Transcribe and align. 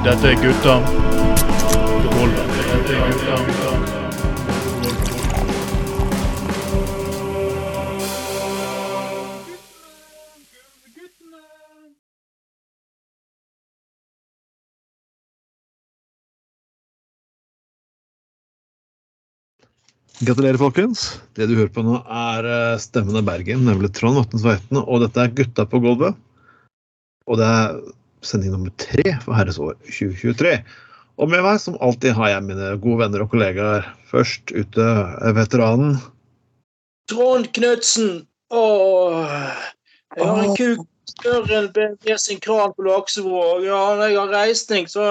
Dette 0.00 0.30
er 0.30 0.38
gutta. 0.40 0.74
Dette 0.80 0.96
er 2.96 3.12
gutta. 3.12 3.34
Gratulerer, 20.20 20.56
folkens. 20.56 21.20
Det 21.36 21.44
du 21.44 21.52
hører 21.58 21.68
på 21.76 21.84
nå, 21.84 22.00
er 22.08 22.48
eh, 22.48 22.80
Stemmen 22.80 23.20
av 23.20 23.28
Bergen, 23.28 23.68
nemlig 23.68 23.92
Trond 23.96 24.16
Vatne 24.16 24.40
Tveiten. 24.40 24.80
Og 24.80 25.04
dette 25.04 25.20
er 25.20 25.28
Gutta 25.36 25.68
på 25.68 25.76
gulvet. 25.84 26.16
Og 27.28 27.36
det 27.40 27.48
er 27.52 27.76
sending 28.26 28.54
nummer 28.54 28.72
tre 28.80 29.16
for 29.24 29.36
herres 29.36 29.58
år 29.62 29.76
2023. 29.88 30.58
Og 31.20 31.28
med 31.28 31.44
meg, 31.44 31.58
som 31.60 31.76
alltid, 31.84 32.14
har 32.16 32.32
jeg 32.32 32.46
mine 32.46 32.70
gode 32.80 33.02
venner 33.02 33.24
og 33.24 33.32
kollegaer. 33.32 33.88
Først 34.08 34.54
ute 34.56 34.86
er 35.20 35.36
veteranen. 35.36 35.98
Trond 37.10 37.50
Knutsen! 37.56 38.24
Åh, 38.50 39.26
jeg 40.16 40.26
har 40.26 40.40
en 40.42 40.56
kuk 40.58 40.86
større 41.10 41.58
enn 41.60 41.68
BNP 41.74 42.16
sin 42.18 42.40
kran 42.42 42.72
på 42.74 42.86
Laksevåg. 42.86 43.66
Ja, 43.66 43.80
når 43.98 44.10
jeg 44.10 44.18
har 44.18 44.32
reisning, 44.34 44.88
så 44.90 45.06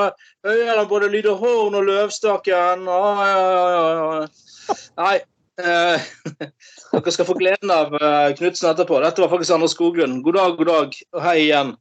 hører 0.47 0.79
jeg 0.81 0.87
både 0.91 1.11
lyd 1.13 1.29
og 1.31 1.77
Løvstakken. 1.87 2.87
Ah, 2.89 3.21
ja, 3.27 3.43
ja, 3.53 3.67
ja, 3.75 4.07
ja. 4.19 4.79
Nei. 4.99 5.17
Eh, 5.59 6.09
dere 6.93 7.11
skal 7.11 7.27
få 7.27 7.35
gleden 7.39 7.71
av 7.73 7.95
eh, 7.95 8.33
Knutsen 8.37 8.71
etterpå. 8.71 9.01
Dette 9.03 9.23
var 9.23 9.31
faktisk 9.33 9.55
Anders 9.55 9.75
Skoglund. 9.75 10.21
God 10.23 10.39
dag, 10.39 10.57
god 10.59 10.71
dag, 10.71 10.99
og 11.15 11.23
hei 11.25 11.37
igjen. 11.47 11.73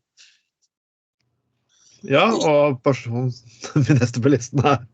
Ja, 2.07 2.29
og 2.31 2.83
personen 2.87 3.33
min 3.75 3.99
neste 3.99 4.23
på 4.23 4.31
listen 4.33 4.63
her. 4.65 4.85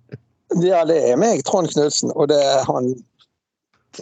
Ja, 0.63 0.85
det 0.89 1.01
er 1.11 1.19
meg, 1.21 1.43
Trond 1.49 1.73
Knutsen. 1.73 2.13
Og 2.15 2.29
det 2.31 2.41
han 2.69 2.93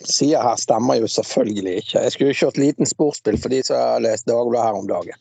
sier 0.08 0.42
her, 0.42 0.58
stemmer 0.60 1.00
jo 1.00 1.08
selvfølgelig 1.10 1.78
ikke. 1.82 2.02
Jeg 2.04 2.14
skulle 2.14 2.32
jo 2.32 2.40
kjørt 2.42 2.60
liten 2.60 2.88
sportsbil 2.88 3.38
for 3.40 3.52
de 3.52 3.62
som 3.66 3.80
har 3.80 4.04
lest 4.04 4.28
Dagbladet 4.28 4.68
her 4.68 4.78
om 4.80 4.88
dagen. 4.90 5.18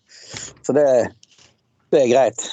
Så 0.65 0.75
det, 0.77 0.85
det 1.91 2.03
er 2.03 2.11
greit. 2.11 2.45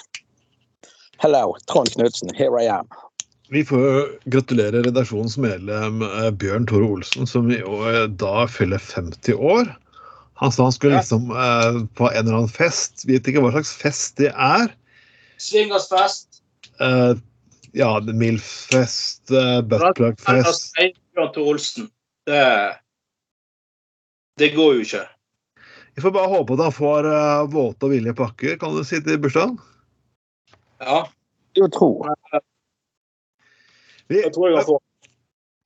Hello, 1.23 1.57
Trond 1.71 1.91
Knutsen. 1.95 2.33
Here 2.39 2.63
I 2.63 2.71
am. 2.79 2.89
Vi 3.51 3.65
får 3.65 4.11
gratulere 4.29 4.83
redaksjonens 4.85 5.39
medlem 5.41 6.03
eh, 6.05 6.31
Bjørn 6.37 6.67
Tore 6.69 6.85
Olsen, 6.99 7.27
som 7.27 7.49
i 7.51 7.63
år 7.65 8.11
da 8.21 8.45
fyller 8.51 8.83
50 8.83 9.35
år. 9.35 9.71
Han 10.39 10.53
sa 10.53 10.69
han 10.69 10.75
skulle 10.77 11.01
liksom 11.01 11.33
eh, 11.33 11.81
på 11.97 12.11
en 12.11 12.21
eller 12.21 12.43
annen 12.43 12.53
fest. 12.53 13.07
Vet 13.09 13.27
ikke 13.27 13.43
hva 13.43 13.55
slags 13.57 13.73
fest 13.81 14.21
det 14.21 14.35
er. 14.35 14.69
Swingersfest. 15.39 16.43
Uh, 16.83 17.15
ja, 17.77 17.91
Milfest, 18.01 19.31
uh, 19.31 19.61
buttplug-fest 19.67 20.75
Olsen. 21.39 21.89
Det, 22.29 22.43
det 24.39 24.53
går 24.55 24.79
jo 24.79 24.87
ikke. 24.87 25.05
Vi 25.99 26.03
får 26.05 26.15
bare 26.15 26.31
håpe 26.31 26.55
at 26.55 26.65
han 26.69 26.75
får 26.75 27.09
uh, 27.11 27.47
våte 27.51 27.89
og 27.89 27.95
villige 27.95 28.15
pakker, 28.19 28.59
kan 28.61 28.75
du 28.75 28.85
si 28.87 29.01
til 29.03 29.19
bursdagen. 29.23 29.57
Ja, 30.79 31.07
Jo, 31.59 31.67
tro. 31.73 31.89
Vi, 34.09 34.21
jeg 34.23 34.33
tror 34.35 34.53
jeg 34.53 34.67
får. 34.69 34.83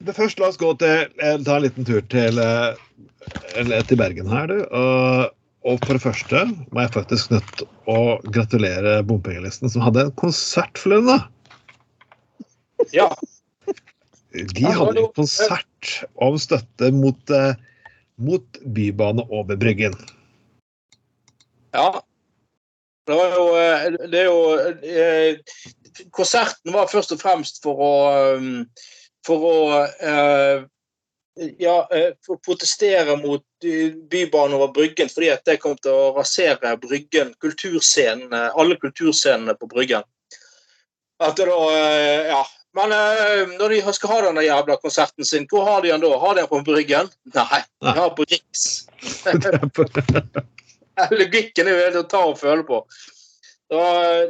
Men 0.02 0.16
Først, 0.16 0.40
la 0.40 0.48
oss 0.50 0.58
gå 0.58 0.72
til, 0.80 1.04
eh, 1.22 1.36
ta 1.46 1.56
en 1.56 1.62
liten 1.62 1.86
tur 1.86 2.00
til, 2.10 2.38
eh, 2.42 3.82
til 3.86 4.00
Bergen 4.00 4.30
her, 4.32 4.48
du. 4.50 4.64
Og, 4.64 5.30
og 5.62 5.82
for 5.84 5.94
det 5.94 6.02
første 6.02 6.44
må 6.74 6.82
jeg 6.82 6.94
faktisk 6.96 7.32
nødt 7.32 7.52
til 7.58 7.68
å 7.90 7.98
gratulere 8.34 9.00
Bompengelisten, 9.06 9.70
som 9.70 9.84
hadde 9.84 10.08
en 10.08 10.16
konsert 10.18 10.80
for 10.80 10.98
da. 11.06 11.18
Ja. 12.94 13.08
De 14.32 14.64
hadde 14.66 15.04
en 15.04 15.12
konsert 15.14 15.92
om 16.24 16.38
støtte 16.40 16.90
mot, 16.96 17.30
eh, 17.30 17.54
mot 18.16 18.62
bybane 18.74 19.26
over 19.30 19.58
Bryggen. 19.60 19.94
Ja. 21.76 22.02
Det 23.06 23.14
var 23.18 23.36
jo, 23.36 23.46
eh, 23.58 23.86
det 24.10 24.20
er 24.20 24.28
jo 24.30 24.42
eh, 24.86 25.38
Konserten 26.14 26.72
var 26.72 26.88
først 26.88 27.12
og 27.12 27.20
fremst 27.20 27.58
for 27.64 27.80
å 27.82 27.94
For 29.26 29.46
å 29.46 29.56
eh, 30.02 30.62
ja, 31.58 31.88
eh, 31.90 32.36
protestere 32.46 33.16
mot 33.16 33.44
eh, 33.64 33.92
Bybanen 34.10 34.54
over 34.54 34.68
Bryggen, 34.68 35.08
fordi 35.08 35.30
at 35.32 35.44
det 35.44 35.58
kom 35.62 35.76
til 35.80 35.92
å 35.92 36.10
rasere 36.16 36.76
Bryggen, 36.80 37.34
kulturscenene, 37.40 38.50
alle 38.58 38.76
kulturscenene 38.80 39.54
på 39.58 39.68
Bryggen. 39.70 40.04
At 41.22 41.38
det 41.38 41.48
da, 41.48 41.60
eh, 41.76 42.32
ja. 42.32 42.42
Men 42.72 42.88
når 43.58 43.68
de 43.68 43.92
skal 43.92 44.08
ha 44.08 44.18
denne 44.24 44.46
jævla 44.46 44.78
konserten 44.80 45.26
sin, 45.28 45.44
hvor 45.50 45.66
har 45.66 45.82
de 45.84 45.90
den 45.90 46.00
da? 46.00 46.08
Har 46.16 46.38
de 46.38 46.40
den 46.40 46.48
på 46.48 46.60
Bryggen? 46.64 47.10
Nei, 47.34 47.58
de 47.84 47.90
har 47.90 48.06
den 48.06 48.14
på 48.16 48.24
Riks. 48.30 48.62
Logikken 51.20 51.68
er 51.68 51.76
jo 51.76 51.82
helt 51.82 51.98
å 52.00 52.04
ta 52.08 52.22
og 52.30 52.40
føle 52.40 52.64
på. 52.64 52.80
Da, 53.68 53.82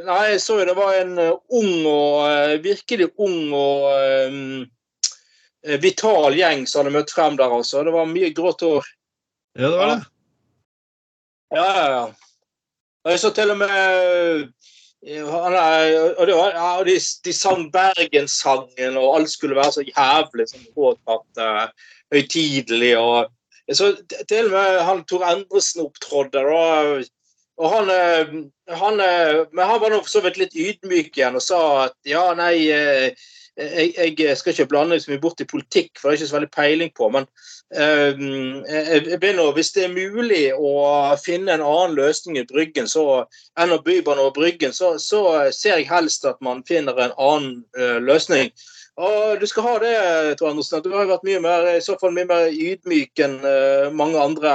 nei, 0.03 0.19
jeg 0.33 0.41
så 0.43 0.59
jo 0.59 0.67
det 0.67 0.75
var 0.75 0.91
en 0.99 1.15
ung 1.23 1.87
og 1.87 2.59
virkelig 2.67 3.13
ung 3.15 3.55
og 3.55 4.67
vital 5.83 6.35
gjeng 6.37 6.65
som 6.67 6.83
hadde 6.83 6.95
møtt 6.97 7.13
frem 7.13 7.37
der, 7.39 7.53
altså. 7.53 7.83
Det 7.85 7.93
var 7.95 8.09
mye 8.09 8.33
grått 8.35 8.65
hår. 8.65 8.89
Ja, 9.59 9.69
det 9.69 9.77
var 9.77 9.93
det. 9.93 10.01
Ja, 11.53 11.65
ja, 11.65 11.87
ja. 11.93 12.03
Og 13.03 13.11
Jeg 13.11 13.19
så 13.19 13.29
til 13.35 13.51
og 13.51 13.57
med 13.59 13.73
eh, 13.73 15.23
og 15.27 16.27
det 16.27 16.35
var, 16.35 16.55
ja, 16.55 16.67
de, 16.87 16.95
de 17.25 17.33
sang 17.35 17.65
Bergenssangen, 17.71 18.97
og 18.97 19.17
alt 19.17 19.31
skulle 19.33 19.57
være 19.57 19.75
så 19.75 19.83
jævlig 19.83 20.45
sånn 20.47 20.69
påtatt, 20.71 21.41
uh, 21.43 21.89
høytidelig. 22.15 22.93
og 22.97 23.31
jeg 23.67 23.77
så 23.79 23.89
til 24.27 24.49
og 24.49 24.55
med 24.55 24.79
han 24.87 25.03
Tor 25.07 25.23
Endresen 25.27 25.85
opptrådde. 25.85 26.43
Og, 26.43 27.05
og 27.57 27.69
han, 27.71 27.91
eh, 27.93 28.33
han 28.75 28.99
eh, 28.99 29.45
Men 29.51 29.69
han 29.69 29.81
var 29.81 29.93
nå 29.93 30.01
for 30.01 30.11
så 30.11 30.23
vidt 30.25 30.39
litt 30.41 30.55
ydmyk 30.55 31.17
igjen 31.17 31.39
og 31.39 31.45
sa 31.45 31.61
at 31.87 31.95
ja, 32.07 32.25
nei 32.37 32.55
eh, 32.73 33.29
jeg, 33.57 34.19
jeg 34.19 34.37
skal 34.37 34.53
ikke 34.53 34.69
blande 34.71 34.99
så 34.99 35.11
mye 35.11 35.21
bort 35.21 35.41
i 35.43 35.47
politikk, 35.49 35.91
for 35.99 36.09
det 36.09 36.15
er 36.15 36.21
ikke 36.21 36.29
så 36.29 36.37
veldig 36.37 36.51
peiling 36.55 36.91
på. 36.97 37.09
Men 37.13 37.27
eh, 37.75 38.21
jeg, 38.67 39.07
jeg 39.11 39.51
hvis 39.57 39.71
det 39.75 39.83
er 39.85 39.93
mulig 39.93 40.43
å 40.57 40.73
finne 41.21 41.53
en 41.53 41.65
annen 41.65 41.97
løsning 41.97 42.39
i 42.41 42.45
Bryggen 42.49 42.89
så, 42.89 43.25
enn 43.59 43.75
å 43.75 43.81
bybane 43.85 44.23
over 44.23 44.35
Bryggen, 44.39 44.73
så, 44.73 44.95
så 44.99 45.51
ser 45.53 45.77
jeg 45.77 45.91
helst 45.91 46.25
at 46.25 46.41
man 46.41 46.63
finner 46.67 46.97
en 46.97 47.17
annen 47.17 47.59
eh, 47.77 47.99
løsning. 48.01 48.49
Og 49.01 49.39
du 49.41 49.47
skal 49.49 49.65
ha 49.65 49.77
det, 49.81 49.93
Tor 50.37 50.51
Andersen, 50.51 50.83
du 50.85 50.93
har 50.93 51.09
vært 51.09 51.25
mye 51.25 51.41
mer, 51.41 51.65
i 51.73 51.81
så 51.81 51.97
fall 52.01 52.13
mye 52.13 52.29
mer 52.29 52.49
ydmyk 52.53 53.21
enn 53.25 53.39
eh, 53.41 53.89
mange 53.93 54.21
andre 54.21 54.53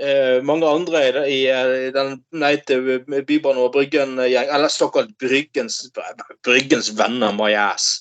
eh, 0.00 0.38
mange 0.46 0.68
andre 0.68 1.02
i, 1.28 1.42
i, 1.44 1.64
i 1.88 1.90
den 1.94 2.16
Nei 2.32 2.54
til 2.68 3.02
Bybane 3.06 3.60
og 3.60 3.74
Bryggen-gjeng, 3.76 4.48
eller 4.54 4.72
såkalt 4.72 5.12
Bryggens, 5.20 5.82
Bryggens 6.46 6.92
venner, 6.98 7.34
my 7.36 7.52
ass. 7.54 8.00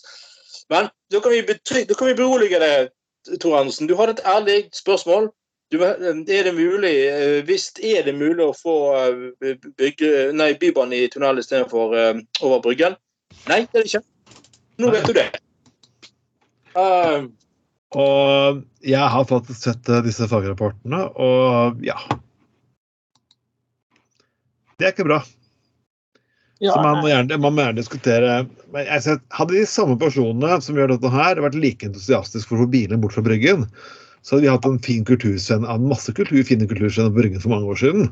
Men 0.70 0.90
da 1.12 1.20
kan 1.20 1.34
vi, 1.34 1.44
betry- 1.44 1.86
da 1.90 1.98
kan 1.98 2.08
vi 2.12 2.18
berolige 2.18 2.62
deg, 2.62 2.94
Tor 3.42 3.60
Andersen. 3.60 3.90
Du 3.90 3.98
hadde 4.00 4.18
et 4.18 4.26
ærlig 4.26 4.62
spørsmål. 4.74 5.30
Du, 5.72 5.84
er 5.84 6.44
det 6.48 6.56
mulig, 6.56 6.94
eh, 7.12 7.44
Hvis 7.46 7.72
er 7.84 8.08
det 8.08 8.16
mulig 8.18 8.42
å 8.42 8.56
få 8.58 8.78
eh, 8.98 9.58
bygge, 9.78 10.32
nei, 10.34 10.54
Bybanen 10.58 10.96
i 10.98 11.10
tunnel 11.12 11.38
istedenfor 11.42 11.94
uh, 11.94 12.22
over 12.42 12.64
Bryggen? 12.64 12.96
Nei, 13.46 13.60
det 13.70 13.82
er 13.82 13.86
det 13.86 13.92
ikke. 13.92 14.02
Nå 14.82 14.90
vet 14.96 15.06
du 15.06 15.14
det. 15.14 15.28
Uh, 16.74 17.28
Og 17.98 18.62
jeg 18.86 19.02
har 19.14 19.26
faktisk 19.30 19.64
sett 19.66 19.90
eh, 19.90 20.04
disse 20.06 20.28
fagrapportene, 20.30 21.08
og 21.18 21.80
ja 21.82 21.98
Det 24.78 24.86
er 24.86 24.94
ikke 24.94 25.08
bra. 25.08 25.24
Ja, 26.60 26.74
Så 26.76 26.84
man 26.84 27.00
må, 27.00 27.08
gjerne, 27.10 27.40
man 27.40 27.56
må 27.56 27.64
gjerne 27.64 27.80
diskutere 27.80 28.34
ser, 29.02 29.22
Hadde 29.32 29.56
de 29.56 29.66
samme 29.68 29.96
personene 30.00 30.60
som 30.62 30.78
gjør 30.78 30.94
dette 30.94 31.12
her, 31.14 31.42
vært 31.42 31.58
like 31.58 31.88
entusiastiske 31.88 32.52
for 32.52 32.60
å 32.60 32.66
få 32.66 32.74
bilene 32.76 33.00
bort 33.02 33.16
fra 33.16 33.24
Bryggen, 33.26 33.66
så 34.22 34.36
hadde 34.36 34.46
vi 34.46 34.52
hatt 34.52 34.68
en 34.68 34.82
fin 34.84 35.06
kulturscene 35.08 35.68
av 35.72 35.82
masse 35.82 36.12
kultur, 36.14 36.44
fine 36.46 36.68
kulturscener 36.68 37.14
på 37.14 37.24
Bryggen 37.24 37.42
for 37.42 37.56
mange 37.56 37.72
år 37.72 37.80
siden. 37.80 38.12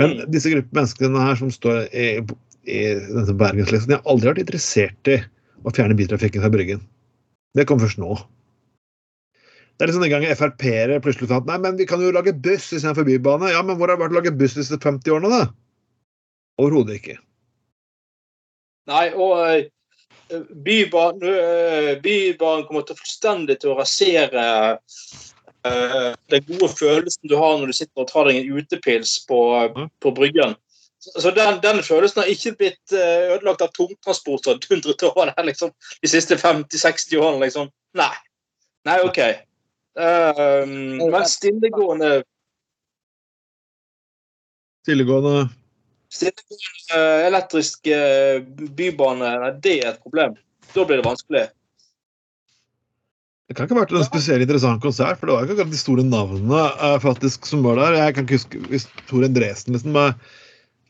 Men 0.00 0.16
disse 0.32 0.50
gruppe 0.50 0.72
menneskene 0.76 1.20
her 1.28 1.36
som 1.36 1.52
står 1.52 1.84
i, 1.92 2.08
i 2.64 2.80
denne 2.96 3.36
bergenslisten, 3.36 3.92
jeg 3.92 4.00
har 4.00 4.10
aldri 4.10 4.32
vært 4.32 4.44
interessert 4.46 5.12
i 5.12 5.20
å 5.62 5.74
fjerne 5.76 5.96
biltrafikken 5.98 6.42
fra 6.42 6.52
Bryggen. 6.52 6.82
Det 7.54 7.68
kom 7.68 7.82
først 7.82 8.00
nå. 8.00 8.16
Det 9.80 9.86
er 9.86 9.88
liksom 9.88 10.02
den 10.04 10.10
gangen 10.12 10.36
Frp-ere 10.36 10.96
plutselig 11.00 11.30
sa 11.30 11.38
at 11.40 11.46
nei, 11.48 11.54
men 11.56 11.78
vi 11.78 11.86
kan 11.88 12.02
jo 12.04 12.10
lage 12.12 12.34
buss 12.36 12.66
istedenfor 12.68 13.06
bybane. 13.06 13.48
Ja, 13.48 13.62
men 13.64 13.78
hvor 13.80 13.88
har 13.88 13.96
det 13.96 14.02
vært 14.02 14.12
å 14.12 14.18
lage 14.18 14.32
buss 14.36 14.58
disse 14.58 14.76
50 14.76 15.14
årene, 15.14 15.30
da? 15.32 15.46
Overhodet 16.60 16.98
ikke. 16.98 17.16
Nei, 18.92 19.06
og 19.16 19.40
eh, 19.40 20.44
Bybanen, 20.66 21.24
eh, 21.24 21.90
bybanen 22.04 22.68
kommer 22.68 22.84
til 22.84 23.00
fullstendig 23.00 23.56
til 23.62 23.72
å 23.72 23.78
rasere 23.80 24.44
eh, 25.64 26.12
den 26.28 26.46
gode 26.52 26.72
følelsen 26.76 27.32
du 27.32 27.38
har 27.40 27.56
når 27.56 27.72
du 27.72 27.80
sitter 27.80 28.04
og 28.04 28.12
tar 28.12 28.28
deg 28.28 28.42
en 28.42 28.60
utepils 28.60 29.16
på, 29.32 29.42
på 29.96 30.16
Bryggen. 30.20 30.58
Så 31.00 31.32
den, 31.32 31.62
den 31.64 31.80
følelsen 31.80 32.20
har 32.20 32.28
ikke 32.28 32.58
blitt 32.60 33.00
ødelagt 33.00 33.64
av 33.64 33.72
tungtransport 33.72 34.52
og 34.52 34.60
dundret 34.68 35.08
over 35.08 35.32
det 35.32 35.52
liksom, 35.54 35.72
de 35.72 36.16
siste 36.18 36.36
50-60 36.36 37.16
årene. 37.16 37.46
liksom. 37.48 37.72
Nei. 37.96 38.12
Nei, 38.84 39.00
OK. 39.08 39.24
Um, 39.98 41.00
men 41.02 41.24
stillegående, 41.26 42.20
Stillegående 44.84 45.48
stillegående 46.10 46.94
eh, 46.94 47.26
elektrisk 47.26 47.86
eh, 47.86 48.42
bybane, 48.78 49.32
nei, 49.42 49.50
det 49.62 49.78
er 49.80 49.94
et 49.94 50.02
problem. 50.02 50.36
Da 50.74 50.84
blir 50.86 51.00
det 51.00 51.06
vanskelig. 51.06 51.46
Det 53.50 53.56
kan 53.58 53.66
ikke 53.66 53.74
ha 53.74 53.82
vært 53.82 53.96
en 53.98 54.06
spesielt 54.06 54.44
interessant 54.44 54.82
konsert, 54.82 55.18
for 55.18 55.26
det 55.26 55.34
var 55.34 55.46
ikke 55.46 55.56
akkurat 55.56 55.74
de 55.74 55.80
store 55.80 56.04
navnene 56.06 56.66
eh, 56.70 56.98
faktisk 57.02 57.48
som 57.50 57.64
var 57.66 57.80
der. 57.80 57.98
Jeg 57.98 58.14
kan 58.16 58.26
ikke 58.26 58.38
huske 58.38 58.62
hvis 58.70 58.86
Tor 59.10 59.26
Endresen 59.26 59.74
liksom 59.74 59.98
eh, 59.98 60.38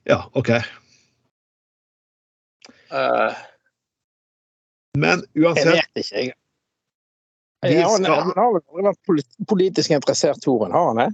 Ja, 0.09 0.23
OK. 0.37 0.51
Uh, 2.91 3.31
Men 4.99 5.23
Jeg 5.37 5.55
vet 5.55 6.01
ikke, 6.03 6.17
jeg. 6.17 6.33
Ja, 7.63 7.89
han, 7.89 8.05
skal- 8.05 8.15
han 8.15 8.33
har 8.37 8.53
vel 8.55 8.63
aldri 8.63 8.87
vært 8.89 9.49
politisk 9.51 9.91
interessert, 9.93 10.41
Toren? 10.45 10.73
Har 10.73 10.87
han 10.93 10.97
det? 11.03 11.09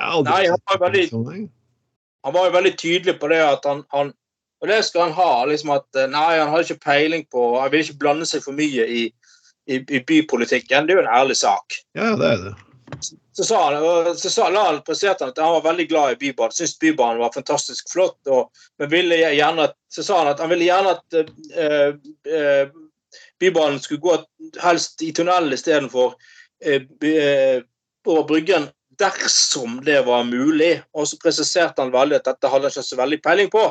har 0.00 0.22
Nei, 0.24 0.42
han 0.48 0.58
var 0.68 0.78
veldig- 0.90 1.08
sånn, 1.10 1.48
han 2.24 2.34
var 2.34 2.46
jo 2.48 2.52
veldig 2.58 2.74
tydelig 2.78 3.14
på 3.20 3.28
det 3.32 3.40
at 3.42 3.64
han, 3.64 3.84
han 3.94 4.12
Og 4.60 4.66
det 4.68 4.84
skal 4.84 5.02
han 5.06 5.12
ha. 5.14 5.44
liksom 5.46 5.70
at 5.70 5.86
eh, 5.96 6.08
Nei, 6.10 6.38
han 6.38 6.48
hadde 6.50 6.64
ikke 6.66 6.82
peiling 6.84 7.24
på 7.30 7.60
Han 7.60 7.70
ville 7.70 7.84
ikke 7.86 7.98
blande 8.02 8.26
seg 8.26 8.42
for 8.42 8.52
mye 8.52 8.84
i, 8.90 9.04
i, 9.70 9.76
i 9.78 10.00
bypolitikken. 10.02 10.86
Det 10.88 10.94
er 10.96 10.98
jo 10.98 11.04
en 11.06 11.14
ærlig 11.14 11.36
sak. 11.38 11.76
Ja, 11.94 12.16
det 12.18 12.26
er 12.32 12.42
det. 12.48 12.54
Så 13.32 13.44
sa 13.44 13.58
han, 13.70 14.16
så 14.18 14.30
sa, 14.32 14.48
la 14.50 14.64
han 14.72 14.80
presterte 14.82 15.22
han 15.22 15.30
at 15.30 15.38
han 15.38 15.52
var 15.60 15.62
veldig 15.70 15.86
glad 15.88 16.12
i 16.16 16.18
Bybanen. 16.24 16.50
Syntes 16.56 16.74
Bybanen 16.82 17.20
var 17.22 17.30
fantastisk 17.36 17.86
flott. 17.92 18.18
Og, 18.26 18.50
men 18.82 18.90
ville 18.90 19.14
gjerne 19.20 19.68
at, 19.68 19.76
så 19.94 20.02
sa 20.02 20.18
han 20.24 20.32
at 20.32 20.40
han 20.42 20.50
ville 20.50 20.66
gjerne 20.66 20.96
at 20.96 21.18
eh, 21.20 21.94
eh, 22.34 22.64
Bybanen 23.40 23.80
skulle 23.80 24.00
gå 24.04 24.16
helst 24.62 25.02
i 25.02 25.12
tunnel 25.16 25.52
istedenfor 25.56 26.14
eh, 26.64 26.82
by- 27.00 27.16
eh, 27.22 27.62
over 28.08 28.24
Bryggen 28.28 28.68
dersom 28.98 29.78
det 29.86 30.00
var 30.06 30.24
mulig. 30.26 30.82
Og 30.94 31.06
så 31.08 31.18
presiserte 31.22 31.82
han 31.82 31.92
veldig 31.94 32.18
at 32.20 32.24
dette 32.32 32.50
hadde 32.50 32.66
han 32.68 32.74
ikke 32.74 32.86
så 32.88 32.98
veldig 32.98 33.20
peiling 33.22 33.50
på. 33.52 33.64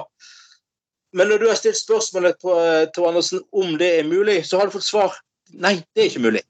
Men 1.18 1.30
når 1.32 1.40
du 1.42 1.48
har 1.50 1.58
stilt 1.60 1.80
spørsmålet 1.80 2.40
på, 2.44 2.54
eh, 2.60 2.86
til 2.96 3.08
Andersen 3.10 3.42
om 3.52 3.78
det 3.80 3.92
er 4.00 4.08
mulig, 4.08 4.42
så 4.48 4.60
har 4.60 4.68
du 4.70 4.76
fått 4.78 4.88
svar 4.88 5.16
nei, 5.54 5.78
det 5.96 6.04
er 6.04 6.10
ikke 6.12 6.26
mulig. 6.28 6.44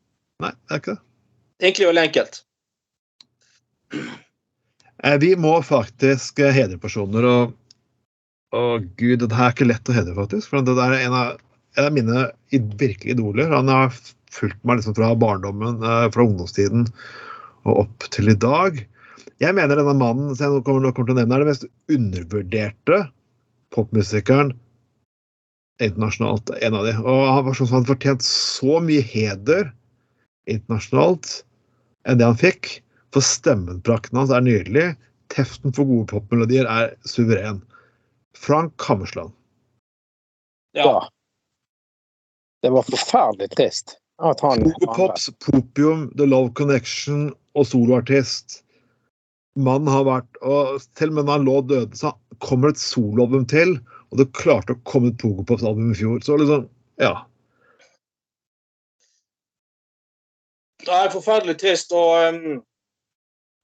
Nei, 0.43 0.51
det 0.51 0.75
er 0.75 0.81
ikke 0.83 0.95
det. 0.97 1.03
Egentlig 1.63 1.87
veldig 1.89 2.03
enkelt. 2.07 2.43
Eh, 5.03 5.17
Vi 5.21 5.35
må 5.35 5.55
faktisk 5.65 6.41
hedre 6.41 6.77
personer, 6.81 7.25
og 7.25 7.55
Å 8.55 8.79
gud, 8.95 9.19
det 9.19 9.35
her 9.35 9.49
er 9.49 9.51
ikke 9.51 9.65
lett 9.67 9.89
å 9.91 9.93
hedre, 9.93 10.13
faktisk. 10.15 10.47
For 10.47 10.63
det 10.63 10.77
der 10.77 10.93
er 10.95 11.01
en 11.03 11.15
av, 11.17 11.39
en 11.77 11.89
av 11.89 11.95
mine 11.95 12.27
virkelige 12.51 13.15
idoler. 13.15 13.51
Han 13.53 13.71
har 13.71 13.93
fulgt 14.33 14.59
meg 14.67 14.79
liksom 14.79 14.95
fra 14.97 15.13
barndommen, 15.15 15.81
eh, 15.83 16.05
fra 16.11 16.25
ungdomstiden 16.25 16.87
og 17.67 17.83
opp 17.85 18.07
til 18.13 18.31
i 18.31 18.37
dag. 18.37 18.79
Jeg 19.43 19.53
mener 19.53 19.77
denne 19.77 19.97
mannen 19.97 20.35
som 20.35 20.57
jeg 20.57 20.65
kommer, 20.65 20.91
kommer 20.91 21.11
til 21.11 21.17
å 21.17 21.19
nevne, 21.21 21.35
er 21.35 21.45
den 21.45 21.51
mest 21.51 21.67
undervurderte 21.93 23.03
popmusikeren 23.75 24.55
internasjonalt. 25.83 26.49
En 26.61 26.73
av 26.73 26.87
de. 26.87 26.95
Og 26.97 27.23
han 27.27 27.45
var 27.45 27.57
sånn 27.57 27.69
som 27.69 27.79
hadde 27.79 27.91
fortjent 27.91 28.25
så 28.25 28.79
mye 28.81 29.03
heder 29.05 29.69
internasjonalt 30.49 31.41
enn 32.07 32.17
det 32.17 32.25
han 32.25 32.39
fikk. 32.39 32.79
For 33.13 33.25
stemmenprakten 33.25 34.17
hans 34.17 34.33
er 34.33 34.45
nydelig. 34.45 34.87
Teften 35.33 35.75
for 35.75 35.85
gode 35.89 36.07
popmelodier 36.09 36.67
er 36.71 36.95
suveren. 37.05 37.61
Frank 38.37 38.73
Hammersland. 38.81 39.33
Ja. 40.77 41.07
Det 42.67 42.71
var 42.75 42.83
forferdelig 42.83 43.47
trist 43.55 43.93
at 44.19 44.41
han 44.43 44.65
Pops, 44.95 45.29
Popium, 45.45 46.09
The 46.17 46.25
Love 46.27 46.49
Connection 46.53 47.29
og 47.55 47.67
soloartist. 47.69 48.57
Mannen 49.55 49.87
har 49.87 50.03
vært 50.03 50.39
og 50.43 50.81
Til 50.99 51.13
og 51.13 51.15
med 51.15 51.29
når 51.29 51.37
han 51.37 51.45
lå 51.47 51.61
døde, 51.69 51.95
så 51.95 52.11
kommer 52.43 52.67
det 52.67 52.75
et 52.75 52.83
soloalbum 52.83 53.45
til. 53.47 53.77
Og 54.11 54.19
det 54.19 54.25
klarte 54.35 54.75
å 54.75 54.81
komme 54.83 55.13
et 55.13 55.21
Pogo 55.21 55.45
Pops-album 55.47 55.93
i 55.93 55.95
fjor. 55.95 56.19
Så 56.27 56.35
liksom, 56.41 56.67
ja. 56.99 57.13
Det 60.83 60.99
er 60.99 61.15
forferdelig 61.15 61.55
trist, 61.63 61.95
og 61.95 62.35
um, 62.35 62.59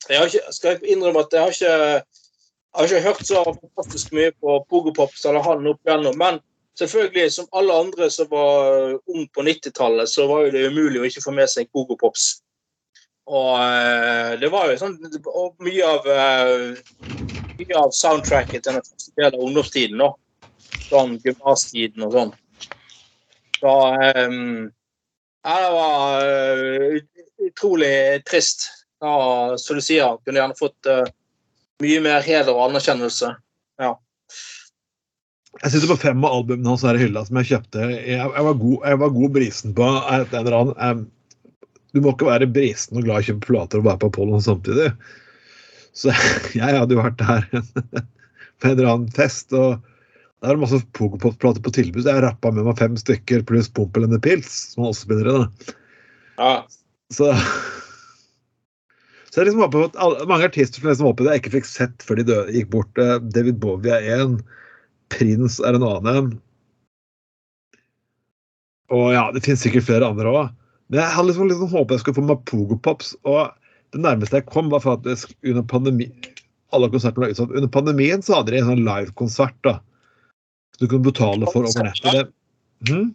jeg 0.08 0.22
har 0.22 0.32
ikke, 0.32 0.56
skal 0.56 0.78
jeg 0.78 0.96
innrømme 0.96 1.28
at 1.28 1.36
jeg 1.36 1.44
har 1.44 1.60
ikke, 1.60 1.76
jeg 2.00 2.80
har 2.80 2.90
ikke 2.90 3.06
hørt 3.10 3.28
så 3.28 3.44
fantastisk 3.52 4.16
mye 4.16 4.32
på 4.40 4.58
Pogopops 4.72 5.28
eller 5.28 5.44
han 5.44 5.72
opp 5.76 5.84
igjennom, 5.84 6.16
men 6.24 6.40
selvfølgelig, 6.80 7.32
som 7.34 7.50
alle 7.52 7.76
andre 7.86 8.10
som 8.12 8.30
var 8.32 8.94
ung 8.94 9.28
på 9.34 9.46
90-tallet, 9.46 10.10
så 10.10 10.28
var 10.28 10.52
det 10.52 10.68
umulig 10.72 11.02
å 11.02 11.08
ikke 11.10 11.24
få 11.26 11.36
med 11.36 11.52
seg 11.52 11.72
Pogopops. 11.74 12.30
Og 13.32 13.56
eh, 13.62 14.34
det 14.42 14.50
var 14.52 14.68
jo 14.68 14.80
sånn 14.82 14.98
og 15.32 15.54
mye 15.64 15.88
av 15.88 16.08
eh, 16.12 16.82
mye 17.60 17.80
av 17.80 17.94
soundtracket 17.96 18.66
til 18.66 18.76
den 18.76 18.84
første 18.84 19.14
delen 19.16 19.38
av 19.38 19.46
ungdomstiden, 19.48 20.02
da. 20.02 20.10
Sånn 20.90 21.18
gymnastiden 21.24 22.06
og 22.08 22.18
sånn. 22.18 22.34
Så 23.62 23.74
um, 24.28 24.72
ja, 25.44 25.56
det 25.64 25.72
var 25.76 26.26
eh, 26.28 26.98
utrolig 27.48 27.96
trist. 28.28 28.68
Ja, 29.04 29.56
som 29.60 29.80
du 29.80 29.84
sier, 29.84 30.20
kunne 30.24 30.40
gjerne 30.40 30.56
fått 30.56 30.88
uh, 30.88 31.04
mye 31.84 32.04
mer 32.04 32.24
heder 32.24 32.54
og 32.56 32.70
anerkjennelse. 32.70 33.34
Jeg 35.62 35.72
sitter 35.74 35.92
på 35.92 36.00
fem 36.02 36.24
av 36.26 36.34
albumene 36.40 36.72
hans 36.72 36.84
her 36.86 36.98
i 36.98 37.04
hylla 37.04 37.22
som 37.28 37.38
jeg 37.40 37.52
kjøpte. 37.52 37.84
Jeg, 37.94 38.18
jeg, 38.18 38.46
var, 38.48 38.56
god, 38.60 38.78
jeg 38.90 39.00
var 39.04 39.12
god 39.18 39.36
brisen 39.36 39.76
på 39.78 39.90
et 40.16 40.34
eller 40.40 40.58
annet. 40.60 41.04
Du 41.94 42.02
må 42.02 42.16
ikke 42.16 42.30
være 42.32 42.50
brisen 42.50 42.98
og 42.98 43.06
glad 43.06 43.22
i 43.22 43.26
å 43.26 43.28
kjøpe 43.30 43.50
plater 43.52 43.82
og 43.82 43.88
være 43.88 44.02
på 44.02 44.10
Apollon 44.10 44.44
samtidig. 44.44 44.90
Så 45.94 46.14
jeg 46.58 46.80
hadde 46.80 46.98
jo 46.98 47.04
vært 47.04 47.22
der 47.22 47.46
på 48.60 48.70
en 48.70 48.74
eller 48.74 48.90
annen 48.96 49.14
fest, 49.14 49.54
og 49.54 49.78
der 50.42 50.52
er 50.52 50.58
det 50.58 50.64
masse 50.66 50.82
Pogopop-plater 50.98 51.64
på 51.64 51.76
tilbud. 51.78 52.02
så 52.04 52.18
Jeg 52.18 52.26
rappa 52.26 52.52
med 52.52 52.66
meg 52.68 52.82
fem 52.82 52.98
stykker 53.00 53.46
pluss 53.48 53.70
Pompel 53.72 54.08
and 54.08 54.16
the 54.16 54.20
Pils, 54.24 54.50
som 54.74 54.84
han 54.84 54.92
også 54.92 55.06
spiller 55.06 55.30
i. 55.32 55.38
Ja. 56.42 56.56
Så 57.14 57.30
så 59.34 59.42
jeg 59.42 59.48
liksom 59.48 59.64
håper 59.64 59.88
at 59.88 59.96
alle, 59.98 60.26
mange 60.30 60.46
artister 60.46 60.78
som 60.78 60.92
liksom 60.92 61.08
håper 61.08 61.26
jeg 61.26 61.42
ikke 61.42 61.52
fikk 61.56 61.66
sett 61.66 62.04
før 62.06 62.20
de 62.20 62.26
døde, 62.28 62.54
gikk 62.54 62.68
bort. 62.76 63.00
Eh, 63.02 63.16
David 63.34 63.58
Bowie 63.64 63.96
er 63.96 64.20
én. 64.20 64.36
Prins 65.14 65.60
er 65.62 65.78
en 65.78 65.88
annen. 65.88 66.36
Og 68.94 69.08
ja, 69.14 69.28
det 69.34 69.46
finnes 69.46 69.64
sikkert 69.64 69.88
flere 69.88 70.10
andre 70.10 70.34
òg. 70.34 70.54
Men 70.92 71.02
jeg 71.02 71.16
hadde 71.16 71.30
liksom, 71.32 71.50
liksom 71.50 71.72
håpet 71.72 71.96
jeg 71.96 72.04
skulle 72.04 72.20
få 72.20 72.28
meg 72.28 72.46
Pogopops. 72.50 73.14
Og 73.30 73.54
det 73.96 74.02
nærmeste 74.04 74.42
jeg 74.42 74.50
kom, 74.50 74.70
var 74.74 74.84
faktisk 74.84 75.34
under 75.46 75.66
pandemi 75.70 76.10
alle 76.74 76.90
konsertene 76.90 77.28
var 77.28 77.34
utsatt. 77.34 77.54
Under 77.54 77.70
pandemien 77.72 78.24
så 78.26 78.40
hadde 78.40 78.54
de 78.54 78.62
en 78.62 78.72
sånn 78.72 78.86
livekonsert 78.88 79.58
da. 79.66 79.78
Så 80.74 80.86
du 80.86 80.90
kunne 80.90 81.06
betale 81.06 81.50
for 81.54 81.70
over 81.70 81.90
nettet. 81.90 82.34
Hm? 82.90 83.12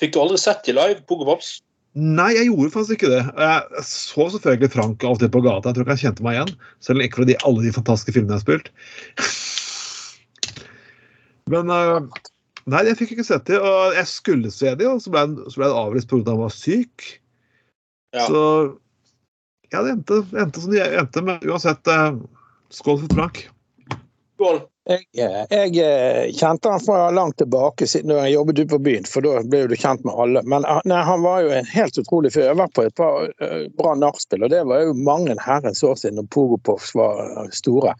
Fikk 0.00 0.14
du 0.14 0.20
aldri 0.22 0.40
sett 0.40 0.64
de 0.66 0.74
live, 0.76 1.02
Pogopops? 1.08 1.58
Nei, 1.96 2.34
jeg 2.36 2.50
gjorde 2.50 2.72
faktisk 2.74 2.98
ikke 2.98 3.12
det. 3.14 3.22
Jeg 3.40 3.84
så 3.88 4.26
selvfølgelig 4.34 4.72
Frank 4.74 5.04
alltid 5.08 5.32
på 5.32 5.40
gata. 5.44 5.70
Jeg 5.70 5.78
tror 5.78 5.86
ikke 5.86 5.94
han 5.94 6.02
kjente 6.02 6.24
meg 6.26 6.36
igjen. 6.36 6.54
Selv 6.84 7.00
om 7.00 7.04
ikke 7.06 7.28
de, 7.28 7.36
alle 7.48 7.64
de 7.64 7.72
fantastiske 7.72 8.16
filmene 8.16 8.36
jeg 8.36 8.42
har 8.42 8.44
spilt. 8.44 8.72
Men 11.50 11.70
øh, 11.70 12.00
Nei, 12.66 12.80
jeg 12.88 12.98
fikk 12.98 13.12
ikke 13.14 13.26
sett 13.28 13.46
det. 13.46 13.60
Og 13.62 13.94
jeg 13.94 14.08
skulle 14.10 14.50
se 14.50 14.72
det, 14.74 14.86
og 14.90 14.98
så 15.02 15.12
ble, 15.14 15.22
han- 15.22 15.50
så 15.50 15.60
ble 15.60 15.68
det 15.70 15.82
avlyst 15.82 16.08
pga. 16.10 16.20
at 16.24 16.32
han 16.32 16.40
var 16.42 16.54
syk. 16.54 17.04
Ja. 18.16 18.26
Så 18.26 18.40
ja, 19.72 19.82
det 19.82 19.92
endte, 19.96 20.22
endte 20.34 20.62
som 20.62 20.72
det 20.74 20.86
endte. 20.98 21.22
Men 21.22 21.44
uansett, 21.46 21.86
øh, 21.86 22.18
skål 22.74 23.04
for 23.04 23.14
Frank. 23.14 23.44
Skål. 24.34 24.64
Jeg, 24.86 25.02
jeg 25.50 25.78
eh, 25.82 26.28
kjente 26.38 26.70
han 26.70 26.82
fra 26.82 27.08
langt 27.10 27.38
tilbake 27.40 27.88
siden 27.90 28.12
jeg 28.14 28.34
jobbet 28.36 28.60
ute 28.60 28.68
på 28.70 28.78
byen, 28.86 29.06
for 29.10 29.24
da 29.24 29.40
ble 29.42 29.64
du 29.66 29.74
kjent 29.74 30.04
med 30.06 30.14
alle. 30.14 30.42
Men 30.46 30.62
nei, 30.86 31.00
han 31.08 31.24
var 31.24 31.40
jo 31.42 31.50
en 31.56 31.66
helt 31.66 31.98
utrolig 31.98 32.30
fyr. 32.34 32.44
Jeg 32.52 32.58
var 32.60 32.70
på 32.74 32.84
et 32.86 32.94
par 32.98 33.26
eh, 33.42 33.64
bra 33.78 33.96
nachspiel, 33.98 34.46
og 34.46 34.52
det 34.54 34.62
var 34.70 34.84
jo 34.84 34.94
mange 34.94 35.34
herrens 35.42 35.82
år 35.86 35.98
siden 35.98 36.20
når 36.20 36.28
Pogopops 36.34 36.94
var 36.98 37.18
eh, 37.26 37.48
store. 37.54 37.96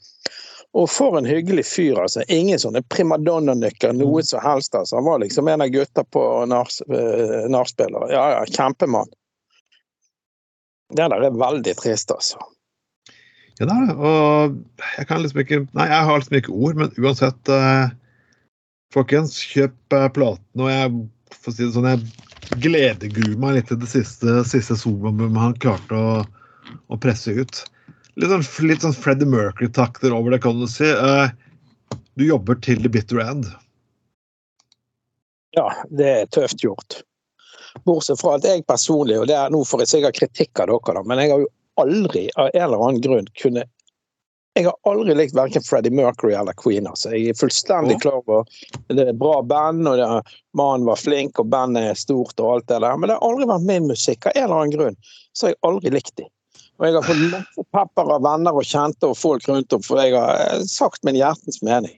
Og 0.75 0.91
for 0.91 1.19
en 1.19 1.29
hyggelig 1.29 1.65
fyr, 1.67 2.01
altså. 2.03 2.25
Ingen 2.29 2.59
sånne 2.61 2.83
primadonna-nykker, 2.93 3.95
noe 3.97 4.23
som 4.23 4.43
helst. 4.45 4.75
altså. 4.75 4.97
Han 4.99 5.05
var 5.05 5.23
liksom 5.23 5.49
en 5.49 5.63
av 5.65 5.69
gutta 5.69 6.05
på 6.05 6.25
nach- 6.47 6.83
eh. 6.91 8.11
Ja, 8.11 8.25
ja, 8.35 8.45
kjempemann. 8.45 9.09
Det 10.91 11.09
der 11.11 11.23
er 11.23 11.31
veldig 11.31 11.77
trist, 11.77 12.11
altså. 12.11 12.39
Ja, 13.59 13.67
det. 13.67 13.97
Og 13.97 14.59
jeg 14.99 15.07
kan 15.09 15.23
liksom 15.23 15.41
ikke 15.41 15.69
Nei, 15.73 15.89
jeg 15.89 16.05
har 16.05 16.19
liksom 16.19 16.37
ikke 16.37 16.53
ord, 16.53 16.77
men 16.77 16.93
uansett 17.01 17.49
eh, 17.49 17.89
Folkens, 18.93 19.39
kjøp 19.41 19.93
eh, 19.97 20.09
platen, 20.13 20.61
og 20.61 20.71
jeg 20.71 20.93
for 21.35 21.51
å 21.51 21.57
si 21.57 21.65
det 21.65 21.75
sånn, 21.75 21.89
jeg 21.91 22.61
gledegruer 22.63 23.39
meg 23.41 23.57
litt 23.59 23.69
til 23.71 23.81
det 23.83 23.89
siste, 23.91 24.41
siste 24.49 24.77
soloalbumet 24.79 25.43
han 25.43 25.57
klarte 25.63 25.99
å, 25.99 26.21
å 26.91 26.99
presse 27.03 27.35
ut. 27.35 27.63
Litt 28.17 28.33
sånn, 28.33 28.45
litt 28.69 28.85
sånn 28.85 28.97
Freddie 28.97 29.29
Mercury-takter 29.29 30.15
over 30.17 30.33
det, 30.33 30.41
kan 30.45 30.59
du 30.61 30.67
si. 30.71 30.89
Eh, 30.89 31.29
Du 32.17 32.25
jobber 32.25 32.57
til 32.65 32.81
the 32.83 32.89
bitter 32.89 33.21
end. 33.21 33.45
Ja, 35.53 35.69
det 35.93 36.07
er 36.09 36.27
tøft 36.33 36.63
gjort. 36.65 37.03
Bortsett 37.85 38.21
fra 38.21 38.39
at 38.39 38.45
jeg 38.49 38.65
personlig, 38.65 39.19
og 39.21 39.27
det 39.29 39.37
er 39.37 39.53
nå 39.53 39.61
får 39.69 39.83
jeg 39.85 39.91
sikkert 39.91 40.17
kritikk 40.17 40.63
av 40.65 40.71
dere, 40.73 40.95
da, 40.97 41.03
men 41.05 41.21
jeg 41.21 41.35
har 41.35 41.43
jo 41.45 41.51
aldri 41.83 42.23
av 42.41 42.49
en 42.55 42.63
eller 42.65 42.85
annen 42.87 43.03
grunn 43.05 43.29
kunne 43.37 43.67
Jeg 44.57 44.65
har 44.65 44.77
aldri 44.89 45.13
likt 45.13 45.35
verken 45.37 45.61
Freddie 45.61 45.93
Mercury 45.93 46.33
eller 46.33 46.57
Queen. 46.57 46.87
altså. 46.89 47.11
Jeg 47.13 47.35
er 47.35 47.37
fullstendig 47.37 47.99
klar 48.01 48.23
over 48.23 48.47
det 48.89 49.05
er 49.11 49.13
bra 49.13 49.43
band, 49.45 49.85
og 49.85 49.99
det 50.01 50.07
er, 50.09 50.31
mannen 50.57 50.87
var 50.89 50.97
flink, 50.97 51.37
og 51.39 51.51
bandet 51.53 51.91
er 51.91 51.99
stort 52.01 52.41
og 52.41 52.55
alt 52.55 52.69
det 52.73 52.81
der, 52.81 52.97
men 52.97 53.11
det 53.11 53.19
har 53.19 53.29
aldri 53.29 53.51
vært 53.53 53.69
min 53.69 53.91
musikk. 53.93 54.25
Av 54.25 54.33
en 54.33 54.45
eller 54.47 54.57
annen 54.63 54.73
grunn 54.73 54.97
så 55.37 55.47
har 55.47 55.53
jeg 55.53 55.61
aldri 55.69 55.93
likt 55.93 56.15
dem. 56.17 56.31
Og 56.77 56.87
jeg 56.87 56.97
har 56.97 57.07
fått 57.07 57.23
masse 57.33 57.65
pepper 57.73 58.11
av 58.17 58.25
venner 58.27 58.57
og 58.57 58.67
kjente 58.69 59.09
og 59.09 59.17
folk 59.17 59.47
rundt 59.49 59.73
om, 59.73 59.85
for 59.85 60.03
jeg 60.03 60.13
har 60.17 60.43
eh, 60.45 60.67
sagt 60.69 61.07
min 61.09 61.17
hjertens 61.17 61.63
mening. 61.65 61.97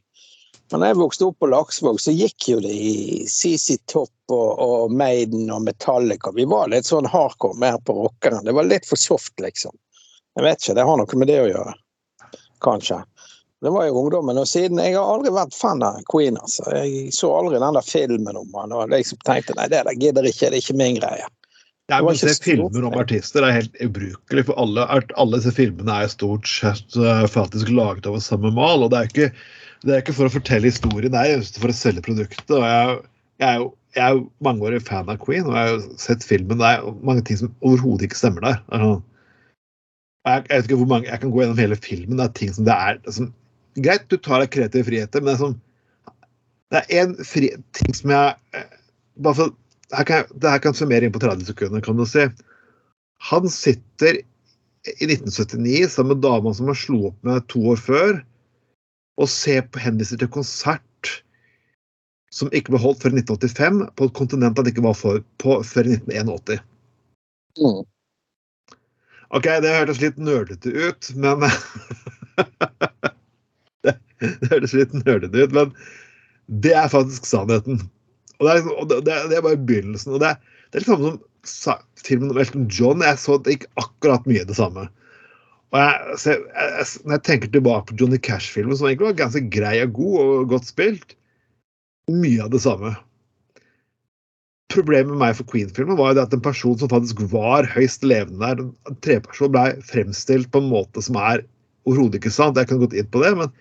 Men 0.70 0.84
da 0.84 0.90
jeg 0.90 0.98
vokste 1.00 1.24
opp 1.24 1.38
på 1.40 1.48
Laksvåg, 1.48 1.98
så 2.00 2.12
gikk 2.12 2.50
jo 2.50 2.58
det 2.60 2.74
i 2.76 3.24
CC 3.26 3.78
Topp 3.88 4.34
og, 4.34 4.50
og 4.60 4.92
Maiden 4.92 5.48
og 5.50 5.64
Metallica. 5.64 6.30
Vi 6.36 6.44
var 6.48 6.68
litt 6.68 6.86
sånn 6.86 7.08
hardcore 7.08 7.56
mer 7.58 7.78
på 7.88 7.96
rockeren. 7.96 8.44
Det 8.44 8.52
var 8.52 8.68
litt 8.68 8.86
for 8.86 9.00
soft, 9.00 9.32
liksom. 9.40 9.72
Jeg 10.36 10.44
vet 10.44 10.60
ikke, 10.60 10.76
det 10.76 10.84
har 10.86 11.00
noe 11.00 11.20
med 11.22 11.32
det 11.32 11.38
å 11.40 11.48
gjøre. 11.48 11.72
Kanskje. 12.62 13.00
Det 13.64 13.72
var 13.74 13.88
jo 13.88 13.96
ungdommen, 14.04 14.38
og 14.38 14.46
siden 14.46 14.78
Jeg 14.78 14.94
har 14.94 15.08
aldri 15.08 15.32
vært 15.34 15.56
fan 15.56 15.82
av 15.82 15.98
Queen. 16.12 16.36
altså. 16.38 16.68
Jeg 16.76 17.14
så 17.16 17.32
aldri 17.34 17.58
den 17.58 17.74
der 17.74 17.88
filmen 17.88 18.36
om 18.38 18.54
han, 18.54 18.76
og 18.76 18.92
liksom 18.92 19.18
tenkte 19.26 19.56
nei, 19.58 19.66
det 19.72 19.82
der 19.88 19.98
gidder 19.98 20.28
ikke, 20.28 20.52
det 20.52 20.60
er 20.60 20.62
ikke 20.62 20.78
min 20.78 21.00
greie. 21.00 21.26
Det 21.88 21.98
å 22.04 22.12
se 22.20 22.34
filmer 22.44 22.84
om 22.84 22.96
artister 23.00 23.40
det 23.40 23.48
er 23.48 23.56
helt 23.62 23.78
ubrukelig, 23.80 24.42
for 24.50 24.60
alle, 24.60 24.84
alle 25.16 25.38
disse 25.38 25.54
filmene 25.56 25.94
er 26.02 26.10
stort 26.12 26.48
sett 26.50 26.96
eh, 27.00 27.22
faktisk 27.32 27.70
laget 27.72 28.08
over 28.10 28.20
samme 28.20 28.50
mal. 28.52 28.84
og 28.84 28.90
Det 28.92 28.98
er 28.98 29.08
ikke, 29.08 29.28
det 29.86 29.94
er 29.94 30.02
ikke 30.02 30.16
for 30.18 30.28
å 30.28 30.34
fortelle 30.34 30.68
historien, 30.68 31.14
det 31.14 31.22
er 31.22 31.38
just 31.38 31.56
for 31.62 31.72
å 31.72 31.76
selge 31.76 32.04
produktet. 32.04 32.52
og 32.52 32.60
Jeg, 32.60 32.98
jeg, 33.40 33.48
er 33.48 33.62
jo, 33.62 33.70
jeg 33.96 34.04
er 34.04 34.18
jo 34.18 34.26
mangeårig 34.44 34.82
fan 34.84 35.08
av 35.08 35.20
Queen, 35.22 35.48
og 35.48 35.56
jeg 35.56 35.70
har 35.70 35.86
sett 36.02 36.26
filmen. 36.28 36.60
Det 36.60 36.74
er 36.74 36.90
mange 37.08 37.24
ting 37.24 37.40
som 37.40 37.54
overhodet 37.64 38.10
ikke 38.10 38.20
stemmer 38.20 38.44
der. 38.44 38.60
Altså, 38.68 38.90
Jeg, 40.28 40.44
jeg 40.44 40.52
vet 40.52 40.68
ikke 40.68 40.80
hvor 40.82 40.90
mange, 40.92 41.08
jeg 41.08 41.22
kan 41.22 41.32
gå 41.32 41.40
gjennom 41.40 41.62
hele 41.62 41.80
filmen. 41.88 42.20
Det 42.20 42.26
er 42.26 42.36
ting 42.36 42.52
som 42.52 42.68
det 42.68 42.76
er 42.76 43.00
som, 43.16 43.30
Greit, 43.78 44.04
du 44.10 44.18
tar 44.20 44.42
deg 44.42 44.52
kreative 44.52 44.84
friheter, 44.90 45.22
men 45.22 45.30
det 45.30 45.38
er 45.38 45.40
sånn 45.40 45.56
Det 46.74 46.84
er 46.92 47.16
fri, 47.24 47.48
ting 47.78 47.96
som 47.96 48.12
jeg 48.12 48.36
eh, 48.58 48.68
bare 49.24 49.38
for, 49.38 49.56
her 49.96 50.04
kan 50.04 50.20
jeg, 50.20 50.40
Det 50.40 50.52
her 50.52 50.62
kan 50.62 50.76
summere 50.76 51.06
inn 51.06 51.14
på 51.14 51.22
30 51.22 51.48
sekunder, 51.48 51.84
kan 51.84 51.96
du 51.96 52.04
si. 52.08 52.26
Han 53.30 53.48
sitter 53.50 54.20
i 54.88 55.08
1979 55.08 55.88
sammen 55.92 56.16
med 56.16 56.24
dama 56.24 56.52
som 56.54 56.70
han 56.70 56.78
slo 56.78 57.08
opp 57.10 57.24
med 57.26 57.46
to 57.50 57.62
år 57.72 57.80
før, 57.82 58.20
og 59.18 59.30
ser 59.32 59.64
på 59.66 59.82
henviser 59.82 60.20
til 60.20 60.30
konsert 60.30 60.84
som 62.34 62.50
ikke 62.54 62.74
ble 62.74 62.80
holdt 62.82 63.02
før 63.02 63.16
i 63.16 63.22
1985, 63.22 63.84
på 63.96 64.08
et 64.08 64.16
kontinent 64.16 64.58
han 64.60 64.70
ikke 64.70 64.84
var 64.84 64.96
for, 64.96 65.22
på 65.42 65.58
før 65.66 65.88
i 65.88 65.96
1981. 65.96 66.60
Mm. 67.58 67.80
Ok, 69.34 69.48
det 69.64 69.74
hørtes 69.74 70.00
litt 70.00 70.20
nerdete 70.20 70.72
ut, 70.72 71.08
men 71.20 71.42
det, 73.84 73.96
det 74.20 74.50
hørtes 74.52 74.76
litt 74.76 74.94
nerdete 75.00 75.48
ut, 75.48 75.56
men 75.56 75.72
det 76.64 76.74
er 76.76 76.92
faktisk 76.92 77.26
sannheten. 77.28 77.80
Og 78.38 78.46
det 78.46 78.52
er, 78.52 78.60
liksom- 78.60 78.78
og 78.78 78.88
det, 78.92 79.02
det 79.30 79.36
er 79.38 79.42
bare 79.46 79.66
begynnelsen. 79.70 80.14
og 80.14 80.22
Det, 80.22 80.36
det 80.70 80.78
er 80.78 80.84
litt 80.84 80.92
samme 80.92 81.18
som 81.48 81.82
filmen 82.04 82.30
om 82.30 82.38
Elton 82.38 82.68
John. 82.70 83.02
Jeg 83.02 83.18
så 83.18 83.38
det 83.42 83.56
gikk 83.56 83.68
akkurat 83.80 84.26
mye 84.30 84.46
det 84.46 84.56
samme. 84.58 84.88
Og 85.68 85.78
jeg, 85.82 86.16
jeg, 86.24 86.38
jeg, 86.56 86.86
når 87.04 87.18
jeg 87.18 87.24
tenker 87.28 87.52
tilbake 87.52 87.90
på 87.90 87.98
Johnny 88.00 88.18
Cash-filmen, 88.24 88.76
som 88.76 88.88
egentlig 88.88 89.10
var 89.10 89.20
ganske 89.20 89.44
grei 89.52 89.74
og 89.84 89.92
god 89.98 90.16
og 90.22 90.48
godt 90.54 90.70
spilt, 90.70 91.14
mye 92.08 92.40
av 92.46 92.50
det 92.54 92.62
samme. 92.64 92.94
Problemet 94.72 95.12
med 95.12 95.20
meg 95.20 95.36
for 95.36 95.48
Queen-filmen 95.48 95.96
var 95.98 96.12
jo 96.12 96.18
det 96.18 96.26
at 96.28 96.34
en 96.36 96.44
person 96.44 96.76
som 96.80 96.90
faktisk 96.92 97.20
var 97.32 97.68
høyst 97.72 98.04
levende 98.04 98.40
der, 98.40 98.64
en 98.88 98.98
treperson, 99.04 99.52
ble 99.52 99.76
fremstilt 99.88 100.50
på 100.52 100.62
en 100.62 100.70
måte 100.72 101.04
som 101.04 101.16
er 101.20 101.44
overhodet 101.88 102.20
ikke 102.20 102.32
sant. 102.32 102.56
Jeg 102.60 102.68
kunne 102.68 102.84
gått 102.86 102.96
inn 102.96 103.08
på 103.12 103.22
det, 103.24 103.34
men 103.36 103.52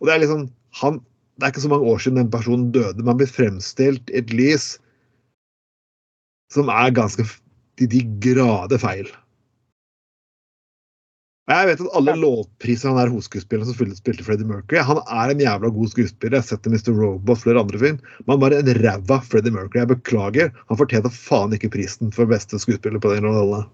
og 0.00 0.08
det 0.08 0.14
er 0.14 0.22
liksom 0.24 0.46
han, 0.80 0.96
Det 1.36 1.46
er 1.46 1.52
ikke 1.52 1.64
så 1.64 1.72
mange 1.72 1.88
år 1.88 2.02
siden 2.02 2.20
den 2.20 2.30
personen 2.30 2.70
døde, 2.74 3.02
Man 3.02 3.18
blir 3.18 3.30
fremstilt 3.30 4.10
i 4.10 4.20
et 4.20 4.32
lys 4.32 4.76
som 6.52 6.68
er 6.68 6.92
ganske 6.92 7.24
til 7.80 7.88
de 7.88 8.02
grader 8.20 8.80
feil. 8.80 9.08
Og 11.48 11.54
Jeg 11.56 11.68
vet 11.68 11.80
at 11.82 11.94
alle 11.98 12.12
lovpriser 12.20 12.92
han 12.92 13.00
er 13.02 13.10
hovedskuespilleren 13.10 13.66
som 13.66 13.90
spilte, 13.98 14.22
Freddie 14.22 14.46
Mercury. 14.46 14.78
Han 14.86 15.00
er 15.02 15.32
en 15.32 15.42
jævla 15.42 15.72
god 15.74 15.90
skuespiller. 15.90 16.36
Jeg 16.38 16.44
har 16.44 16.48
sett 16.52 16.68
Mr. 16.70 16.92
Robot 16.94 17.42
flere 17.42 17.64
andre 17.64 17.80
film. 17.82 17.98
Men 18.22 18.34
han 18.34 18.42
var 18.44 18.54
en 18.56 18.74
ræva 18.78 19.18
Freddie 19.26 19.54
Mercury. 19.54 19.80
Jeg 19.80 19.90
beklager. 19.90 20.52
Han 20.70 20.78
fortjente 20.78 21.10
faen 21.10 21.56
ikke 21.56 21.72
prisen 21.74 22.14
for 22.14 22.30
beste 22.30 22.60
skuespiller 22.62 23.02
på 23.02 23.10
den 23.16 23.26
rollen. 23.26 23.66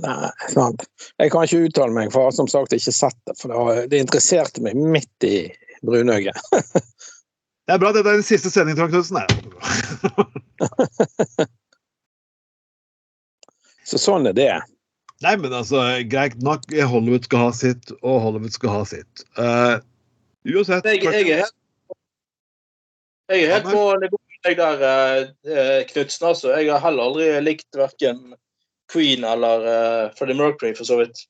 Nei, 0.00 0.30
sant. 0.54 0.86
Jeg 1.18 1.32
kan 1.34 1.44
ikke 1.44 1.66
uttale 1.66 1.92
meg, 1.92 2.12
for 2.14 2.22
jeg 2.22 2.30
har 2.30 2.38
som 2.38 2.48
sagt 2.48 2.72
ikke 2.72 2.94
sett 2.94 3.18
det. 3.28 3.36
For 3.36 3.84
det 3.90 4.00
interesserte 4.00 4.64
meg 4.64 4.78
midt 4.78 5.28
i 5.28 5.36
brunøyet. 5.86 6.36
Det 7.68 7.76
er 7.76 7.78
bra. 7.78 7.92
Dette 7.94 8.10
er 8.10 8.18
den 8.18 8.26
siste 8.26 8.50
sendingen, 8.50 8.80
til 8.80 8.90
Knutsen. 8.90 9.16
Nei. 9.20 9.28
Så 13.86 13.98
sånn 14.00 14.26
er 14.26 14.34
det. 14.34 14.50
Nei, 15.22 15.36
men 15.38 15.52
altså, 15.54 15.78
greit 16.10 16.40
nok. 16.42 16.66
Hollywood 16.90 17.28
skal 17.28 17.44
ha 17.44 17.52
sitt, 17.54 17.92
og 18.00 18.20
Hollywood 18.24 18.54
skal 18.56 18.74
ha 18.74 18.82
sitt. 18.88 19.22
Uh, 19.38 19.76
uansett 20.48 20.88
Jeg, 20.88 21.04
jeg 21.04 21.28
er 21.28 21.44
helt 21.44 21.56
jeg 23.30 23.44
er 23.46 23.52
helt 23.54 23.68
på 23.70 23.82
nivå 24.02 24.18
der, 24.48 25.28
uh, 25.46 25.86
Knutsen. 25.92 26.26
Altså. 26.26 26.50
Jeg 26.56 26.72
har 26.72 26.82
heller 26.82 27.06
aldri 27.06 27.28
likt 27.44 27.70
verken 27.78 28.34
Queen 28.90 29.22
eller 29.22 29.66
uh, 29.66 30.10
Freddie 30.18 30.38
Mercury, 30.38 30.74
for 30.74 30.88
så 30.88 30.98
vidt. 31.04 31.22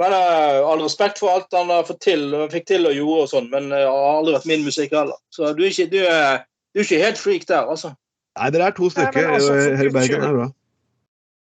Men 0.00 0.14
uh, 0.16 0.68
All 0.70 0.80
respekt 0.80 1.20
for 1.20 1.34
alt 1.34 1.56
han 1.56 1.72
har 1.72 1.88
fått 1.88 2.00
til, 2.06 2.30
og 2.36 2.52
fikk 2.54 2.70
til 2.70 2.88
og 2.88 2.96
gjorde, 2.96 3.24
og 3.26 3.32
sånn, 3.34 3.50
men 3.52 3.68
det 3.72 3.82
har 3.84 4.14
aldri 4.14 4.38
vært 4.38 4.48
min 4.48 4.64
musikk 4.64 4.94
heller. 4.96 5.18
Så 5.34 5.52
du 5.56 5.66
er 5.66 5.74
ikke, 5.74 5.90
du 5.92 5.98
er, 6.04 6.46
du 6.72 6.80
er 6.80 6.88
ikke 6.88 7.02
helt 7.04 7.20
freak 7.20 7.44
der, 7.50 7.68
altså. 7.68 7.92
Nei, 8.38 8.48
dere 8.54 8.70
er 8.70 8.78
to 8.78 8.88
stykker. 8.92 9.26
Nei, 9.26 9.36
altså, 9.36 9.52
for 9.52 9.76
Herre 9.82 9.94
Bergen 9.98 10.24
er 10.24 10.38
bra. 10.38 10.48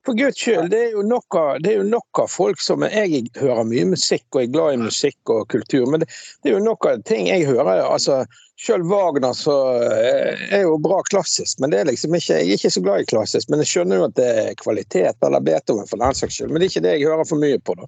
For 0.02 0.18
guds 0.18 0.40
skyld, 0.40 0.66
det 0.73 0.78
er 0.88 0.94
jo 0.97 1.02
nok 1.06 1.37
av, 1.38 1.50
det 1.62 1.71
er 1.71 1.76
jo 1.78 1.85
nok 1.87 2.21
av 2.25 2.30
folk 2.30 2.59
som 2.61 2.82
Jeg 2.82 3.28
hører 3.38 3.68
mye 3.68 3.85
musikk 3.92 4.25
og 4.35 4.40
er 4.40 4.49
glad 4.50 4.75
i 4.75 4.80
musikk 4.80 5.30
og 5.30 5.44
kultur, 5.54 5.85
men 5.87 6.02
det, 6.02 6.09
det 6.42 6.50
er 6.50 6.56
jo 6.56 6.64
nok 6.64 6.88
av 6.90 7.04
ting 7.06 7.28
jeg 7.30 7.47
hører. 7.47 7.85
altså 7.87 8.25
Selv 8.59 8.90
Wagner 8.90 9.37
så 9.38 9.54
eh, 9.78 10.42
er 10.59 10.64
jo 10.66 10.75
bra 10.82 10.99
klassisk, 11.06 11.62
men 11.62 11.71
det 11.71 11.80
er 11.80 11.90
liksom 11.92 12.18
ikke, 12.18 12.40
jeg 12.40 12.50
er 12.50 12.59
ikke 12.59 12.75
så 12.75 12.82
glad 12.82 13.04
i 13.04 13.11
klassisk. 13.14 13.50
Men 13.50 13.62
jeg 13.62 13.71
skjønner 13.71 14.02
jo 14.02 14.09
at 14.11 14.18
det 14.18 14.28
er 14.42 14.59
kvalitet, 14.59 15.23
eller 15.23 15.47
Beethoven 15.47 15.87
for 15.87 16.02
den 16.02 16.18
saks 16.18 16.40
skyld. 16.40 16.50
Men 16.50 16.59
det 16.59 16.66
er 16.66 16.75
ikke 16.75 16.87
det 16.88 16.97
jeg 16.97 17.09
hører 17.12 17.30
for 17.30 17.47
mye 17.47 17.62
på, 17.62 17.78
da. 17.78 17.87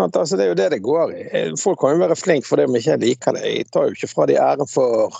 Altså, 0.00 0.36
det 0.38 0.44
er 0.46 0.48
jo 0.52 0.56
det 0.56 0.70
det 0.72 0.82
går 0.84 1.10
i. 1.12 1.22
Eh, 1.36 1.50
Folk 1.60 1.80
kan 1.82 1.92
jo 1.96 2.00
være 2.06 2.16
flinke 2.16 2.48
for 2.48 2.56
det 2.56 2.64
om 2.68 2.76
ikke 2.78 2.94
jeg 2.94 3.02
liker 3.02 3.36
det. 3.36 3.42
Jeg 3.44 3.66
tar 3.72 3.88
jo 3.88 3.96
ikke 3.96 4.08
fra 4.08 4.26
de 4.30 4.38
æren 4.40 4.68
for 4.70 5.12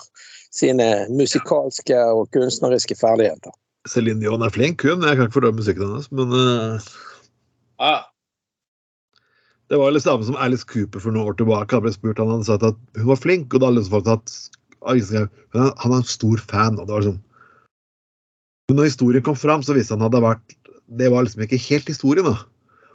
sine 0.52 0.87
musikalske 1.12 1.99
og 2.12 2.31
kunstneriske 2.33 2.97
ferdigheter. 2.97 3.52
Céline 3.88 4.21
Dion 4.23 4.43
er 4.47 4.52
flink, 4.55 4.83
hun. 4.87 5.02
Jeg 5.05 5.17
kan 5.19 5.26
ikke 5.26 5.37
fordømme 5.41 5.61
musikken 5.61 5.88
hennes, 5.91 6.09
men 6.14 6.33
uh... 6.33 6.81
Ja. 7.83 7.99
det 9.73 9.81
var 9.81 9.91
litt 9.93 10.05
samme 10.05 10.25
som 10.29 10.37
Alice 10.38 10.64
Cooper 10.69 11.02
for 11.02 11.11
noen 11.12 11.33
år 11.33 11.37
tilbake. 11.41 11.75
Han 11.75 11.83
ble 11.85 11.93
spurt, 11.93 12.21
han 12.23 12.31
hadde 12.31 12.47
sagt 12.47 12.67
at 12.69 12.79
hun 13.00 13.09
var 13.11 13.21
flink, 13.21 13.52
og 13.52 13.61
da 13.61 13.69
hadde 13.69 13.81
liksom 13.81 13.97
folk 13.97 14.09
"Men 15.52 15.73
han- 15.83 15.93
er 15.93 15.97
en 15.97 16.09
stor 16.09 16.38
fan. 16.38 16.79
og 16.79 16.87
det 16.87 16.95
var 16.95 17.02
sånn. 17.11 17.21
Men 18.71 18.76
når 18.79 18.88
historien 18.93 19.23
kom 19.23 19.37
fram, 19.37 19.62
så 19.62 19.75
visste 19.75 19.97
han 19.97 20.02
at 20.07 20.12
det 20.12 20.21
hadde 20.23 20.29
vært 20.31 20.57
det 20.99 21.09
var 21.11 21.25
liksom 21.25 21.43
ikke 21.43 21.61
helt 21.69 21.88
historien. 21.88 22.25
da. 22.25 22.37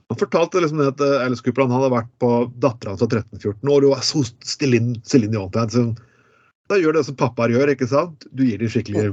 Han 0.07 0.19
fortalte 0.19 0.61
liksom 0.63 0.79
det 0.79 0.91
at 0.93 1.01
eh, 1.03 1.23
Alice 1.25 1.53
han 1.57 1.73
hadde 1.73 1.91
vært 1.91 2.11
på 2.23 2.29
dattera 2.63 2.93
hans 2.93 3.03
var 3.03 3.11
13-14 3.11 3.73
år 3.73 3.87
og 3.87 3.95
var 3.95 4.05
så 4.07 4.23
Celine 4.47 4.95
Celine 5.03 5.35
Dion-fan. 5.35 5.95
Da 6.71 6.79
gjør 6.79 6.95
det 6.95 7.03
som 7.07 7.17
pappaer 7.19 7.51
gjør, 7.51 7.71
ikke 7.73 7.89
sant? 7.91 8.27
Du 8.31 8.45
gir 8.47 8.59
dem 8.61 8.71
skikkelig 8.71 9.09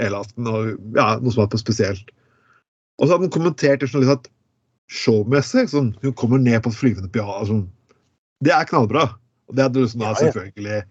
helaften 0.00 0.48
og 0.48 0.72
ja, 0.96 1.14
noe 1.20 1.34
som 1.34 1.44
er 1.44 1.52
på 1.52 1.60
spesielt. 1.60 2.12
Og 3.00 3.06
så 3.06 3.14
hadde 3.14 3.26
han 3.26 3.34
kommentert 3.34 3.84
sånn 3.88 4.04
litt 4.04 4.12
at 4.12 4.28
showmessig, 4.90 5.68
sånn, 5.72 5.92
hun 6.02 6.16
kommer 6.18 6.40
ned 6.42 6.60
på 6.64 6.72
et 6.72 6.78
flyvende 6.80 7.12
piano 7.12 7.44
sånn, 7.46 7.66
Det 8.44 8.52
er 8.56 8.68
knallbra. 8.68 9.10
Og 9.50 9.56
det 9.56 9.64
er 9.64 9.74
liksom 9.76 10.02
da 10.04 10.14
selvfølgelig 10.16 10.82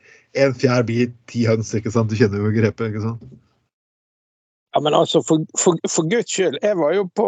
en 0.43 0.55
fjær 0.61 0.83
bit, 0.85 1.13
ti 1.31 1.45
høns, 1.47 1.71
ikke 1.73 1.91
sant? 1.93 2.11
Du 2.11 2.19
kjenner 2.19 2.43
jo 2.43 2.51
grepet, 2.53 2.91
ikke 2.91 3.05
sant? 3.05 3.23
Ja, 4.71 4.79
men 4.79 4.93
altså, 4.93 5.23
for, 5.23 5.45
for, 5.57 5.77
for 5.89 6.03
guds 6.09 6.29
skyld. 6.29 6.57
Jeg 6.61 6.77
var 6.77 6.93
jo 6.93 7.07
på, 7.17 7.27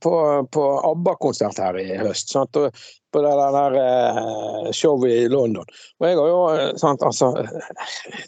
på, 0.00 0.14
på 0.54 0.64
ABBA-konsert 0.92 1.58
her 1.58 1.78
i 1.80 1.96
høst. 1.98 2.30
Sant? 2.30 2.56
Og 2.56 2.70
på 3.12 3.22
det 3.24 3.32
der, 3.40 3.56
der 3.56 3.78
eh, 3.82 4.68
showet 4.72 5.10
i 5.10 5.28
London. 5.32 5.66
Og 5.98 6.06
jeg 6.06 6.18
har 6.20 6.28
jo 6.30 6.40
eh, 6.52 6.70
sant, 6.78 7.02
altså, 7.02 7.32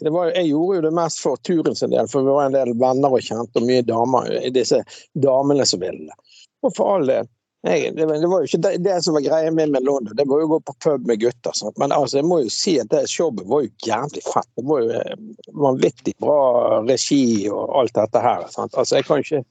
var, 0.01 0.33
Jeg 0.35 0.49
gjorde 0.49 0.79
jo 0.79 0.85
det 0.87 0.93
mest 0.99 1.23
for 1.23 1.39
turen 1.47 1.77
sin 1.77 1.93
del, 1.93 2.09
for 2.11 2.27
vi 2.27 2.35
var 2.35 2.49
en 2.49 2.57
del 2.57 2.73
venner 2.81 3.15
og 3.15 3.23
kjente, 3.23 3.61
og 3.61 3.69
mye 3.69 3.85
damer. 3.87 4.27
Disse 4.51 4.81
damene 5.13 5.67
som 5.69 5.83
ville. 5.85 6.19
Og 6.65 6.75
for 6.75 6.97
all 6.97 7.07
del. 7.07 7.31
Jeg, 7.61 7.95
det, 7.95 8.05
det 8.09 8.27
var 8.27 8.41
jo 8.41 8.49
ikke 8.49 8.59
det, 8.63 8.71
det 8.81 8.95
som 9.05 9.13
var 9.13 9.21
greia 9.21 9.51
med 9.53 9.75
London. 9.85 10.15
Det 10.17 10.25
var 10.25 10.41
jo 10.41 10.47
å 10.47 10.53
gå 10.55 10.59
på 10.65 10.73
pub 10.81 11.05
med 11.05 11.21
gutter. 11.21 11.53
Sant? 11.53 11.77
Men 11.77 11.93
altså, 11.93 12.17
jeg 12.17 12.25
må 12.25 12.39
jo 12.41 12.49
si 12.53 12.79
at 12.81 12.89
det 12.89 13.03
showet 13.11 13.45
var 13.51 13.67
jo 13.67 13.69
jævlig 13.85 14.23
fett. 14.25 14.49
Det 14.57 14.65
var 14.65 14.81
jo 14.81 14.95
eh, 14.97 15.19
vanvittig 15.67 16.15
bra 16.23 16.39
regi 16.87 17.25
og 17.53 17.75
alt 17.83 17.93
dette 17.99 18.23
her. 18.25 18.47
Sant? 18.49 18.73
Altså, 18.73 18.97
jeg 18.97 19.05
kan 19.05 19.21
ikke 19.21 19.43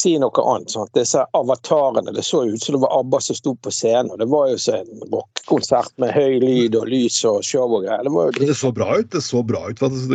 si 0.00 0.14
noe 0.20 0.44
annet. 0.52 0.74
Sant? 0.74 0.92
Disse 0.96 1.24
avatarene, 1.40 2.12
det 2.12 2.26
så 2.28 2.44
ut 2.44 2.60
som 2.60 2.76
det 2.76 2.84
var 2.84 2.98
ABBA 3.00 3.24
som 3.24 3.40
sto 3.40 3.56
på 3.56 3.72
scenen. 3.72 4.12
og 4.12 4.20
Det 4.20 4.28
var 4.28 4.52
jo 4.52 4.60
en 4.76 5.04
rockekonsert 5.14 5.94
med 6.02 6.12
høy 6.16 6.42
lyd 6.44 6.76
og 6.76 6.92
lys 6.92 7.22
og 7.24 7.40
show 7.46 7.64
og 7.72 7.86
greier. 7.88 8.04
Det 8.04 8.16
var 8.18 8.28
jo 8.28 8.44
det 8.44 8.58
så 8.60 8.74
bra 8.76 8.98
ut. 9.00 9.08
Det 9.16 9.24
så 9.24 9.40
bra 9.40 9.64
ut, 9.70 9.80
faktisk. 9.80 10.12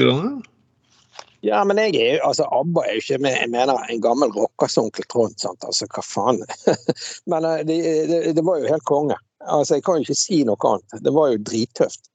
Ja, 1.45 1.61
men 1.67 1.77
jeg 1.77 1.93
er 1.99 2.15
jo, 2.15 2.21
altså 2.31 2.47
ABBA 2.57 2.81
er 2.81 2.95
jo 2.95 3.01
ikke 3.03 3.21
med, 3.21 3.35
jeg 3.37 3.51
mener 3.53 3.89
en 3.91 4.01
gammel 4.01 4.31
rocker 4.33 4.71
onkel 4.81 5.05
Trond, 5.11 5.35
sant? 5.41 5.65
altså 5.67 5.85
hva 5.93 6.01
faen. 6.05 6.39
men 7.31 7.45
eh, 7.45 7.61
det, 7.67 7.77
det, 8.09 8.21
det 8.37 8.45
var 8.47 8.61
jo 8.61 8.71
helt 8.71 8.87
konge. 8.89 9.17
Altså 9.45 9.77
jeg 9.77 9.85
kan 9.85 9.99
jo 9.99 10.07
ikke 10.07 10.17
si 10.17 10.39
noe 10.47 10.71
annet. 10.71 11.03
Det 11.05 11.13
var 11.13 11.29
jo 11.33 11.43
drittøft. 11.45 12.09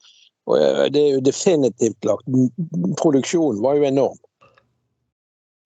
Og 0.50 0.56
eh, 0.58 0.88
det 0.90 1.04
er 1.04 1.14
jo 1.14 1.22
definitivt 1.28 2.08
lagt. 2.08 2.26
Produksjonen 2.98 3.62
var 3.62 3.78
jo 3.78 3.86
enorm. 3.86 4.18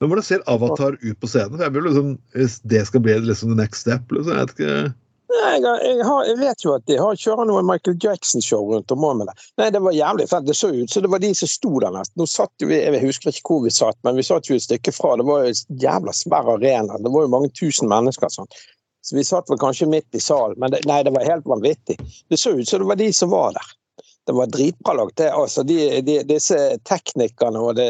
Men 0.02 0.10
hvordan 0.10 0.26
ser 0.26 0.44
Avatar 0.50 0.98
ut 1.00 1.20
på 1.22 1.30
scenen? 1.30 1.62
Jeg 1.62 1.72
vil 1.72 1.86
liksom, 1.88 2.12
Hvis 2.34 2.58
det 2.68 2.82
skal 2.90 3.00
bli 3.06 3.16
liksom 3.24 3.54
the 3.54 3.62
next 3.62 3.86
step 3.86 4.12
liksom, 4.12 4.34
jeg 4.34 4.42
vet 4.42 4.54
ikke... 4.58 4.76
Nei, 5.34 5.54
Jeg, 5.62 5.78
jeg, 5.88 6.04
har, 6.06 6.26
jeg 6.28 6.38
vet 6.38 6.64
jo 6.64 6.74
at 6.76 6.84
de 6.86 6.96
har 7.00 7.18
kjører 7.18 7.48
noe 7.48 7.62
Michael 7.66 7.96
Jackson-show 8.02 8.68
rundt 8.70 8.92
om 8.94 9.04
med 9.04 9.26
det. 9.30 9.34
Nei, 9.60 9.70
det 9.74 9.82
var 9.82 9.96
jævlig 9.96 10.28
fett. 10.30 10.46
Det 10.46 10.56
så 10.58 10.70
ut 10.74 10.92
så 10.92 11.02
det 11.04 11.10
var 11.10 11.22
de 11.22 11.32
som 11.34 11.50
sto 11.50 11.72
der 11.82 11.94
nesten. 11.94 12.20
Nå 12.20 12.28
satt 12.30 12.62
jo 12.62 12.70
vi, 12.70 12.78
Jeg 12.82 13.02
husker 13.02 13.32
ikke 13.32 13.50
hvor 13.50 13.64
vi 13.64 13.74
satt, 13.74 13.98
men 14.06 14.20
vi 14.20 14.26
satt 14.26 14.50
jo 14.50 14.58
et 14.58 14.66
stykke 14.66 14.94
fra. 14.94 15.16
Det 15.20 15.26
var 15.28 15.44
jo 15.44 15.52
en 15.52 15.80
jævla 15.84 16.14
svær 16.14 16.50
arena. 16.56 17.00
Det 17.02 17.12
var 17.14 17.26
jo 17.26 17.34
mange 17.34 17.50
tusen 17.58 17.90
mennesker. 17.90 18.32
sånn. 18.32 18.50
Så 19.04 19.16
vi 19.18 19.24
satt 19.26 19.50
vel 19.52 19.60
kanskje 19.60 19.90
midt 19.90 20.16
i 20.16 20.20
salen, 20.22 20.56
men 20.60 20.72
det, 20.72 20.84
nei, 20.88 21.02
det 21.04 21.12
var 21.12 21.26
helt 21.28 21.48
vanvittig. 21.48 21.98
Det 22.32 22.38
så 22.40 22.54
ut 22.56 22.68
som 22.68 22.80
det 22.80 22.88
var 22.88 23.00
de 23.00 23.10
som 23.12 23.32
var 23.34 23.52
der. 23.56 23.74
Det 24.26 24.32
var 24.32 24.46
dritbra 24.46 24.94
lagt. 24.94 25.16
Det, 25.16 25.30
altså, 25.30 25.62
de, 25.62 26.00
de, 26.00 26.22
disse 26.24 26.56
teknikkene 26.88 27.60
og 27.60 27.74
det, 27.76 27.88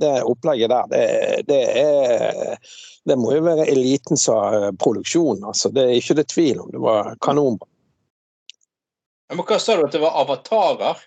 det 0.00 0.12
opplegget 0.24 0.72
der, 0.72 0.86
det, 0.92 1.02
det 1.48 1.62
er 1.82 2.56
Det 3.08 3.16
må 3.16 3.32
jo 3.32 3.44
være 3.44 3.64
elitens 3.72 4.26
eh, 4.28 4.70
produksjon. 4.80 5.44
Altså. 5.44 5.70
Det 5.72 5.84
er 5.84 5.94
ikke 5.96 6.16
det 6.18 6.26
tvil 6.28 6.58
om. 6.60 6.72
Det 6.72 6.80
var 6.84 7.14
kanonbra. 7.24 7.68
Men 9.32 9.44
hva 9.44 9.58
sa 9.60 9.76
du 9.76 9.86
at 9.86 9.94
det 9.96 10.02
var 10.02 10.16
avatarer? 10.22 11.00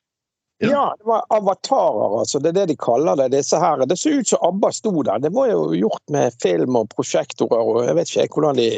Ja. 0.61 0.69
Ja, 0.69 0.95
det 0.97 1.05
var 1.09 1.25
avatarer, 1.33 2.19
altså. 2.19 2.39
Det 2.39 2.49
er 2.49 2.59
det 2.59 2.65
de 2.73 2.77
kaller 2.77 3.17
det. 3.17 3.31
Disse 3.33 3.57
her. 3.57 3.85
Det 3.85 3.97
så 3.97 4.13
ut 4.13 4.29
som 4.29 4.45
ABBA 4.49 4.71
sto 4.77 4.93
der. 5.01 5.21
Det 5.21 5.33
var 5.33 5.49
jo 5.49 5.73
gjort 5.77 6.03
med 6.13 6.37
film 6.41 6.77
og 6.77 6.89
prosjektorer 6.93 7.61
og 7.61 7.81
jeg 7.85 7.97
vet 7.97 8.13
ikke 8.13 8.37
hvordan 8.37 8.61
de 8.61 8.69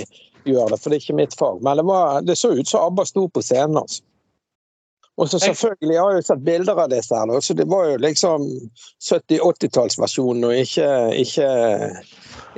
gjør 0.47 0.71
det, 0.71 0.79
for 0.79 0.91
det 0.91 0.99
er 0.99 1.03
ikke 1.03 1.19
mitt 1.19 1.35
fag. 1.39 1.59
Men 1.63 1.79
det, 1.79 1.87
var, 1.87 2.21
det 2.23 2.37
så 2.39 2.53
ut 2.55 2.67
som 2.67 2.87
ABBA 2.87 3.07
sto 3.07 3.27
på 3.27 3.43
scenen, 3.43 3.79
altså. 3.83 4.03
Og 5.15 5.29
så 5.29 5.39
selvfølgelig, 5.39 5.93
Jeg 5.93 6.01
har 6.01 6.13
jo 6.13 6.21
sett 6.25 6.43
bilder 6.45 6.79
av 6.83 6.89
disse 6.89 7.15
her, 7.15 7.39
så 7.41 7.53
det 7.53 7.67
var 7.69 7.85
jo 7.85 7.97
liksom 8.01 8.45
70-80-tallsversjonen, 9.09 10.45
og 10.47 10.57
ikke, 10.57 10.89
ikke, 11.21 11.49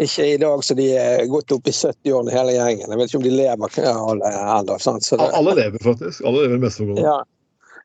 ikke 0.06 0.28
i 0.32 0.38
dag 0.40 0.64
så 0.64 0.78
de 0.78 0.86
er 0.96 1.26
gått 1.32 1.52
opp 1.52 1.68
i 1.68 1.74
70-årene 1.76 2.32
hele 2.32 2.54
gjengen. 2.56 2.88
Jeg 2.88 3.00
vet 3.00 3.12
ikke 3.12 3.20
om 3.20 3.26
de 3.26 3.34
lever 3.36 3.80
alle 3.92 4.30
ennå. 4.32 4.78
Alle 5.28 5.56
lever, 5.58 5.82
faktisk. 5.84 6.22
Alle 6.24 6.46
lever 6.46 6.62
mest 6.64 6.80
for 6.80 7.02
ja. 7.02 7.18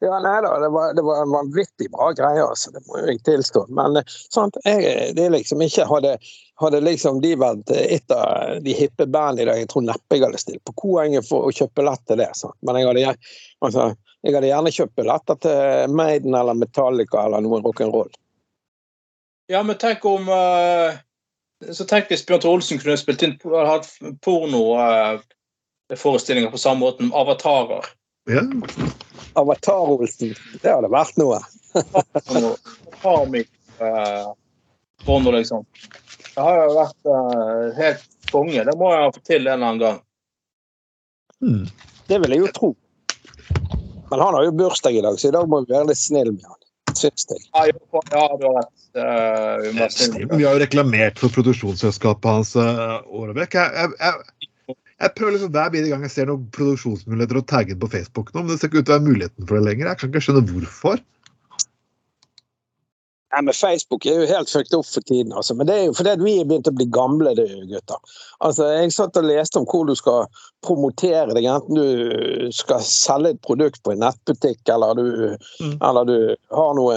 ja, 0.04 0.20
nei 0.22 0.36
da, 0.46 0.52
det 0.62 0.68
var, 0.76 0.94
det 0.94 1.04
var 1.08 1.24
en 1.24 1.34
vanvittig 1.34 1.88
bra 1.90 2.12
greie, 2.20 2.44
altså. 2.44 2.70
Det 2.76 2.84
må 2.86 3.00
jeg 3.08 3.18
tilstå. 3.26 3.64
Men 3.74 3.98
eh, 3.98 4.14
sant, 4.30 4.60
jeg, 4.68 5.08
det 5.18 5.24
er 5.24 5.34
liksom 5.34 5.64
ikke 5.66 5.88
Hadde, 5.90 6.12
hadde 6.62 6.82
liksom 6.84 7.18
de 7.24 7.32
vært 7.40 7.74
et 7.74 8.14
av 8.14 8.62
de 8.62 8.76
hippe 8.78 9.08
bandene 9.10 9.48
i 9.48 9.50
dag, 9.50 9.58
jeg 9.64 9.72
tror 9.74 9.82
neppe 9.88 10.14
jeg 10.20 10.28
hadde 10.28 10.44
stilt 10.44 10.62
på 10.68 10.76
Koenget 10.84 11.26
for 11.26 11.48
å 11.48 11.50
kjøpe 11.58 11.82
lett 11.90 12.06
til 12.06 12.22
det. 12.22 12.30
Sant? 12.38 12.54
Men 12.62 12.78
jeg 12.78 12.90
hadde, 12.92 13.16
altså, 13.66 13.88
jeg 14.22 14.34
hadde 14.36 14.50
gjerne 14.50 14.76
kjøpt 14.76 14.98
billetter 15.00 15.36
til 15.40 15.60
Maiden 15.96 16.32
eller 16.36 16.54
Metallica 16.58 17.18
eller 17.24 17.40
noe 17.44 17.58
rock'n'roll. 17.64 18.12
Ja, 19.50 19.60
men 19.66 19.76
tenk 19.80 20.00
om 20.06 20.28
uh, 20.30 20.90
Så 21.72 21.84
tenk 21.88 22.04
hvis 22.12 22.26
Bjørn 22.28 22.42
Tore 22.44 22.54
Olsen 22.58 22.78
kunne 22.80 23.00
spilt 23.00 23.22
inn 23.26 23.36
hatt 23.66 23.86
pornoforestillinger 24.24 26.50
på 26.52 26.60
samme 26.60 26.80
måte 26.84 27.00
med 27.04 27.16
avatarer. 27.16 27.84
Ja. 28.30 28.42
Avatar-Olsen, 29.32 30.34
det 30.62 30.70
hadde 30.70 30.88
vært 30.92 31.16
noe. 31.20 31.38
Farming 33.02 33.48
eh, 33.80 34.26
porno, 35.04 35.30
liksom. 35.34 35.64
Det 36.34 36.40
har 36.40 36.62
jo 36.62 36.76
vært 36.76 37.08
uh, 37.08 37.78
helt 37.78 38.04
konge. 38.30 38.64
Det 38.66 38.76
må 38.78 38.92
jeg 38.94 39.14
få 39.16 39.20
til 39.26 39.40
en 39.40 39.42
eller 39.42 39.56
annen 39.56 39.80
gang. 39.82 39.98
Mm. 41.40 41.64
Det 42.10 42.16
vil 42.22 42.34
jeg 42.34 42.40
jo 42.44 42.50
tro. 42.54 42.70
Men 44.10 44.24
han 44.24 44.34
har 44.34 44.44
jo 44.48 44.56
bursdag 44.58 44.98
i 44.98 45.04
dag, 45.04 45.20
så 45.20 45.30
i 45.30 45.34
dag 45.34 45.48
må 45.48 45.62
vi 45.64 45.74
være 45.74 45.90
litt 45.92 46.00
snille 46.00 46.34
med 46.34 46.46
han. 46.48 46.58
Syns 46.98 47.26
jeg. 47.30 47.44
Ja, 47.54 47.66
jo, 47.70 48.02
ja 48.10 48.26
du 48.34 48.46
har 48.48 48.56
rett. 48.58 48.76
Eh, 48.98 49.56
vi 49.62 49.72
må 49.76 49.86
snu. 49.94 50.18
Vi 50.32 50.42
har 50.42 50.56
jo 50.56 50.62
reklamert 50.64 51.22
for 51.22 51.32
produksjonsselskapet 51.36 52.26
hans 52.26 52.56
uh, 52.58 52.98
år 53.06 53.30
og 53.30 53.38
vekk. 53.38 53.54
Jeg, 53.54 53.70
jeg, 53.78 53.92
jeg, 54.02 54.76
jeg 55.00 55.14
prøver 55.16 55.36
liksom 55.36 55.52
hver 55.54 55.70
bidige 55.72 55.94
gang 55.94 56.02
jeg 56.08 56.14
ser 56.16 56.30
noen 56.30 56.48
produksjonsmuligheter 56.56 57.38
å 57.38 57.46
tagge 57.54 57.78
på 57.78 57.90
Facebook 57.92 58.34
nå, 58.34 58.42
men 58.42 58.52
det 58.52 58.58
ser 58.60 58.72
ikke 58.72 58.82
ut 58.82 58.88
til 58.90 58.96
å 58.96 58.98
være 58.98 59.06
muligheten 59.06 59.46
for 59.46 59.60
det 59.60 59.68
lenger. 59.68 59.92
Jeg 59.92 60.02
kan 60.02 60.12
ikke 60.12 60.24
skjønne 60.26 60.44
hvorfor. 60.50 61.04
Nei, 63.30 63.42
men 63.46 63.54
Facebook 63.54 64.06
er 64.10 64.22
jo 64.24 64.30
helt 64.30 64.50
fucked 64.50 64.74
opp 64.74 64.88
for 64.90 65.06
tiden. 65.06 65.32
Altså. 65.32 65.54
Men 65.54 65.68
det 65.68 65.74
er 65.76 65.84
jo 65.86 65.94
fordi 65.94 66.16
vi 66.24 66.36
er 66.40 66.48
begynt 66.50 66.70
å 66.70 66.74
bli 66.74 66.86
gamle, 66.90 67.34
det, 67.38 67.46
gutter. 67.70 68.00
Altså, 68.42 68.66
jeg 68.74 68.94
satt 68.96 69.18
og 69.20 69.28
leste 69.28 69.60
om 69.60 69.68
hvor 69.70 69.86
du 69.86 69.94
skal 69.98 70.26
promotere 70.66 71.32
deg, 71.36 71.46
enten 71.48 71.78
du 71.78 72.50
skal 72.52 72.82
selge 72.84 73.30
et 73.32 73.40
produkt 73.46 73.80
på 73.86 73.94
en 73.94 74.02
nettbutikk, 74.02 74.60
eller 74.68 74.98
du, 74.98 75.06
Mm. 75.60 75.76
eller 75.82 76.04
du 76.04 76.36
har 76.56 76.74
noe 76.74 76.96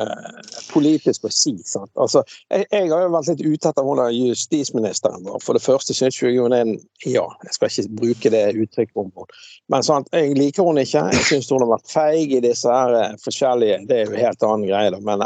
politisk 0.71 1.25
å 1.27 1.31
si. 1.31 1.53
Sant? 1.67 1.91
Altså, 1.99 2.23
jeg, 2.51 2.65
jeg 2.71 2.89
har 2.91 3.05
jo 3.05 3.11
vært 3.13 3.29
litt 3.31 3.43
ute 3.43 3.69
etter 3.69 3.83
hvordan 3.85 4.13
justisministeren 4.15 5.23
var. 5.27 5.39
For 5.43 5.57
det 5.57 5.63
første 5.63 5.95
syns 5.95 6.19
jeg 6.21 6.39
hun 6.39 6.55
er 6.55 6.65
en 6.65 6.73
Ja, 7.05 7.25
jeg 7.43 7.55
skal 7.57 7.69
ikke 7.69 7.95
bruke 7.99 8.31
det 8.31 8.43
uttrykket 8.55 8.99
om 8.99 9.11
henne. 9.11 9.39
Men 9.69 9.83
sant, 9.83 10.07
jeg 10.15 10.35
liker 10.37 10.63
hun 10.63 10.79
ikke. 10.79 11.05
Jeg 11.13 11.25
syns 11.27 11.51
hun 11.51 11.63
har 11.65 11.73
vært 11.75 11.91
feig 11.91 12.35
i 12.37 12.41
disse 12.43 12.71
her 12.71 12.95
eh, 12.95 13.15
forskjellige 13.23 13.81
Det 13.89 13.99
er 13.99 14.07
jo 14.07 14.21
helt 14.23 14.43
annen 14.47 14.67
greie, 14.69 14.91
da, 14.95 14.99
men 15.03 15.23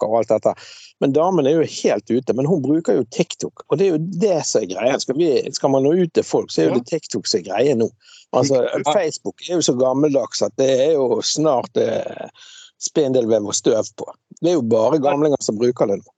NMPF-saker 0.00 0.08
og 0.08 0.18
alt 0.18 0.30
dette. 0.30 0.54
Men 1.00 1.12
damen 1.12 1.46
er 1.46 1.58
jo 1.58 1.66
helt 1.66 2.10
ute. 2.10 2.34
Men 2.34 2.46
hun 2.46 2.62
bruker 2.62 2.94
jo 2.94 3.04
TikTok, 3.10 3.64
og 3.68 3.78
det 3.78 3.86
er 3.86 3.90
jo 3.94 4.04
det 4.20 4.46
som 4.46 4.62
er 4.62 4.70
greia. 4.74 4.98
Skal, 4.98 5.16
vi, 5.16 5.52
skal 5.52 5.70
man 5.70 5.84
nå 5.84 5.94
ut 5.94 6.12
til 6.14 6.24
folk, 6.24 6.50
så 6.50 6.62
er 6.62 6.70
jo 6.70 6.78
det 6.78 6.88
TikTok 6.88 7.26
som 7.26 7.40
er 7.40 7.48
greia 7.48 7.74
nå. 7.74 7.90
Altså, 8.32 8.62
Facebook 8.92 9.40
er 9.48 9.56
jo 9.56 9.62
så 9.62 9.74
gammeldags 9.74 10.42
at 10.42 10.54
det 10.56 10.70
er 10.70 10.92
jo 10.94 11.20
snart 11.22 11.76
eh, 11.76 12.28
spindelvev 12.78 13.46
og 13.46 13.54
støv 13.54 13.90
på. 13.96 14.06
Det 14.40 14.52
er 14.52 14.58
jo 14.58 14.62
bare 14.62 15.00
gamlinger 15.02 15.40
som 15.42 15.58
bruker 15.58 15.90
det 15.90 16.00
nå. 16.00 16.16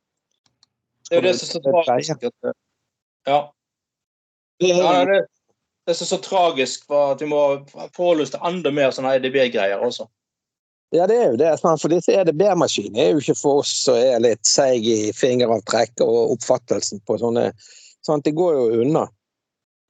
Det 1.08 1.18
er 1.18 1.24
det 1.26 1.36
som 1.38 1.48
er 1.48 1.52
så 1.52 1.84
tragisk. 1.86 2.24
Eh, 2.24 2.56
ja. 3.28 3.40
Det 4.62 4.70
er, 4.76 5.08
det, 5.88 5.94
som 5.96 6.04
er 6.04 6.10
så 6.12 6.18
tragisk, 6.22 6.84
at 6.92 7.22
vi 7.22 7.26
må 7.32 7.40
forholde 7.96 8.26
oss 8.26 8.34
til 8.34 8.44
enda 8.46 8.70
mer 8.70 8.92
sånne 8.94 9.16
EDB-greier 9.16 9.80
også. 9.82 10.06
Ja, 10.92 11.06
det 11.08 11.16
er 11.16 11.30
jo 11.32 11.38
det. 11.40 11.54
For 11.64 11.88
disse 11.88 12.12
EDB-maskinene 12.20 13.00
er 13.00 13.14
jo 13.14 13.22
ikke 13.22 13.38
for 13.38 13.62
oss 13.62 13.72
som 13.86 13.96
er 13.96 14.20
litt 14.20 14.44
seige 14.44 15.08
i 15.08 15.12
fingeravtrekk 15.16 16.02
og 16.04 16.34
oppfattelsen 16.36 17.00
på 17.08 17.16
sånne 17.22 17.48
sant? 18.04 18.26
Det 18.26 18.34
går 18.36 18.58
jo 18.58 18.82
unna. 18.84 19.06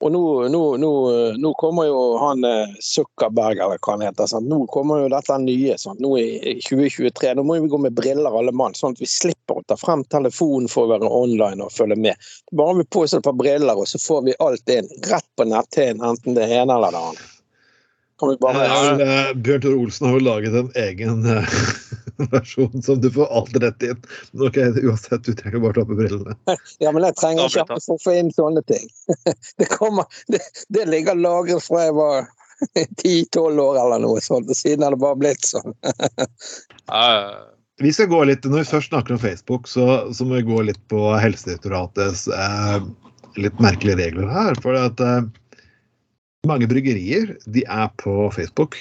Og 0.03 0.11
nå, 0.11 0.21
nå, 0.51 0.61
nå, 0.83 0.93
nå 1.39 1.51
kommer 1.59 1.87
jo 1.87 1.99
han 2.19 2.43
eh, 2.47 2.71
Zuckerberg, 2.83 3.59
eller 3.63 3.79
hva 3.83 3.97
han 3.97 4.03
heter. 4.03 4.31
Sant? 4.31 4.49
Nå 4.51 4.65
kommer 4.71 5.05
jo 5.05 5.11
dette 5.11 5.37
nye. 5.43 5.77
Sant? 5.79 6.03
Nå 6.03 6.17
i 6.19 6.57
2023. 6.67 7.35
Nå 7.39 7.45
må 7.47 7.59
vi 7.63 7.71
gå 7.71 7.83
med 7.83 7.99
briller 7.99 8.39
alle 8.39 8.55
mann, 8.55 8.75
sånn 8.79 8.97
at 8.97 9.03
vi 9.03 9.11
slipper 9.11 9.59
å 9.59 9.67
ta 9.71 9.79
frem 9.79 10.03
telefonen 10.11 10.71
for 10.71 10.87
å 10.87 10.95
være 10.95 11.11
online 11.11 11.67
og 11.67 11.75
følge 11.75 11.99
med. 12.03 12.31
Bare 12.55 12.81
vi 12.81 12.87
på 12.91 13.05
et 13.07 13.23
par 13.27 13.39
briller, 13.39 13.79
og 13.79 13.91
så 13.91 14.03
får 14.03 14.27
vi 14.27 14.39
alt 14.43 14.75
inn 14.75 14.91
rett 15.11 15.31
på 15.39 15.51
netthinnen, 15.51 16.03
enten 16.15 16.39
det 16.39 16.51
ene 16.51 16.79
eller 16.79 16.95
det 16.95 17.07
andre. 17.13 17.31
Kan 18.23 18.31
vi 18.31 18.37
bare 18.37 18.65
Ja, 18.65 18.91
eh, 19.03 19.35
Bjørn 19.35 19.63
Tore 19.65 19.79
Olsen 19.83 20.07
har 20.07 20.13
jo 20.15 20.23
laget 20.23 20.55
en 20.55 20.69
egen 20.79 21.25
eh, 21.27 21.55
versjon 22.31 22.83
som 22.87 23.01
du 23.03 23.09
får 23.11 23.27
alt 23.35 23.57
rett 23.65 23.83
inn. 23.83 24.05
Men 24.31 24.45
ok, 24.47 24.59
uansett, 24.79 25.25
du 25.27 25.35
trenger 25.35 25.59
bare 25.65 25.75
ta 25.81 25.85
på 25.89 25.97
brillene. 25.99 26.37
Ja, 26.79 26.93
men 26.95 27.03
jeg 27.03 27.17
trenger 27.19 27.51
ikke 27.51 27.81
å 27.81 27.99
få 28.05 28.15
inn 28.21 28.31
sånne 28.31 28.63
ting. 28.71 28.87
Det, 29.59 29.67
kommer, 29.75 30.07
det, 30.31 30.39
det 30.71 30.87
ligger 30.87 31.19
lagret 31.19 31.67
fra 31.67 31.83
jeg 31.89 31.99
var 31.99 32.31
10-12 33.03 33.59
år 33.67 33.83
eller 33.89 34.07
noe 34.07 34.23
sånt, 34.23 34.47
og 34.47 34.61
siden 34.61 34.87
har 34.87 34.95
det 34.95 35.03
bare 35.03 35.19
blitt 35.19 35.51
sånn. 35.51 35.75
Vi 37.83 37.91
skal 37.91 38.13
gå 38.15 38.25
litt, 38.31 38.47
Når 38.47 38.63
vi 38.63 38.71
først 38.71 38.95
snakker 38.95 39.19
om 39.19 39.25
Facebook, 39.27 39.67
så, 39.67 40.15
så 40.15 40.31
må 40.31 40.39
vi 40.39 40.47
gå 40.55 40.63
litt 40.71 40.83
på 40.95 41.11
Helsedirektoratets 41.19 42.29
eh, 42.31 42.83
litt 43.43 43.59
merkelige 43.67 43.99
regler 43.99 44.31
her. 44.31 44.63
For 44.63 44.79
at 44.79 45.03
eh, 45.03 45.25
mange 46.49 46.69
bryggerier 46.71 47.37
de 47.55 47.63
er 47.71 47.89
på 48.03 48.27
Facebook 48.35 48.81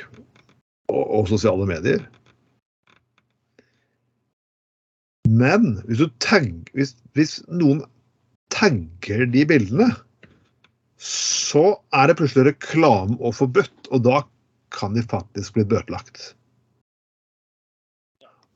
og, 0.89 1.04
og 1.04 1.30
sosiale 1.30 1.67
medier. 1.69 2.04
Men 5.30 5.78
hvis, 5.86 6.02
du 6.02 6.10
tagg, 6.24 6.67
hvis, 6.76 6.95
hvis 7.15 7.39
noen 7.47 7.84
tagger 8.52 9.28
de 9.32 9.45
bildene, 9.47 9.91
så 11.02 11.78
er 11.95 12.10
det 12.10 12.17
plutselig 12.19 12.52
reklame 12.52 13.17
og 13.21 13.38
forbudt, 13.38 13.89
og 13.93 14.04
da 14.06 14.21
kan 14.76 14.97
de 14.97 15.06
faktisk 15.06 15.56
bli 15.56 15.65
bøtelagt. 15.69 16.34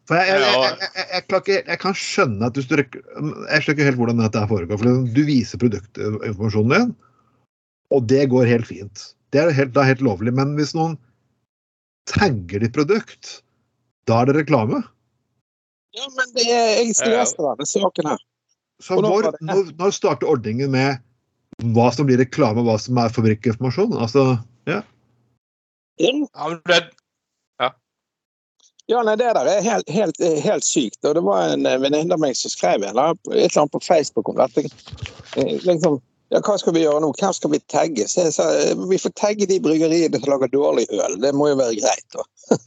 For 0.06 0.20
jeg, 0.20 0.38
jeg, 0.38 0.91
jeg, 0.94 1.63
jeg, 1.65 1.78
kan 1.82 1.96
skjønne 1.98 2.46
at 2.46 2.54
hvis 2.54 2.68
du 2.70 2.76
Jeg 2.78 2.86
skjønner 2.86 3.72
ikke 3.74 3.88
helt 3.88 3.98
hvordan 3.98 4.20
dette 4.22 4.44
foregår. 4.52 4.78
for 4.78 5.08
Du 5.15 5.22
viser 5.26 5.58
produktinformasjonen 5.58 6.74
din, 6.76 6.91
og 7.93 8.08
det 8.10 8.26
går 8.32 8.50
helt 8.50 8.69
fint. 8.69 9.04
Det 9.34 9.41
er 9.41 9.52
helt, 9.54 9.74
det 9.76 9.82
er 9.82 9.91
helt 9.93 10.06
lovlig. 10.06 10.34
Men 10.36 10.56
hvis 10.60 10.74
noen 10.78 10.98
tagger 12.10 12.63
ditt 12.63 12.76
produkt, 12.76 13.39
da 14.10 14.21
er 14.21 14.30
det 14.30 14.38
reklame. 14.41 14.84
Ja, 15.95 16.08
men 16.17 16.32
det 16.36 16.45
er, 16.52 16.71
jeg 16.84 16.95
av 17.00 17.56
denne 17.56 17.67
saken 17.69 18.12
her. 18.13 18.24
Så 18.84 19.00
når, 19.00 19.32
når, 19.45 19.69
når 19.80 19.93
starter 19.95 20.28
ordningen 20.28 20.74
med 20.74 21.00
hva 21.76 21.88
som 21.95 22.08
blir 22.10 22.19
reklame, 22.19 22.60
og 22.60 22.67
hva 22.67 22.76
som 22.82 22.98
er 23.00 23.13
fabrikkinformasjon? 23.15 23.95
Altså, 24.04 24.36
ja. 24.67 24.82
Ja, 26.02 26.12
Ja, 28.91 29.02
nei, 29.02 29.15
Det 29.17 29.32
der 29.34 29.48
er 29.50 29.63
helt, 29.65 29.88
helt, 29.89 30.19
helt 30.43 30.65
sykt. 30.65 31.00
og 31.06 31.15
Det 31.15 31.24
var 31.26 31.54
en 31.54 31.65
eh, 31.65 31.80
venninne 31.82 32.13
av 32.13 32.21
meg 32.21 32.36
som 32.38 32.52
skrev 32.54 32.84
en, 32.84 32.91
eller 32.91 33.15
et 33.15 33.48
eller 33.48 33.63
annet 33.63 33.74
på 33.74 33.82
Facebook 33.82 34.30
om 34.30 34.38
dette. 34.38 34.67
Eh, 35.39 35.56
Liksom, 35.65 35.98
ja, 36.34 36.40
Hva 36.42 36.56
skal 36.58 36.74
vi 36.74 36.82
gjøre 36.86 37.02
nå? 37.04 37.12
Hvem 37.20 37.34
skal 37.38 37.52
vi 37.54 37.60
tagge? 37.72 38.08
Så 38.10 38.26
jeg 38.26 38.34
sa 38.38 38.48
vi 38.90 38.98
får 39.02 39.14
tagge 39.20 39.46
de 39.50 39.60
bryggeriene 39.62 40.20
som 40.22 40.32
lager 40.34 40.50
dårlig 40.54 40.88
øl. 40.92 41.20
Det 41.22 41.34
må 41.38 41.52
jo 41.52 41.60
være 41.62 41.78
greit. 41.82 42.08
da. 42.16 42.26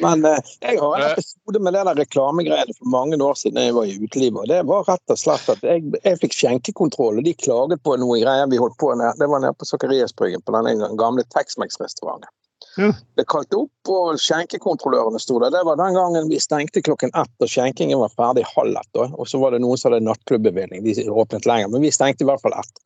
Men 0.00 0.24
eh, 0.24 0.38
jeg 0.64 0.78
har 0.80 0.94
en 0.96 1.02
Eh. 1.04 1.12
episode 1.12 1.60
med 1.60 1.74
det 1.76 1.82
der 1.84 1.98
reklamegreiene 2.00 2.72
for 2.78 2.88
mange 2.88 3.18
år 3.20 3.34
siden 3.36 3.60
jeg 3.60 3.74
var 3.76 3.84
i 3.84 3.98
utelivet. 4.00 4.48
Det 4.48 4.62
var 4.66 4.86
rett 4.88 5.12
og 5.12 5.18
slett 5.20 5.48
at 5.52 5.60
jeg, 5.66 5.82
jeg 6.04 6.20
fikk 6.22 6.36
skjenkekontroll, 6.38 7.18
og 7.20 7.26
de 7.26 7.34
klaget 7.36 7.82
på 7.84 7.96
noe 8.00 8.16
greier 8.22 8.48
vi 8.48 8.56
holdt 8.62 8.78
på 8.80 8.94
med. 8.96 9.18
Det 9.20 9.28
var 9.28 9.42
nede 9.44 9.52
på 9.60 9.68
Sakariasbryggen, 9.68 10.40
på 10.46 10.56
den 10.56 10.80
gamle 10.96 11.24
Tex-Mex-restauranten. 11.34 12.32
Ja. 12.76 12.92
Det 13.16 13.26
kalte 13.28 13.58
opp, 13.64 13.90
og 13.90 14.20
skjenkekontrollørene 14.20 15.20
sto 15.22 15.38
der. 15.42 15.52
Det 15.54 15.64
var 15.66 15.80
den 15.80 15.96
gangen 15.96 16.30
vi 16.30 16.40
stengte 16.40 16.82
klokken 16.84 17.12
ett, 17.18 17.34
og 17.40 17.50
skjenkingen 17.50 18.00
var 18.00 18.14
ferdig 18.14 18.46
halv 18.54 18.78
ett. 18.80 19.02
Og 19.10 19.28
så 19.28 19.40
var 19.42 19.54
det 19.54 19.62
noen 19.64 19.80
som 19.80 19.90
hadde 19.90 20.06
nattklubbbevilgning. 20.06 20.84
De 20.86 21.10
åpnet 21.10 21.48
lenger, 21.48 21.72
men 21.72 21.84
vi 21.84 21.92
stengte 21.94 22.26
i 22.26 22.30
hvert 22.30 22.42
fall 22.44 22.56
ett. 22.60 22.82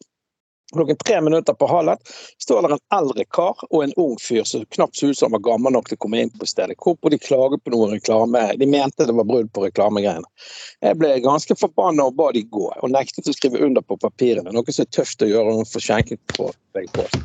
Klokken 0.74 0.96
tre 0.96 1.20
minutter 1.20 1.54
på 1.54 1.66
halv 1.66 1.88
ett 1.88 2.00
står 2.42 2.62
der 2.62 2.72
en 2.74 2.80
eldre 2.96 3.24
kar 3.30 3.60
og 3.70 3.84
en 3.84 3.92
ung 4.00 4.16
fyr 4.18 4.42
som 4.48 4.64
knapt 4.74 4.96
så 4.96 5.06
ut 5.06 5.18
som 5.18 5.28
han 5.28 5.36
var 5.36 5.44
gammel 5.50 5.74
nok 5.76 5.90
til 5.90 5.98
å 5.98 6.02
komme 6.02 6.22
inn 6.24 6.32
på 6.34 6.48
stedet. 6.50 6.74
Hvorpå 6.80 7.12
de 7.12 7.18
klaget 7.22 7.62
på 7.62 7.74
noe 7.74 7.92
reklame. 7.92 8.42
De 8.58 8.66
mente 8.66 9.06
det 9.06 9.14
var 9.14 9.28
brudd 9.28 9.52
på 9.54 9.66
reklamegreiene. 9.66 10.26
Jeg 10.82 10.98
ble 10.98 11.12
ganske 11.22 11.56
forbanna 11.60 12.08
og 12.08 12.18
ba 12.18 12.32
de 12.34 12.42
gå, 12.48 12.66
og 12.74 12.90
nektet 12.90 13.28
å 13.30 13.36
skrive 13.36 13.62
under 13.62 13.84
på 13.86 14.00
papirene. 14.02 14.50
Noe 14.50 14.74
som 14.74 14.86
er 14.86 14.92
tøft 14.96 15.22
å 15.22 15.30
gjøre 15.30 15.58
overfor 15.60 15.84
skjenkekontroll. 15.84 17.20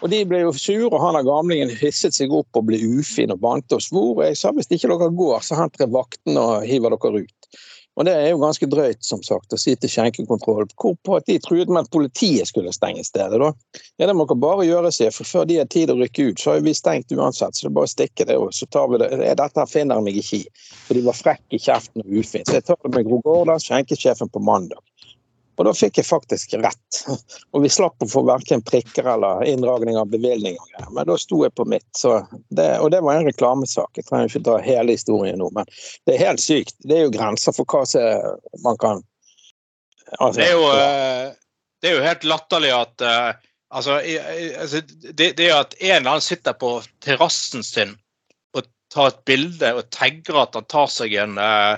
Og 0.00 0.08
De 0.08 0.22
ble 0.24 0.44
jo 0.44 0.52
sure, 0.56 0.88
og 0.88 1.02
han 1.02 1.18
av 1.18 1.26
gamlingen 1.28 1.72
hisset 1.76 2.16
seg 2.16 2.32
opp 2.32 2.56
og 2.56 2.70
ble 2.70 2.78
ufin 3.00 3.34
og 3.34 3.42
bante 3.42 3.76
og 3.76 3.84
svor. 3.84 4.22
Jeg 4.24 4.38
sa 4.40 4.52
hvis 4.56 4.70
ikke 4.72 4.88
dere 4.88 5.10
går, 5.12 5.42
så 5.44 5.58
henter 5.58 5.84
jeg 5.84 5.92
vaktene 5.92 6.40
og 6.40 6.64
hiver 6.68 6.96
dere 6.96 7.26
ut. 7.26 7.60
Og 7.98 8.06
Det 8.06 8.12
er 8.16 8.30
jo 8.30 8.38
ganske 8.40 8.64
drøyt 8.70 9.02
som 9.04 9.20
sagt, 9.20 9.52
å 9.52 9.58
si 9.60 9.74
til 9.76 9.90
skjenkekontrollen. 9.92 10.70
hvorpå 10.80 11.18
at 11.18 11.26
de 11.26 11.36
truet 11.42 11.68
med 11.68 11.82
at 11.84 11.90
politiet 11.92 12.48
skulle 12.48 12.72
stenge 12.72 13.04
stedet. 13.04 13.38
da. 13.38 13.52
Ja, 13.98 14.06
Det 14.06 14.16
må 14.16 14.24
dere 14.26 14.40
bare 14.40 14.64
gjøre, 14.64 14.92
sier 14.92 15.10
for 15.10 15.24
før 15.24 15.44
de 15.44 15.58
har 15.58 15.66
tid 15.66 15.90
å 15.90 15.98
rykke 15.98 16.30
ut, 16.30 16.38
så 16.38 16.54
har 16.54 16.60
vi 16.60 16.72
stengt 16.72 17.12
uansett. 17.12 17.52
Så 17.54 17.66
det 17.66 17.72
er 17.72 17.76
bare 17.76 17.90
å 17.90 17.96
stikke 17.96 18.26
det, 18.26 18.38
og 18.38 18.54
så 18.54 18.70
tar 18.70 18.88
vi 18.88 18.98
det. 18.98 19.36
Dette 19.36 19.60
her 19.60 19.66
finner 19.66 19.96
jeg 19.96 20.04
meg 20.04 20.16
ikke 20.16 20.36
i. 20.38 20.46
For 20.86 20.94
de 20.94 21.02
var 21.02 21.12
frekke 21.18 21.52
i 21.52 21.58
kjeften 21.58 22.00
og 22.00 22.08
ufine. 22.08 22.44
Så 22.46 22.56
jeg 22.56 22.64
tar 22.64 22.78
det 22.82 22.94
med 22.94 23.04
Gro 23.04 23.20
Gårda, 23.20 23.58
skjenkesjefen 23.58 24.32
på 24.32 24.40
mandag. 24.40 24.80
Og 25.60 25.66
da 25.68 25.74
fikk 25.76 26.00
jeg 26.00 26.08
faktisk 26.08 26.54
rett. 26.62 27.00
Og 27.52 27.66
vi 27.66 27.70
slapp 27.72 28.00
å 28.00 28.08
få 28.08 28.24
verken 28.24 28.64
prikker 28.64 29.10
eller 29.12 29.44
inndragning 29.44 29.98
av 30.00 30.08
bevilgninger. 30.08 30.88
Men 30.88 31.08
da 31.10 31.18
sto 31.20 31.42
jeg 31.44 31.52
på 31.58 31.68
mitt. 31.68 31.86
Så 31.96 32.16
det, 32.48 32.70
og 32.80 32.88
det 32.94 33.02
var 33.04 33.18
en 33.18 33.28
reklamesak. 33.28 33.92
Jeg 33.98 34.08
trenger 34.08 34.32
ikke 34.32 34.46
ta 34.48 34.56
hele 34.64 34.96
historien 34.96 35.38
nå, 35.42 35.50
men 35.52 35.68
det 36.08 36.16
er 36.16 36.24
helt 36.30 36.42
sykt. 36.42 36.78
Det 36.80 36.96
er 36.96 37.04
jo 37.04 37.14
grenser 37.14 37.52
for 37.52 37.68
hva 37.68 37.84
man 38.64 38.80
kan 38.80 39.04
altså, 40.18 40.40
det, 40.40 40.48
er 40.48 40.56
jo, 40.56 40.66
eh, 40.74 41.28
det 41.80 41.90
er 41.90 41.96
jo 41.96 42.06
helt 42.06 42.26
latterlig 42.28 42.72
at 42.74 43.04
eh, 43.06 43.28
altså, 43.68 43.98
altså, 44.00 44.82
det, 45.12 45.32
det 45.38 45.48
er 45.48 45.60
at 45.60 45.76
en 45.78 45.96
eller 45.98 46.14
annen 46.14 46.24
sitter 46.24 46.56
på 46.58 46.72
terrassen 47.04 47.64
sin 47.66 47.94
og 48.56 48.66
tar 48.92 49.12
et 49.12 49.22
bilde 49.28 49.74
og 49.76 49.86
tagger 49.94 50.42
at 50.42 50.58
han 50.58 50.68
tar 50.70 50.90
seg 50.92 51.14
en, 51.20 51.38
eh, 51.38 51.76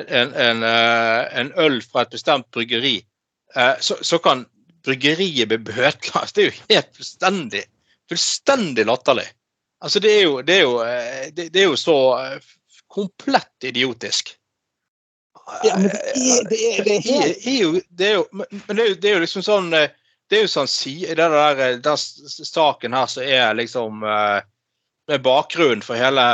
en, 0.00 0.34
en, 0.34 0.64
en 0.64 1.54
øl 1.58 1.80
fra 1.82 2.04
et 2.04 2.12
bestemt 2.14 2.46
bryggeri, 2.54 3.00
så, 3.80 3.96
så 4.00 4.18
kan 4.22 4.44
bryggeriet 4.84 5.48
bli 5.48 5.58
bøtelagt. 5.58 6.34
Det 6.34 6.42
er 6.42 6.50
jo 6.50 6.64
helt 6.70 6.90
fullstendig, 6.96 7.62
fullstendig 8.08 8.86
latterlig. 8.86 9.26
Altså, 9.80 10.00
det 10.00 10.12
er 10.18 10.22
jo, 10.22 10.42
det 10.42 10.56
er 10.56 10.62
jo, 10.62 10.74
eh, 10.84 11.32
det, 11.32 11.48
det 11.54 11.62
er 11.62 11.70
jo 11.70 11.78
så 11.80 11.96
eh, 12.18 12.52
komplett 12.88 13.64
idiotisk. 13.64 14.36
ja, 15.64 15.76
men 15.78 15.88
det 15.88 16.58
er, 16.58 16.86
er, 16.86 16.90
er 16.90 17.48
er 17.48 17.56
jo, 17.56 17.80
det 17.88 18.06
er 18.06 18.14
jo, 18.14 18.24
men 18.32 18.76
det 18.76 19.04
er 19.04 19.16
er 19.16 19.24
liksom 19.24 19.42
sånn 19.42 19.72
eh, 19.74 19.90
Det 20.30 20.38
er 20.38 20.44
jo 20.44 20.50
sånn 20.52 20.68
det 20.68 21.16
der, 21.18 21.58
eh, 21.58 21.78
den 21.82 21.96
saken 21.98 22.92
her 22.94 23.06
som 23.10 23.22
er 23.22 23.54
liksom 23.58 24.04
eh, 24.04 24.42
med 25.10 25.22
bakgrunnen 25.22 25.82
for 25.82 25.98
hele, 25.98 26.26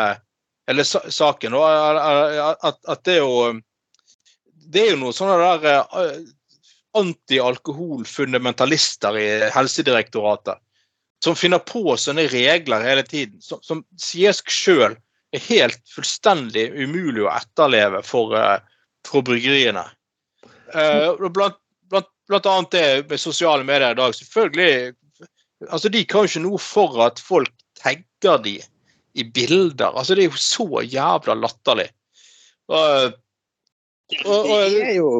hele 0.68 0.84
saken. 0.84 1.54
Eh, 1.54 2.40
at, 2.44 2.76
at 2.84 3.04
det 3.04 3.14
er 3.14 3.22
jo 3.22 3.60
Det 4.44 4.82
er 4.82 4.90
jo 4.90 4.98
noe 5.00 5.16
sånn 5.16 5.32
der 5.32 5.64
eh, 5.70 6.18
anti-alkohol-fundamentalister 7.00 9.18
i 9.20 9.26
Helsedirektoratet 9.54 10.56
som 11.24 11.36
finner 11.36 11.58
på 11.64 11.96
sånne 11.98 12.26
regler 12.30 12.84
hele 12.84 13.02
tiden, 13.06 13.40
som, 13.42 13.60
som 13.64 13.84
sier 14.00 14.32
sjøl 14.36 14.96
er 15.34 15.40
helt 15.48 15.80
fullstendig 15.90 16.68
umulig 16.76 17.24
å 17.24 17.32
etterleve 17.32 18.02
for, 18.06 18.36
eh, 18.38 18.60
for 19.06 19.22
bryggeriene. 19.26 19.84
Eh, 20.74 21.26
blant, 21.32 21.58
blant, 21.90 22.08
blant 22.28 22.46
annet 22.52 22.76
det 22.76 22.86
med 23.10 23.22
sosiale 23.22 23.66
medier 23.66 23.94
i 23.94 23.98
dag. 23.98 24.14
Selvfølgelig 24.14 24.94
altså 25.72 25.88
De 25.88 26.04
kan 26.04 26.24
jo 26.24 26.30
ikke 26.30 26.44
noe 26.44 26.58
for 26.60 26.98
at 27.06 27.20
folk 27.22 27.52
tagger 27.80 28.42
de 28.44 28.58
i 29.16 29.24
bilder. 29.24 29.96
altså 29.96 30.14
Det 30.14 30.26
er 30.26 30.30
jo 30.30 30.40
så 30.40 30.82
jævla 30.84 31.36
latterlig. 31.38 31.88
Og, 32.68 33.16
og, 34.26 34.36
og, 34.36 34.70
Det 34.70 34.82
er 34.90 34.96
jo 34.98 35.10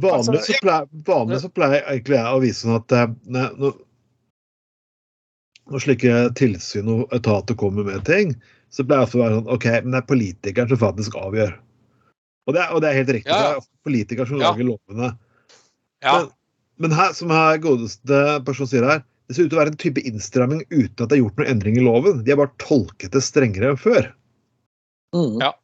Vanlig 0.00 0.40
Altså, 0.40 0.52
så 0.52 0.60
pleier, 0.64 0.86
vanlig 1.06 1.40
så 1.42 1.50
pleier 1.54 1.82
egentlig 1.90 2.16
jeg 2.16 2.34
å 2.34 2.40
vise 2.42 2.64
sånn 2.64 2.78
at 2.78 2.94
eh, 2.96 3.10
når, 3.36 3.74
når 5.70 5.84
slike 5.84 6.14
tilsyn 6.40 6.88
og 6.92 7.12
etater 7.16 7.56
kommer 7.60 7.86
med 7.86 8.04
ting, 8.08 8.34
så 8.74 8.84
pleier 8.84 9.04
jeg 9.04 9.08
ofte 9.10 9.18
å 9.20 9.22
være 9.22 9.36
sånn 9.38 9.52
OK, 9.54 9.66
men 9.84 9.94
det 9.94 10.00
er 10.00 10.08
politikeren 10.10 10.72
som 10.72 10.80
faktisk 10.82 11.16
avgjør. 11.20 11.54
Og 12.44 12.56
det 12.56 12.60
er, 12.64 12.72
og 12.76 12.82
det 12.84 12.90
er 12.90 12.98
helt 13.00 13.12
riktig. 13.16 13.32
Ja. 13.32 13.40
Det 13.40 13.62
er 13.62 13.68
politikeren 13.88 14.28
som 14.28 14.40
Ja. 14.42 14.50
lager 14.50 14.68
lovene. 14.72 15.12
ja, 16.04 16.16
Men, 16.18 16.30
men 16.84 16.96
her, 16.98 17.12
som 17.16 17.30
her 17.32 17.60
godeste 17.62 18.22
person 18.44 18.68
sier 18.68 18.84
her, 18.88 19.04
det 19.28 19.36
ser 19.36 19.46
ut 19.46 19.52
til 19.54 19.56
å 19.56 19.62
være 19.62 19.72
en 19.72 19.80
type 19.80 20.02
innstramming 20.04 20.64
uten 20.68 21.00
at 21.00 21.08
det 21.08 21.16
er 21.16 21.22
gjort 21.22 21.38
noen 21.40 21.48
endring 21.54 21.78
i 21.80 21.84
loven. 21.86 22.24
De 22.24 22.34
har 22.34 22.42
bare 22.42 22.52
tolket 22.60 23.14
det 23.14 23.22
strengere 23.24 23.70
enn 23.72 23.80
før. 23.80 24.10
mm. 25.16 25.38
Ja. 25.40 25.54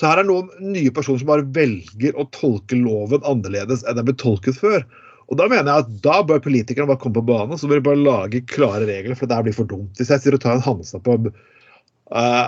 Så 0.00 0.10
her 0.10 0.20
er 0.20 0.26
noen 0.26 0.50
nye 0.74 0.90
personer 0.94 1.22
som 1.22 1.30
bare 1.30 1.46
velger 1.54 2.16
å 2.18 2.26
tolke 2.34 2.78
loven 2.78 3.22
annerledes 3.28 3.84
enn 3.86 3.98
den 3.98 4.08
ble 4.08 4.16
tolket 4.18 4.58
før. 4.58 4.82
Og 5.30 5.38
da 5.40 5.46
mener 5.48 5.70
jeg 5.70 5.84
at 5.84 5.92
da 6.04 6.18
bør 6.26 6.42
politikerne 6.44 6.90
bare 6.90 7.00
komme 7.00 7.20
på 7.20 7.28
banen 7.30 7.60
så 7.60 7.70
bør 7.70 7.80
de 7.80 7.86
bare 7.86 8.02
lage 8.02 8.42
klare 8.50 8.84
regler, 8.88 9.16
for 9.16 9.30
det 9.30 9.38
her 9.38 9.46
blir 9.46 9.56
for 9.56 9.70
dumt. 9.70 9.94
Hvis 9.98 10.10
jeg 10.12 10.24
sier 10.24 10.36
å 10.36 10.42
ta 10.42 10.56
en 10.56 10.64
Hansa 10.64 11.00
på 11.02 11.16
uh, 11.24 12.46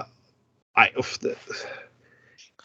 Nei, 0.77 0.91
uff. 1.01 1.17
Det, 1.23 1.37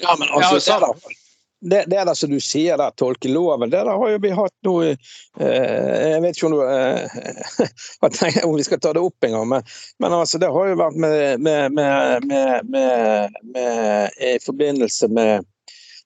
Ja, 0.02 0.16
men 0.18 0.28
altså, 0.34 0.58
ja, 0.66 0.80
der, 0.82 1.21
det, 1.62 1.84
det 1.88 2.06
der 2.06 2.14
som 2.18 2.32
du 2.32 2.40
sier 2.42 2.78
der, 2.78 2.94
tolke 2.98 3.30
loven, 3.30 3.70
det 3.70 3.78
der 3.78 3.92
har 3.94 4.10
jo 4.10 4.20
vi 4.22 4.32
hatt 4.34 4.56
nå 4.66 4.74
eh, 4.82 5.12
Jeg 5.38 6.22
vet 6.24 6.38
ikke 6.38 6.50
om, 6.50 6.56
du, 6.58 6.64
eh, 6.66 8.46
om 8.50 8.58
vi 8.58 8.66
skal 8.66 8.82
ta 8.82 8.94
det 8.98 9.04
opp 9.06 9.28
en 9.28 9.38
gang, 9.38 9.48
men, 9.54 9.72
men 10.02 10.18
altså, 10.18 10.42
det 10.42 10.50
har 10.52 10.72
jo 10.72 10.80
vært 10.82 10.98
med, 10.98 11.46
med, 11.46 11.78
med, 11.78 12.26
med, 12.26 12.70
med, 12.74 13.40
med 13.54 14.22
i 14.32 14.38
forbindelse 14.46 15.12
med 15.14 15.48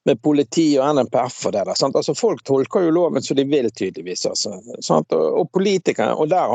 med 0.06 0.20
politi 0.22 0.68
og 0.78 0.94
NMPF 0.94 1.40
og 1.48 1.52
det 1.52 1.64
der. 1.66 1.72
Altså, 1.98 2.14
folk 2.14 2.44
tolker 2.46 2.84
jo 2.86 2.92
loven 2.94 3.24
som 3.26 3.36
de 3.36 3.42
vil, 3.50 3.66
tydeligvis. 3.74 4.22
Altså? 4.30 4.52
Og, 4.54 5.14
og 5.40 5.48
politikerne, 5.50 6.14
og 6.14 6.30
der 6.30 6.52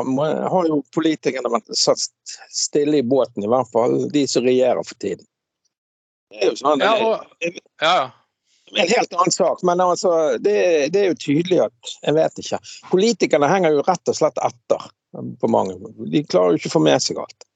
har 0.54 0.70
jo 0.70 0.78
politikerne 0.96 1.52
vært 1.52 1.68
satt 1.76 2.06
stille 2.48 3.02
i 3.02 3.04
båten, 3.04 3.44
i 3.44 3.52
hvert 3.52 3.68
fall 3.74 4.06
de 4.14 4.24
som 4.32 4.48
regjerer 4.48 4.88
for 4.88 4.96
tiden. 5.04 5.28
Det 6.32 6.40
er 6.40 6.54
jo 6.54 6.62
sånn, 6.62 6.80
ja, 6.80 6.94
og, 7.04 7.60
ja, 7.84 7.98
en 8.78 8.88
helt 8.88 9.14
annen 9.14 9.32
sak, 9.36 9.64
men 9.68 9.82
altså, 9.84 10.38
det, 10.40 10.56
det 10.94 11.02
er 11.02 11.08
jo 11.12 11.20
tydelig 11.20 11.62
at 11.66 11.94
Jeg 12.06 12.16
vet 12.18 12.42
ikke. 12.44 12.60
Politikerne 12.92 13.50
henger 13.52 13.76
jo 13.76 13.86
rett 13.88 14.12
og 14.12 14.18
slett 14.18 14.38
etter 14.42 14.90
på 15.42 15.50
mange. 15.52 15.76
De 16.12 16.24
klarer 16.24 16.56
jo 16.56 16.62
ikke 16.62 16.72
å 16.72 16.76
få 16.78 16.84
med 16.86 17.04
seg 17.04 17.20
alt. 17.20 17.48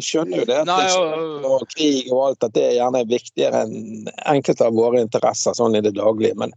Jeg 0.00 0.06
skjønner 0.08 0.42
jo 0.42 0.44
det. 0.48 0.58
at 0.62 0.68
Nei, 0.68 0.84
og- 0.96 1.44
og 1.48 1.64
krig 1.72 2.10
og 2.12 2.20
alt, 2.28 2.44
at 2.44 2.52
det 2.56 2.66
gjerne 2.76 3.00
er 3.00 3.08
viktigere 3.08 3.62
enn 3.64 4.08
enkelte 4.26 4.66
av 4.68 4.76
våre 4.76 5.00
interesser 5.00 5.56
sånn 5.56 5.76
i 5.76 5.82
det 5.84 5.94
daglige. 5.96 6.36
Men 6.36 6.52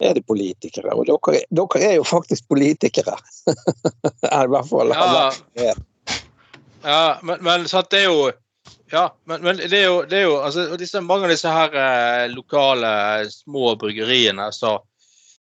er 0.00 0.14
de 0.14 0.22
politikere. 0.22 0.94
Og 0.94 1.06
dere, 1.08 1.42
dere 1.50 1.82
er 1.84 1.96
jo 1.98 2.04
faktisk 2.06 2.46
politikere. 2.48 3.16
I 3.48 4.46
hvert 4.46 4.68
fall. 4.70 4.92
Ja. 4.94 5.74
Ja, 6.84 7.18
men, 7.22 7.40
men 7.42 7.64
det 7.66 7.98
er 7.98 8.06
jo 8.06 8.28
ja, 8.90 9.04
men, 9.28 9.42
men 9.44 9.56
det 9.56 9.78
er 9.78 9.86
jo, 9.88 10.02
det 10.08 10.20
er 10.20 10.26
jo 10.26 10.36
altså, 10.40 10.76
disse, 10.80 11.00
Mange 11.04 11.28
av 11.28 11.32
disse 11.32 11.50
her 11.52 11.74
eh, 11.76 12.28
lokale 12.32 12.90
små 13.32 13.74
bryggeriene 13.80 14.48
så 14.54 14.78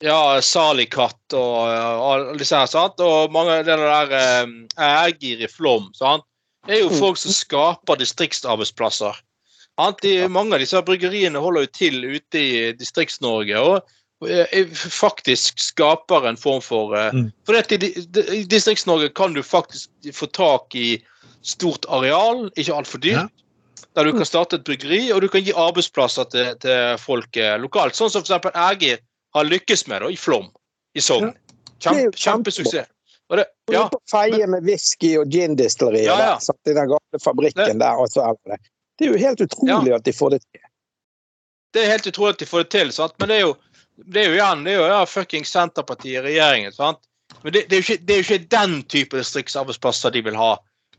Ja, 0.03 0.41
Salikatt 0.43 1.35
og, 1.39 1.57
og 1.71 2.07
alle 2.09 2.39
disse 2.41 2.59
her, 2.59 2.67
sant? 2.71 2.99
og 3.03 3.33
mange 3.35 3.61
av 3.61 3.67
det 3.67 3.77
der 3.79 4.15
eh, 4.19 4.55
Ægir 5.07 5.45
i 5.47 5.51
Flom. 5.51 5.91
sant? 5.95 6.27
Det 6.67 6.77
er 6.77 6.85
jo 6.85 6.95
folk 6.95 7.19
som 7.19 7.35
skaper 7.35 7.99
distriktsarbeidsplasser. 7.99 9.19
Sant? 9.79 10.03
De, 10.03 10.29
mange 10.31 10.55
av 10.55 10.63
disse 10.63 10.83
bryggeriene 10.87 11.43
holder 11.43 11.67
jo 11.67 11.73
til 11.75 12.05
ute 12.05 12.39
i 12.43 12.73
Distrikts-Norge. 12.79 13.59
og 13.63 14.29
eh, 14.29 14.75
faktisk 14.75 15.59
skaper 15.59 16.29
en 16.29 16.39
form 16.39 16.63
for 16.63 16.95
eh, 16.99 17.11
Mm. 17.15 17.31
For 17.47 17.59
i 17.59 18.45
Distrikts-Norge 18.47 19.11
kan 19.15 19.35
du 19.35 19.43
faktisk 19.43 19.91
få 20.15 20.27
tak 20.27 20.75
i 20.75 21.03
stort 21.43 21.87
areal, 21.89 22.49
ikke 22.57 22.75
altfor 22.75 23.03
dyrt. 23.03 23.31
Der 23.93 24.09
du 24.09 24.15
kan 24.17 24.25
starte 24.25 24.57
et 24.57 24.65
bryggeri, 24.65 25.11
og 25.13 25.21
du 25.21 25.29
kan 25.29 25.43
gi 25.45 25.53
arbeidsplasser 25.53 26.25
til, 26.33 26.55
til 26.63 26.97
folk 27.01 27.37
eh, 27.37 27.59
lokalt. 27.61 27.99
Sånn 27.99 28.09
som 28.13 28.25
f.eks. 28.25 28.55
Ægir 28.57 29.03
har 29.37 29.49
lykkes 29.49 29.85
med 29.91 30.05
da, 30.05 30.09
i 30.09 30.17
Flom 30.17 30.49
i 30.97 31.03
Sogn. 31.05 31.35
Kjempe, 31.83 32.17
kjempesuksess. 32.17 32.89
Og 33.33 33.39
det, 33.39 33.47
ja, 33.73 33.87
på 33.89 33.99
feie 34.11 34.47
med 34.51 34.67
whisky 34.69 35.15
og 35.17 35.31
gin-distilleriet 35.33 36.05
Ja, 36.05 36.17
ja. 36.21 36.33
der, 36.37 36.73
i 36.73 36.75
den 36.77 36.91
gamle 36.91 37.21
fabrikken 37.23 37.79
der. 37.81 38.01
Og 38.01 38.11
så 38.13 38.27
er 38.27 38.37
det. 38.45 38.59
det 38.99 39.07
er 39.07 39.15
jo 39.15 39.21
helt 39.23 39.45
utrolig 39.47 39.95
at 39.97 40.05
de 40.05 40.13
får 40.13 40.35
det 40.35 40.41
til. 40.45 40.67
det 41.73 41.85
er 41.85 41.95
helt 41.95 42.09
utrolig 42.11 42.35
at 42.37 42.43
de 42.43 42.49
får 42.51 42.67
det 42.67 42.71
til, 42.75 42.93
sant? 42.93 43.15
men 43.19 43.33
det 43.33 43.39
er 43.39 43.47
jo, 43.47 43.55
det 43.97 44.21
er 44.21 44.29
jo 44.29 44.35
igjen 44.37 44.67
det 44.67 44.75
er 44.75 44.77
jo 44.77 44.91
ja, 44.91 44.99
fucking 45.09 45.49
Senterpartiet 45.49 46.19
i 46.21 46.25
regjeringen. 46.27 46.77
sant? 46.77 47.01
Men 47.41 47.55
det, 47.57 47.65
det, 47.71 47.79
er 47.79 47.81
jo 47.81 47.87
ikke, 47.87 48.05
det 48.05 48.15
er 48.15 48.21
jo 48.21 48.27
ikke 48.27 48.51
den 48.53 48.77
type 48.93 49.17
distriktsarbeidsplasser 49.17 50.13
de 50.13 50.25
vil 50.29 50.37
ha. 50.37 50.53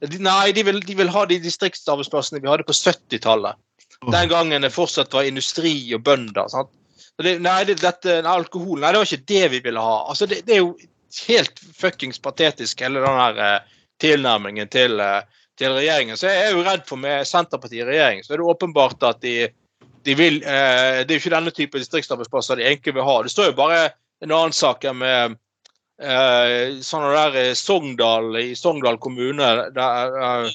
De, 0.03 0.19
nei, 0.19 0.51
de 0.51 0.63
vil, 0.67 0.81
de 0.83 0.95
vil 0.99 1.11
ha 1.13 1.25
de 1.29 1.39
distriktsarbeidsplassene 1.39 2.41
vi 2.43 2.49
hadde 2.51 2.65
på 2.67 2.75
70-tallet. 2.75 3.59
Den 4.11 4.29
gangen 4.31 4.65
det 4.65 4.73
fortsatt 4.75 5.13
var 5.15 5.27
industri 5.27 5.75
og 5.95 6.03
bønder. 6.03 6.49
sant? 6.51 6.71
Det, 7.21 7.37
nei, 7.39 7.61
det, 7.69 7.77
dette, 7.81 8.17
alkohol 8.27 8.81
Nei, 8.81 8.89
det 8.91 8.99
var 8.99 9.07
ikke 9.07 9.29
det 9.31 9.45
vi 9.53 9.61
ville 9.67 9.83
ha. 9.83 9.99
Altså, 10.09 10.27
det, 10.27 10.41
det 10.47 10.57
er 10.57 10.63
jo 10.63 10.73
helt 11.27 11.61
fuckings 11.77 12.19
patetisk, 12.19 12.81
hele 12.81 13.03
den 13.03 13.19
her 13.19 13.41
eh, 13.45 13.75
tilnærmingen 14.01 14.71
til, 14.73 14.99
eh, 14.99 15.21
til 15.59 15.75
regjeringen. 15.77 16.17
Så 16.17 16.31
jeg 16.31 16.47
er 16.47 16.57
jo 16.57 16.65
redd 16.65 16.87
for 16.89 16.99
med 16.99 17.27
Senterpartiet 17.29 17.85
i 17.85 17.89
regjering, 17.91 18.23
så 18.25 18.33
er 18.33 18.41
det 18.41 18.49
åpenbart 18.55 19.05
at 19.07 19.21
de, 19.23 19.37
de 20.03 20.17
vil 20.17 20.41
eh, 20.41 21.03
Det 21.03 21.13
er 21.13 21.19
jo 21.19 21.21
ikke 21.21 21.35
denne 21.35 21.53
type 21.55 21.83
distriktsarbeidsplasser 21.83 22.59
de 22.59 22.67
egentlig 22.67 22.97
vil 22.97 23.07
ha. 23.07 23.19
Det 23.23 23.31
står 23.31 23.51
jo 23.51 23.59
bare 23.61 23.83
en 24.23 24.33
annen 24.33 24.55
sak 24.55 24.87
med 24.97 25.37
eh, 26.01 26.79
sånne 26.81 27.13
der 27.13 27.37
i 27.41 27.45
Sogndal 27.57 28.37
i 28.39 28.53
Sogndal 28.57 28.97
kommune 29.01 29.51
der, 29.75 30.17
eh, 30.17 30.49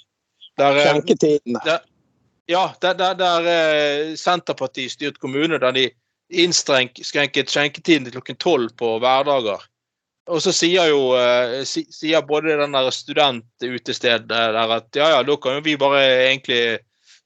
der 0.59 0.81
eh, 0.81 0.89
Skjenketidene. 0.89 1.79
ja, 2.49 2.65
der, 2.81 2.95
der, 2.95 3.15
der 3.15 3.51
eh, 3.55 4.15
Senterpartiet 4.17 4.97
styrt 4.97 5.19
kommune, 5.19 5.59
der 5.59 5.73
de 5.73 5.89
innskrenket 6.29 7.49
skjenketiden 7.49 8.09
til 8.09 8.19
klokken 8.19 8.37
tolv 8.37 8.75
på 8.77 8.99
hverdager. 9.01 9.63
Og 10.29 10.43
så 10.45 10.53
sier 10.53 10.91
jo 10.91 11.15
eh, 11.17 11.63
sier 11.65 12.27
både 12.27 12.59
den 12.61 12.77
der 12.77 12.91
studentutestedet 12.93 14.29
der 14.29 14.59
at 14.77 14.97
ja, 14.97 15.15
ja, 15.17 15.23
da 15.25 15.37
kan 15.41 15.57
jo 15.57 15.65
vi 15.65 15.79
bare 15.81 16.05
egentlig 16.29 16.79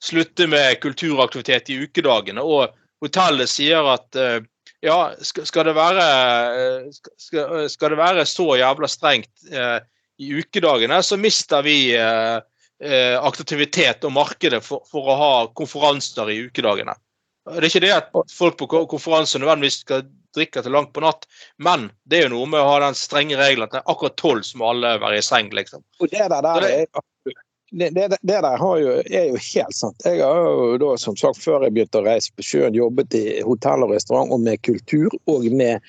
slutte 0.02 0.46
med 0.50 0.78
kulturaktivitet 0.82 1.70
i 1.70 1.80
ukedagene. 1.82 2.42
Og 2.42 2.70
hotellet 3.02 3.50
sier 3.50 3.90
at 3.90 4.18
eh, 4.18 4.38
ja, 4.82 4.98
skal, 5.22 5.46
skal, 5.46 5.68
det 5.70 5.74
være, 5.78 6.06
eh, 6.58 7.02
skal, 7.20 7.66
skal 7.70 7.94
det 7.94 8.00
være 8.00 8.24
så 8.28 8.48
jævla 8.58 8.90
strengt 8.90 9.46
eh, 9.52 9.78
i 10.22 10.32
ukedagene, 10.38 10.98
så 11.02 11.18
mister 11.20 11.62
vi 11.66 11.76
eh, 11.96 12.38
eh, 12.82 13.14
aktivitet 13.22 14.04
og 14.04 14.14
markedet 14.16 14.62
for, 14.64 14.82
for 14.90 15.12
å 15.12 15.18
ha 15.20 15.32
konferanser 15.54 16.32
i 16.34 16.40
ukedagene. 16.48 16.96
Det 17.46 17.58
er 17.58 17.68
ikke 17.68 17.82
det 17.82 17.94
at 17.94 18.10
folk 18.30 18.58
på 18.58 18.68
konferanser 18.68 18.90
konferanse 18.90 19.40
nødvendigvis 19.42 19.80
skal 19.82 20.04
drikke 20.32 20.62
til 20.64 20.72
langt 20.72 20.92
på 20.94 21.02
natt, 21.04 21.26
men 21.60 21.88
det 22.08 22.18
er 22.18 22.28
jo 22.28 22.34
noe 22.36 22.50
med 22.54 22.62
å 22.62 22.68
ha 22.70 22.76
den 22.86 22.96
strenge 22.96 23.36
regelen 23.36 23.66
at 23.66 23.74
det 23.74 23.82
er 23.82 23.90
akkurat 23.92 24.18
tolv 24.20 24.46
som 24.46 24.62
alle 24.64 24.94
være 25.02 25.18
i 25.18 25.24
seng, 25.26 25.50
liksom. 25.54 25.82
Og 26.00 26.08
det 26.12 26.22
der, 26.22 26.46
der 26.46 26.68
er, 26.68 27.02
det, 27.72 27.88
det, 27.96 28.18
det 28.20 28.40
der 28.44 28.58
har 28.60 28.80
jo, 28.82 28.96
er 29.06 29.30
jo 29.30 29.38
helt 29.40 29.76
sant. 29.76 30.04
Jeg 30.04 30.20
har 30.20 30.48
jo 30.48 30.74
da, 30.82 30.90
som 31.00 31.16
sagt, 31.16 31.40
før 31.40 31.64
jeg 31.64 31.74
begynte 31.76 32.02
å 32.02 32.06
reise 32.06 32.32
på 32.36 32.44
sjøen, 32.44 32.76
jobbet 32.76 33.16
i 33.16 33.24
hotell 33.46 33.86
og 33.86 33.94
restaurant 33.94 34.32
og 34.34 34.42
med 34.44 34.60
kultur 34.66 35.14
og 35.32 35.46
med 35.56 35.80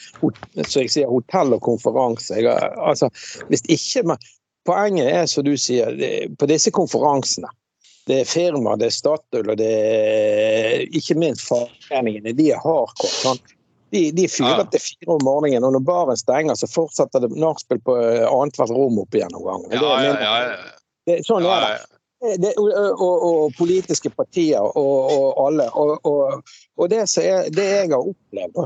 så 0.63 0.84
jeg 0.86 0.93
sier, 0.93 1.12
hotell 1.12 1.56
og 1.58 1.63
konferanse. 1.65 2.39
Har, 2.39 2.72
altså, 2.80 3.12
hvis 3.52 3.65
ikke 3.67 4.08
men, 4.13 4.30
Poenget 4.63 5.10
er, 5.12 5.26
som 5.28 5.43
du 5.43 5.58
sier, 5.60 5.91
det, 6.00 6.38
på 6.39 6.48
disse 6.48 6.72
konferansene 6.72 7.50
det 8.08 8.22
er 8.22 8.28
firmaer, 8.28 8.80
det 8.80 8.88
er 8.89 8.96
Statoil 8.96 9.50
og 9.52 9.58
det 9.60 9.67
er 9.72 10.82
ikke 10.96 11.15
minst 11.19 11.43
fagforeningene. 11.48 12.34
De 12.36 12.50
er 12.52 12.60
hardcore. 12.63 13.12
sant? 13.12 13.54
De, 13.93 14.06
de 14.15 14.26
fyrer 14.28 14.63
Ja. 14.63 14.65
til 14.72 14.82
fire 14.84 15.15
om 15.15 15.24
morgenen, 15.24 15.63
og 15.63 15.76
når 15.76 15.84
baren 15.88 16.17
stenger, 16.19 16.56
så 16.60 16.67
fortsetter 16.67 17.24
det 17.24 17.30
nachspiel 17.36 17.80
på 17.86 17.96
eh, 18.02 18.24
annethvert 18.28 18.74
rom 18.74 18.98
opp 19.04 19.15
igjen 19.15 19.32
noen. 19.36 19.67
Ja, 19.72 19.91
ja, 20.04 20.15
ja, 20.19 20.34
ja. 20.48 20.56
Det, 21.08 21.20
sånn 21.28 21.48
er 21.48 21.66
det. 21.66 22.38
det 22.44 22.54
og, 22.60 22.70
og, 22.72 23.26
og 23.28 23.58
politiske 23.58 24.12
partier 24.13 24.63
og, 24.63 25.12
og 25.12 25.42
alle. 25.48 25.68
Og, 25.76 26.86
det, 26.89 27.04
er, 27.04 27.50
det 27.52 27.68
jeg 27.68 27.92
har 27.92 28.00
opplevd, 28.00 28.63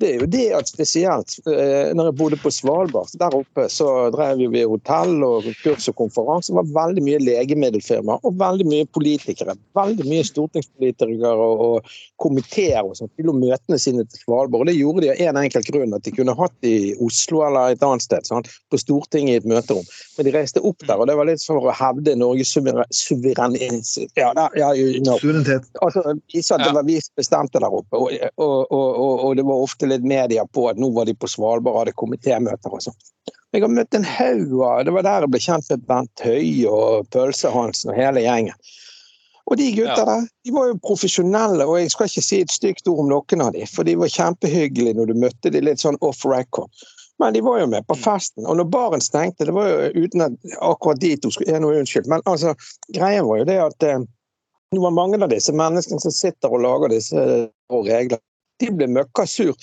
det 0.00 0.10
er 0.10 0.22
jo 0.22 0.28
det 0.32 0.46
at 0.56 0.70
spesielt 0.70 1.36
eh, 1.50 1.90
når 1.96 2.10
jeg 2.10 2.16
bodde 2.20 2.38
på 2.40 2.52
Svalbard, 2.54 3.12
der 3.20 3.36
oppe 3.36 3.66
så 3.72 3.88
drev 4.14 4.40
vi 4.52 4.62
hotell 4.64 5.24
og 5.26 5.48
kurs 5.62 5.88
og 5.90 5.96
konferanse. 5.98 6.50
Det 6.50 6.58
var 6.58 6.70
veldig 6.78 7.04
mye 7.04 7.20
legemiddelfirmaer 7.22 8.24
og 8.26 8.38
veldig 8.40 8.66
mye 8.70 8.88
politikere. 8.94 9.56
Veldig 9.76 10.06
mye 10.08 10.24
stortingspolitikere 10.26 11.34
og, 11.34 11.64
og 11.66 11.92
komiteer 12.22 12.82
og 12.84 12.96
sånt 12.98 13.12
til 13.18 13.32
å 13.32 13.36
møtene 13.36 13.78
sine 13.80 14.06
til 14.08 14.24
Svalbard. 14.24 14.64
Og 14.64 14.70
det 14.70 14.78
gjorde 14.78 15.04
de 15.04 15.12
av 15.12 15.22
en 15.28 15.42
enkelt 15.42 15.68
grunn, 15.70 15.96
at 15.96 16.06
de 16.06 16.14
kunne 16.16 16.36
hatt 16.38 16.56
det 16.64 16.72
i 16.72 16.94
Oslo 17.04 17.44
eller 17.46 17.74
et 17.74 17.84
annet 17.84 18.06
sted. 18.06 18.26
Sant? 18.28 18.50
På 18.72 18.80
Stortinget 18.80 19.36
i 19.36 19.40
et 19.42 19.50
møterom. 19.50 19.84
Men 20.16 20.28
de 20.28 20.34
reiste 20.34 20.64
opp 20.64 20.80
der, 20.86 20.96
og 20.96 21.10
det 21.10 21.18
var 21.18 21.28
litt 21.28 21.44
for 21.44 21.60
å 21.60 21.76
hevde 21.76 22.16
Norges 22.18 22.54
suverenitet 22.54 24.16
ja, 24.16 24.30
ja, 24.56 24.70
you 24.74 25.02
know. 25.02 25.18
Suverenitet. 25.20 25.68
altså, 25.84 26.16
vise 26.32 26.56
at 26.56 26.64
det 26.64 26.72
var 26.76 26.86
vi 26.88 26.96
som 27.02 27.12
bestemte 27.20 27.60
der 27.62 27.76
oppe. 27.80 28.00
Og, 28.00 28.12
og, 28.36 28.72
og, 28.72 28.88
og, 28.88 29.24
og 29.28 29.36
det 29.38 29.44
var 29.46 29.64
ofte 29.64 29.89
litt 29.90 30.06
media 30.06 30.46
på 30.54 30.68
at 30.70 30.78
nå 30.80 30.90
var 30.96 31.08
de 31.08 31.14
på 31.14 31.28
Svalbard 31.30 31.74
og 31.74 31.80
hadde 31.84 31.96
komitémøter 32.00 32.72
og 32.72 32.84
sånn. 32.86 32.96
Jeg 33.50 33.64
har 33.64 33.72
møtt 33.74 33.96
en 33.98 34.06
haug 34.06 34.52
av 34.62 34.84
Det 34.86 34.92
var 34.94 35.02
der 35.02 35.24
jeg 35.24 35.30
ble 35.34 35.40
kjent 35.42 35.70
med 35.72 35.86
Bent 35.88 36.22
Høie 36.22 36.70
og 36.70 37.08
Pølse-Hansen 37.10 37.90
og 37.90 37.98
hele 37.98 38.22
gjengen. 38.22 38.54
Og 39.50 39.56
de 39.58 39.72
gutta 39.74 39.98
Ja. 39.98 40.04
der, 40.06 40.28
de 40.46 40.52
var 40.54 40.68
jo 40.68 40.78
profesjonelle, 40.78 41.66
og 41.66 41.80
jeg 41.80 41.90
skal 41.90 42.06
ikke 42.06 42.22
si 42.22 42.40
et 42.40 42.52
stygt 42.54 42.86
ord 42.86 43.00
om 43.02 43.08
noen 43.10 43.42
av 43.42 43.52
dem, 43.52 43.66
for 43.66 43.82
de 43.82 43.96
var 43.98 44.06
kjempehyggelige 44.06 44.94
når 44.94 45.06
du 45.10 45.14
møtte 45.18 45.50
dem 45.50 45.64
litt 45.66 45.82
sånn 45.82 45.98
off 46.06 46.22
record. 46.24 46.70
Men 47.18 47.34
de 47.34 47.42
var 47.42 47.58
jo 47.60 47.66
med 47.66 47.84
på 47.86 47.96
Mm. 47.96 48.02
festen. 48.04 48.46
Og 48.46 48.56
når 48.56 48.70
baren 48.70 49.00
stengte, 49.00 49.44
det 49.44 49.52
var 49.52 49.66
jo 49.68 50.04
uten 50.06 50.22
at 50.22 50.32
akkurat 50.62 51.00
de 51.00 51.16
to 51.16 51.30
skulle 51.30 51.52
er 51.52 51.60
noe 51.60 51.80
unnskyld, 51.80 52.06
men 52.06 52.22
altså, 52.26 52.54
greia 52.94 53.26
var 53.26 53.38
jo 53.38 53.44
det 53.44 53.58
at 53.58 53.82
eh, 53.82 53.98
det 54.72 54.80
var 54.80 54.94
mange 54.94 55.20
av 55.22 55.28
disse 55.28 55.52
menneskene 55.52 56.00
som 56.00 56.14
sitter 56.14 56.48
og 56.48 56.62
lager 56.62 56.88
disse 56.88 57.16
reglene. 57.70 57.90
regler. 57.90 58.18
De 58.60 58.70
ble 58.74 58.90
møkkasur 58.92 59.56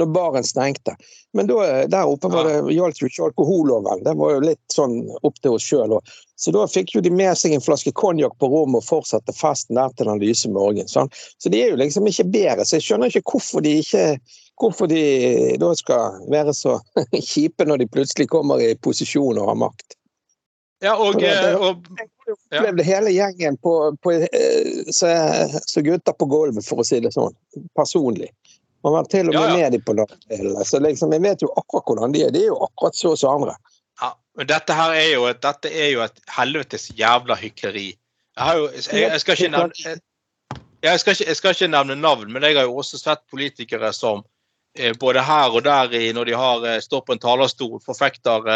når 0.00 0.06
baren 0.06 0.44
stengte. 0.44 0.94
Men 1.32 1.46
da, 1.46 1.58
eh, 1.68 1.88
der 1.88 2.08
oppe 2.08 2.28
var 2.32 2.48
det, 2.48 2.74
gjaldt 2.74 3.00
jo 3.02 3.08
ikke 3.10 3.26
alkoholloven. 3.28 4.04
Det 4.04 4.14
var 4.16 4.34
jo 4.34 4.44
litt 4.44 4.74
sånn 4.74 4.96
opp 5.22 5.40
til 5.40 5.56
oss 5.56 5.66
sjøl. 5.68 5.98
Så 6.36 6.52
da 6.54 6.64
fikk 6.66 6.94
jo 6.96 7.02
de 7.04 7.12
med 7.12 7.36
seg 7.38 7.54
en 7.54 7.64
flaske 7.64 7.92
konjakk 7.92 8.38
på 8.40 8.48
rommet 8.50 8.80
og 8.82 8.88
fortsatte 8.88 9.34
festen 9.36 9.76
der 9.76 9.92
til 9.96 10.08
den 10.08 10.22
lyse 10.22 10.50
morgen. 10.50 10.88
Sånn. 10.88 11.12
Så 11.38 11.52
de 11.52 11.60
er 11.62 11.74
jo 11.74 11.80
liksom 11.82 12.08
ikke 12.08 12.30
bedre. 12.32 12.66
Så 12.66 12.78
jeg 12.78 12.88
skjønner 12.88 13.12
ikke 13.12 13.36
hvorfor 13.36 13.64
de 13.64 13.80
ikke 13.82 14.06
Hvorfor 14.60 14.86
de 14.86 15.56
da 15.58 15.70
skal 15.74 16.20
være 16.30 16.52
så 16.54 16.76
kjipe 17.32 17.64
når 17.66 17.80
de 17.80 17.86
plutselig 17.90 18.28
kommer 18.30 18.60
i 18.62 18.76
posisjon 18.84 19.40
og 19.40 19.48
har 19.48 19.56
makt. 19.58 19.96
Ja, 20.84 20.92
og, 21.00 21.16
og 21.16 21.88
Jeg 21.96 22.34
opplevde 22.36 22.84
hele 22.86 23.14
gjengen 23.14 23.56
på, 23.62 23.72
på, 24.04 24.12
eh, 24.12 24.92
så, 24.92 25.10
så 25.66 25.82
gutter 25.82 26.14
på 26.14 26.28
gulvet, 26.30 26.66
for 26.66 26.82
å 26.82 26.86
si 26.86 27.00
det 27.02 27.14
sånn. 27.14 27.34
Personlig. 27.78 28.28
Man 28.82 28.92
var 28.96 29.04
til 29.10 29.28
og 29.28 29.34
med 29.34 29.40
Ja, 29.40 29.48
ja. 29.48 29.56
med 29.56 29.72
dem 29.72 29.82
på 29.86 29.94
nachspiel. 29.94 30.64
Så 30.66 30.80
liksom, 30.82 31.12
jeg 31.12 31.22
vet 31.22 31.42
jo 31.42 31.50
akkurat 31.56 31.86
hvordan 31.86 32.14
de 32.14 32.24
er. 32.26 32.30
De 32.34 32.42
er 32.42 32.50
jo 32.50 32.58
akkurat 32.66 32.96
så 32.98 33.14
som 33.16 33.42
andre. 33.42 33.54
Ja, 34.00 34.12
men 34.36 34.48
dette 34.50 34.74
her 34.74 34.94
er 34.98 35.10
jo 35.12 35.26
et, 35.30 35.42
dette 35.42 35.70
er 35.70 35.92
jo 35.92 36.02
et 36.02 36.22
helvetes 36.36 36.88
jævla 36.98 37.36
hykleri. 37.38 37.92
Jeg, 37.92 38.44
har 38.44 38.58
jo, 38.58 38.68
jeg, 38.74 39.02
jeg, 39.04 39.20
skal 39.20 39.38
ikke 39.38 39.52
nevne, 39.52 39.84
jeg, 39.84 40.00
jeg, 40.82 41.00
skal 41.00 41.16
ikke, 41.16 41.28
jeg 41.28 41.36
skal 41.36 41.56
ikke 41.56 41.72
nevne 41.74 41.96
navn, 42.00 42.32
men 42.32 42.42
jeg 42.42 42.56
har 42.56 42.66
jo 42.66 42.78
også 42.80 42.98
sett 42.98 43.22
politikere 43.30 43.92
som 43.92 44.24
eh, 44.78 44.96
både 44.98 45.22
her 45.22 45.52
og 45.52 45.66
der 45.66 45.92
i, 45.94 46.06
når 46.16 46.30
de 46.30 46.38
har 46.40 46.66
eh, 46.66 46.80
står 46.80 47.04
på 47.06 47.14
en 47.14 47.22
talerstol, 47.22 47.76
forfekter 47.84 48.48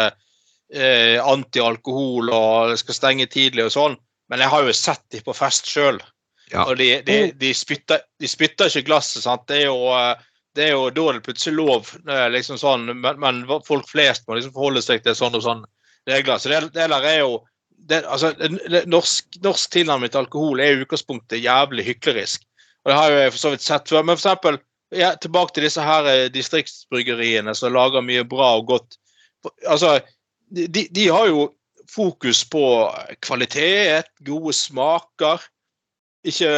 eh, 0.73 1.21
antialkohol 1.23 2.33
og 2.33 2.75
skal 2.81 2.97
stenge 2.97 3.29
tidlig 3.31 3.69
og 3.69 3.75
sånn. 3.77 3.97
Men 4.27 4.43
jeg 4.43 4.51
har 4.51 4.65
jo 4.65 4.75
sett 4.75 5.05
de 5.13 5.21
på 5.23 5.35
fest 5.37 5.69
sjøl. 5.71 6.01
Ja. 6.51 6.63
Og 6.63 6.77
de, 6.79 6.89
de, 7.03 7.17
de, 7.35 7.51
spytter, 7.55 8.03
de 8.19 8.29
spytter 8.29 8.71
ikke 8.71 8.87
glasset. 8.91 9.23
sant? 9.25 9.47
Det 9.49 9.63
er 9.63 9.67
jo, 9.67 9.91
eh, 9.95 10.15
Det 10.57 10.63
er 10.65 10.71
jo 10.73 10.87
da 10.89 11.11
det 11.13 11.21
plutselig 11.21 11.53
lov, 11.53 11.89
eh, 12.09 12.27
liksom 12.33 12.57
sånn, 12.57 12.87
men, 12.89 13.19
men 13.21 13.43
folk 13.67 13.85
flest 13.89 14.23
må 14.25 14.37
liksom 14.37 14.55
forholde 14.55 14.81
seg 14.81 15.03
til 15.05 15.13
sånn 15.13 15.35
og 15.37 15.43
sånn 15.45 15.65
regler. 16.09 16.39
Så 16.41 16.49
det, 16.49 16.61
det 16.73 16.87
der 16.89 17.05
er 17.05 17.19
jo 17.19 17.43
det, 17.77 18.01
altså, 18.09 18.31
det, 18.33 18.85
norsk, 18.89 19.37
norsk 19.43 19.71
tilnærming 19.75 20.11
til 20.11 20.23
alkohol 20.23 20.61
er 20.63 20.73
i 20.73 20.81
utgangspunktet 20.81 21.43
jævlig 21.43 21.85
hyklerisk. 21.85 22.41
Og 22.83 22.91
Det 22.91 22.97
har 22.97 23.11
jo 23.11 23.19
jeg 23.19 23.33
for 23.35 23.41
så 23.43 23.51
vidt 23.53 23.65
sett 23.67 23.91
før. 23.91 24.03
Men 24.07 24.17
for 24.17 24.23
eksempel, 24.23 24.57
ja, 24.95 25.11
tilbake 25.19 25.53
til 25.53 25.67
disse 25.67 25.83
her 25.83 26.07
eh, 26.09 26.29
distriktsbryggeriene 26.33 27.53
som 27.55 27.75
lager 27.75 28.05
mye 28.05 28.23
bra 28.27 28.55
og 28.57 28.71
godt. 28.71 28.97
Altså, 29.67 29.99
de, 30.49 30.87
de 30.89 31.07
har 31.11 31.27
jo 31.29 31.49
fokus 31.91 32.43
på 32.49 32.63
kvalitet, 33.23 34.09
gode 34.25 34.55
smaker. 34.55 35.43
Ikke 36.25 36.49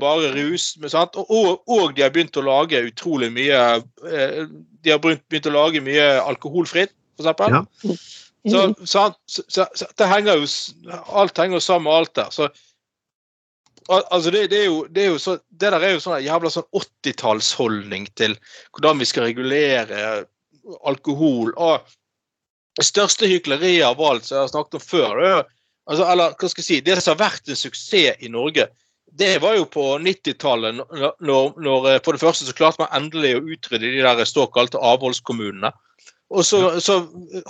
bare 0.00 0.32
rus. 0.34 0.72
Men, 0.80 0.90
sant? 0.90 1.16
Og, 1.16 1.62
og, 1.68 1.92
de 1.96 2.04
har 2.04 2.12
begynt 2.14 2.36
å 2.40 2.46
lage 2.46 2.80
utrolig 2.88 3.28
mye 3.34 3.60
eh, 4.08 4.42
De 4.82 4.90
har 4.94 5.00
begynt, 5.02 5.46
å 5.46 5.54
lage 5.54 5.82
mye 5.84 6.06
alkoholfritt, 6.24 6.94
f.eks. 7.20 7.48
Ja. 7.52 7.62
Så, 8.42 8.62
så, 8.82 9.02
så, 9.30 9.66
så, 9.78 9.86
det 10.00 10.08
henger 10.10 10.40
jo 10.40 10.48
Alt 11.14 11.38
henger 11.38 11.60
jo 11.60 11.62
sammen 11.62 11.86
med 11.86 12.00
alt 12.00 12.14
der. 12.18 12.32
Så 12.34 12.48
altså 13.88 14.30
det, 14.30 14.50
det, 14.50 14.60
er 14.64 14.64
jo, 14.64 14.86
det, 14.90 15.04
er 15.04 15.10
jo 15.12 15.18
så, 15.18 15.36
det 15.50 15.72
der 15.74 15.82
er 15.82 15.94
jo 15.96 16.02
sånn 16.02 16.22
jævla 16.22 16.50
sånn 16.52 16.68
80-tallsholdning 16.78 18.06
til 18.18 18.36
hvordan 18.72 19.02
vi 19.02 19.08
skal 19.08 19.28
regulere 19.28 20.24
alkohol. 20.86 21.52
og 21.56 21.82
Det 22.78 22.86
største 22.86 23.30
hykleriet 23.30 23.86
av 23.86 24.00
alt 24.02 24.26
som 24.26 24.38
jeg 24.38 24.46
har 24.46 24.52
snakket 24.52 24.78
om 24.78 24.84
før, 24.84 25.22
det, 25.22 25.32
altså, 25.90 26.06
eller 26.14 26.36
hva 26.38 26.52
skal 26.52 26.62
jeg 26.62 26.68
si, 26.68 26.80
det 26.86 26.98
som 27.00 27.16
har 27.16 27.24
vært 27.26 27.50
en 27.50 27.58
suksess 27.58 28.22
i 28.22 28.30
Norge, 28.32 28.68
det 29.18 29.34
var 29.42 29.58
jo 29.58 29.66
på 29.68 29.84
90-tallet, 30.00 30.78
når, 31.20 31.58
når, 31.60 31.88
For 32.04 32.16
det 32.16 32.22
første 32.22 32.46
så 32.48 32.54
klarte 32.56 32.80
man 32.80 32.94
endelig 32.96 33.34
å 33.36 33.44
utrydde 33.44 33.90
de 33.92 34.04
der 34.04 34.24
såkalte 34.28 34.80
avholdskommunene. 34.80 35.72
Og 36.32 36.46
så, 36.48 36.62
så 36.80 37.02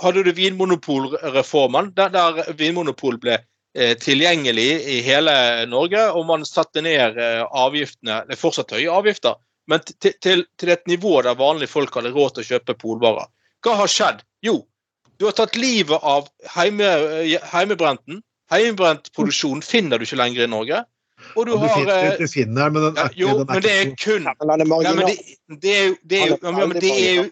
hadde 0.03 0.25
du 0.27 0.33
Vinmonopolreformen, 0.35 1.93
der, 1.95 2.11
der 2.11 2.51
Vinmonopol 2.59 3.15
ble 3.21 3.39
Eh, 3.75 3.95
tilgjengelig 3.97 4.67
i 4.85 4.99
hele 5.01 5.33
Norge, 5.65 6.01
og 6.13 6.27
man 6.29 6.43
satte 6.45 6.83
ned 6.85 7.15
eh, 7.17 7.39
avgiftene 7.41 8.19
Det 8.27 8.35
er 8.35 8.37
fortsatt 8.37 8.75
høye 8.75 8.91
avgifter, 8.93 9.39
men 9.65 9.81
til, 9.87 10.13
til, 10.21 10.43
til, 10.61 10.71
et 10.75 10.83
nivå 10.85 11.15
der 11.25 11.39
vanlige 11.39 11.71
folk 11.71 11.95
hadde 11.97 12.11
råd 12.13 12.35
til 12.35 12.43
å 12.43 12.49
kjøpe 12.51 12.75
polvarer. 12.77 13.31
Hva 13.65 13.79
har 13.79 13.89
skjedd? 13.89 14.21
Jo, 14.45 14.59
du 15.17 15.25
har 15.25 15.33
tatt 15.39 15.57
livet 15.57 16.05
av 16.05 16.29
heime, 16.53 16.91
eh, 17.23 17.49
heimebrenten. 17.49 18.21
Heimebrentproduksjon 18.53 19.65
finner 19.65 19.97
du 19.97 20.05
ikke 20.05 20.21
lenger 20.21 20.45
i 20.45 20.51
Norge. 20.53 20.83
Og 21.35 21.47
du, 21.47 21.53
har 21.57 21.71
finner, 21.75 22.17
du 22.19 22.27
finner, 22.29 22.73
men 22.73 22.83
den, 22.87 22.99
ja, 23.17 23.33
men 23.37 23.67
er 23.69 23.93
kun 23.99 24.27
men 24.27 25.59
det, 25.61 25.77
det, 26.03 26.19
er 26.19 26.33
jo, 26.33 26.37
men 26.51 26.75
det 26.77 26.91
er 26.91 27.15
jo 27.21 27.29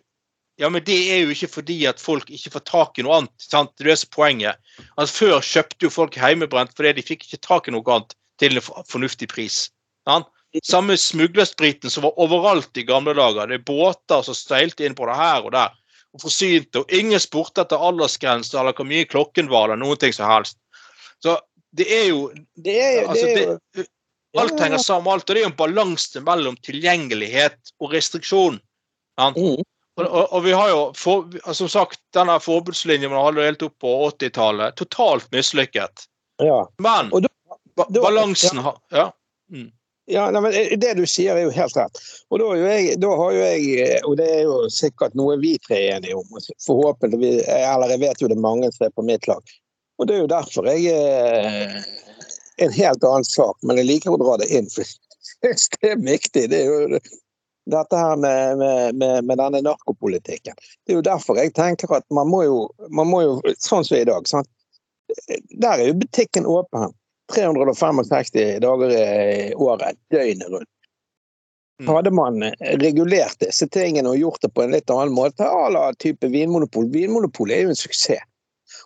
ja, 0.62 0.70
men 0.70 0.84
det 0.86 0.98
er 1.10 1.24
jo 1.24 1.32
ikke 1.34 1.50
fordi 1.50 1.78
at 1.90 2.02
folk 2.02 2.30
ikke 2.30 2.52
får 2.54 2.64
tak 2.70 3.00
i 3.00 3.06
noe 3.06 3.22
annet. 3.22 3.34
sant? 3.42 3.72
Det 3.82 3.90
er 3.90 3.98
så 3.98 4.10
poenget. 4.14 4.60
Altså, 4.94 5.16
før 5.16 5.46
kjøpte 5.48 5.88
jo 5.88 5.94
folk 5.94 6.18
heimebrent 6.22 6.76
fordi 6.78 6.92
de 7.00 7.06
fikk 7.06 7.26
ikke 7.26 7.42
tak 7.48 7.70
i 7.70 7.74
noe 7.74 7.86
annet 7.90 8.14
til 8.42 8.60
en 8.60 8.68
fornuftig 8.90 9.32
pris. 9.32 9.64
Sant? 10.06 10.30
Samme 10.68 10.98
smuglerspriten 11.00 11.90
som 11.90 12.06
var 12.06 12.20
overalt 12.20 12.78
i 12.78 12.86
gamle 12.86 13.16
dager. 13.18 13.50
Det 13.50 13.62
er 13.62 13.66
båter 13.66 14.26
som 14.28 14.38
steilte 14.38 14.86
inn 14.86 14.98
på 14.98 15.08
det 15.10 15.18
her 15.18 15.48
og 15.48 15.56
der. 15.56 15.78
og 16.12 16.20
forsynte, 16.26 16.82
og 16.84 16.92
Ingen 16.92 17.22
spurte 17.24 17.64
etter 17.64 17.80
aldersgrense 17.80 18.58
eller 18.60 18.76
hvor 18.76 18.84
mye 18.84 19.08
klokken 19.08 19.48
var, 19.48 19.70
eller 19.70 19.80
noen 19.80 19.98
ting 19.98 20.12
som 20.12 20.28
helst. 20.28 20.58
Så 21.24 21.38
det 21.78 21.88
er 21.96 22.06
jo, 22.10 22.22
det 22.56 22.78
er, 22.78 23.08
altså, 23.08 23.26
det 23.26 23.44
er 23.44 23.84
jo 23.84 23.90
Alt 24.40 24.60
henger 24.64 24.80
sammen 24.80 25.12
alt. 25.12 25.30
og 25.30 25.36
Det 25.36 25.42
er 25.42 25.44
jo 25.44 25.52
en 25.52 25.58
balanse 25.60 26.22
mellom 26.24 26.56
tilgjengelighet 26.64 27.74
og 27.84 27.92
restriksjon. 27.92 28.62
Ja. 29.20 29.34
Mm. 29.36 29.60
Og, 30.00 30.06
og, 30.06 30.34
og, 30.34 30.44
vi 30.46 30.54
har 30.56 30.70
jo, 30.72 30.80
for, 30.96 31.28
som 31.54 31.68
sagt, 31.70 32.00
denne 32.16 32.38
forbudslinjen 32.40 33.12
man 33.12 33.26
hadde 33.26 33.50
helt 33.50 33.66
opp 33.68 33.76
på 33.84 33.92
80-tallet, 34.08 34.78
totalt 34.80 35.28
mislykket. 35.36 36.06
Ja. 36.40 36.64
Men 36.80 37.12
da, 37.12 37.32
ba, 37.76 37.90
balansen 37.92 38.64
har 38.64 38.80
ja. 38.96 39.10
Mm. 39.52 39.68
Ja, 40.12 40.26
nei, 40.32 40.42
men 40.42 40.56
eh, 40.58 40.72
Det 40.80 40.96
du 40.98 41.04
sier, 41.06 41.36
er 41.36 41.46
jo 41.46 41.52
helt 41.54 41.76
rett. 41.78 42.00
Og 42.32 42.40
da, 42.42 42.48
jeg, 42.58 42.96
da, 43.04 43.12
har 43.20 43.36
jo 43.36 43.44
jeg, 43.44 43.68
eh, 43.84 44.08
og 44.08 44.16
det 44.20 44.30
er 44.32 44.42
jo 44.48 44.56
sikkert 44.74 45.16
noe 45.20 45.36
vi 45.44 45.58
tre 45.68 45.78
er 45.90 46.00
enige 46.00 46.18
om, 46.18 46.40
forhåpentlig, 46.66 47.36
eller 47.52 47.94
jeg 47.94 48.04
vet 48.08 48.24
jo 48.24 48.32
det 48.32 48.40
er 48.40 48.48
mange 48.48 48.72
som 48.72 48.88
er 48.88 48.96
på 48.96 49.06
mitt 49.06 49.28
lag. 49.30 49.54
Og 50.02 50.08
Det 50.08 50.16
er 50.16 50.24
jo 50.24 50.30
derfor 50.32 50.66
jeg 50.66 50.90
er 50.98 51.76
en 52.58 52.72
helt 52.74 53.04
annen 53.06 53.26
sak, 53.28 53.58
men 53.62 53.78
jeg 53.78 53.86
liker 53.86 54.16
å 54.16 54.22
dra 54.22 54.40
det 54.42 54.48
inn. 54.50 54.70
for 54.74 54.88
det 55.46 55.92
er 55.92 56.00
viktig. 56.02 56.48
Det 56.50 56.62
er 56.62 56.72
jo 56.72 57.02
dette 57.70 57.98
her 57.98 58.16
med, 58.18 58.58
med, 58.58 58.96
med, 58.96 59.28
med, 59.30 59.38
denne 59.38 59.62
narkopolitikken. 59.62 60.58
Det 60.58 60.96
er 60.96 60.98
jo 60.98 61.06
derfor 61.06 61.38
jeg 61.38 61.54
tenker 61.54 61.94
at 61.94 62.08
man 62.10 62.32
må 62.34 62.42
jo, 62.48 62.64
man 62.90 63.12
må 63.12 63.22
jo 63.28 63.38
sånn 63.62 63.86
som 63.86 64.00
i 64.00 64.08
dag 64.10 64.26
sant? 64.30 64.50
Der 65.62 65.76
er 65.76 65.92
jo 65.92 66.00
butikken 66.02 66.50
åpen 66.50 66.96
365 67.36 68.34
dager 68.64 68.98
i 68.98 69.54
året, 69.54 70.00
døgnet 70.10 70.50
rundt. 70.50 70.70
Mm. 71.82 71.94
Hadde 71.94 72.12
man 72.14 72.44
regulert 72.82 73.38
disse 73.42 73.70
tingene 73.70 74.10
og 74.10 74.18
gjort 74.18 74.42
det 74.42 74.52
på 74.54 74.66
en 74.66 74.74
litt 74.74 74.90
annen 74.90 75.14
måte, 75.14 75.46
à 75.46 75.70
la 75.70 75.88
type 76.02 76.30
Vinmonopol 76.30 76.90
Vinmonopol 76.94 77.54
er 77.54 77.66
jo 77.66 77.74
en 77.74 77.80
suksess. 77.80 78.26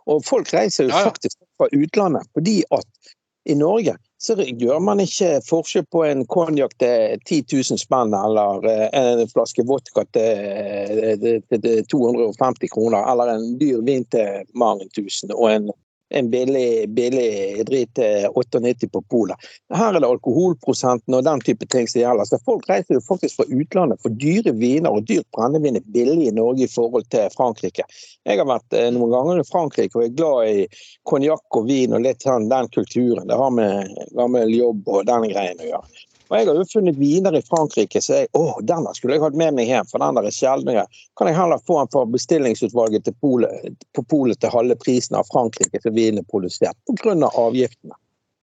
Og 0.05 0.25
folk 0.25 0.51
reiser 0.53 0.89
jo 0.89 1.05
faktisk 1.07 1.39
fra 1.57 1.69
utlandet 1.73 2.27
fordi 2.37 2.59
at 2.75 3.13
i 3.45 3.55
Norge 3.57 3.95
så 4.21 4.33
gjør 4.41 4.79
man 4.81 5.01
ikke 5.03 5.37
forskjell 5.45 5.85
på 5.93 6.01
en 6.07 6.23
konjakk 6.31 6.73
til 6.81 7.19
10 7.27 7.41
000 7.53 7.81
spenn 7.81 8.13
eller 8.17 8.65
eh, 8.71 8.87
en 8.97 9.29
flaske 9.29 9.65
vodka 9.69 10.05
til 10.17 11.43
250 11.91 12.73
kroner, 12.73 13.05
eller 13.11 13.35
en 13.35 13.51
dyr 13.61 13.83
vin 13.85 14.05
til 14.13 14.47
mange 14.57 14.87
tusen 14.97 15.33
og 15.35 15.51
en 15.51 15.69
en 16.15 16.29
billig, 16.31 16.89
billig 16.95 17.65
drit 17.67 17.99
98 18.35 18.87
på 18.91 19.01
polet. 19.11 19.47
Her 19.73 19.93
er 19.93 19.99
det 19.99 20.07
alkoholprosenten 20.07 21.17
og 21.17 21.25
den 21.27 21.43
type 21.43 21.67
ting 21.71 21.89
som 21.91 22.01
gjelder. 22.01 22.27
Så 22.29 22.39
Folk 22.45 22.69
reiser 22.69 22.97
jo 22.97 23.03
faktisk 23.03 23.41
fra 23.41 23.47
utlandet 23.51 24.01
for 24.03 24.15
dyre 24.21 24.53
viner, 24.55 24.95
og 24.95 25.07
dyrt 25.09 25.27
brennevin 25.35 25.79
er 25.79 25.87
billig 25.95 26.29
i 26.29 26.35
Norge 26.35 26.65
i 26.65 26.71
forhold 26.71 27.09
til 27.11 27.27
Frankrike. 27.35 27.83
Jeg 28.23 28.39
har 28.39 28.47
vært 28.49 28.77
eh, 28.77 28.91
noen 28.95 29.11
ganger 29.11 29.41
i 29.41 29.47
Frankrike 29.49 29.99
og 29.99 30.07
er 30.07 30.17
glad 30.17 30.51
i 30.53 30.65
konjakk 31.09 31.59
og 31.59 31.67
vin 31.69 31.95
og 31.97 32.05
litt 32.07 32.23
sånn 32.23 32.49
den 32.51 32.71
kulturen. 32.71 33.27
Det 33.27 33.39
har 33.39 33.53
med 33.53 33.95
gammel 34.15 34.55
jobb 34.55 34.87
og 34.87 35.07
den 35.09 35.29
greien 35.33 35.61
å 35.61 35.71
gjøre. 35.73 36.05
Og 36.35 36.41
Jeg 36.41 36.49
har 36.49 36.57
jo 36.59 36.67
funnet 36.67 36.97
viner 36.99 37.35
i 37.37 37.43
Frankrike 37.47 38.01
så 38.03 38.17
jeg, 38.19 38.29
å, 38.35 38.57
denne 38.67 38.91
skulle 38.97 39.15
jeg 39.15 39.23
hatt 39.23 39.37
med 39.39 39.55
meg 39.55 39.69
hjem, 39.71 39.87
for 39.87 40.03
den 40.03 40.17
der 40.17 40.27
er 40.27 40.35
sjeldnere. 40.35 40.83
Kan 41.15 41.29
jeg 41.31 41.37
heller 41.37 41.61
få 41.63 41.77
den 41.79 41.91
for 41.93 42.09
bestillingsutvalget 42.11 43.05
til 43.07 43.15
polet, 43.23 43.69
på 43.95 44.03
polet 44.11 44.41
til 44.43 44.51
halve 44.51 44.75
prisen 44.81 45.15
av 45.15 45.29
Frankrike 45.31 45.79
til 45.79 45.95
vinen 45.95 46.19
er 46.19 46.27
produsert, 46.27 46.75
pga. 46.91 47.15
Av 47.15 47.37
avgiftene. 47.39 47.95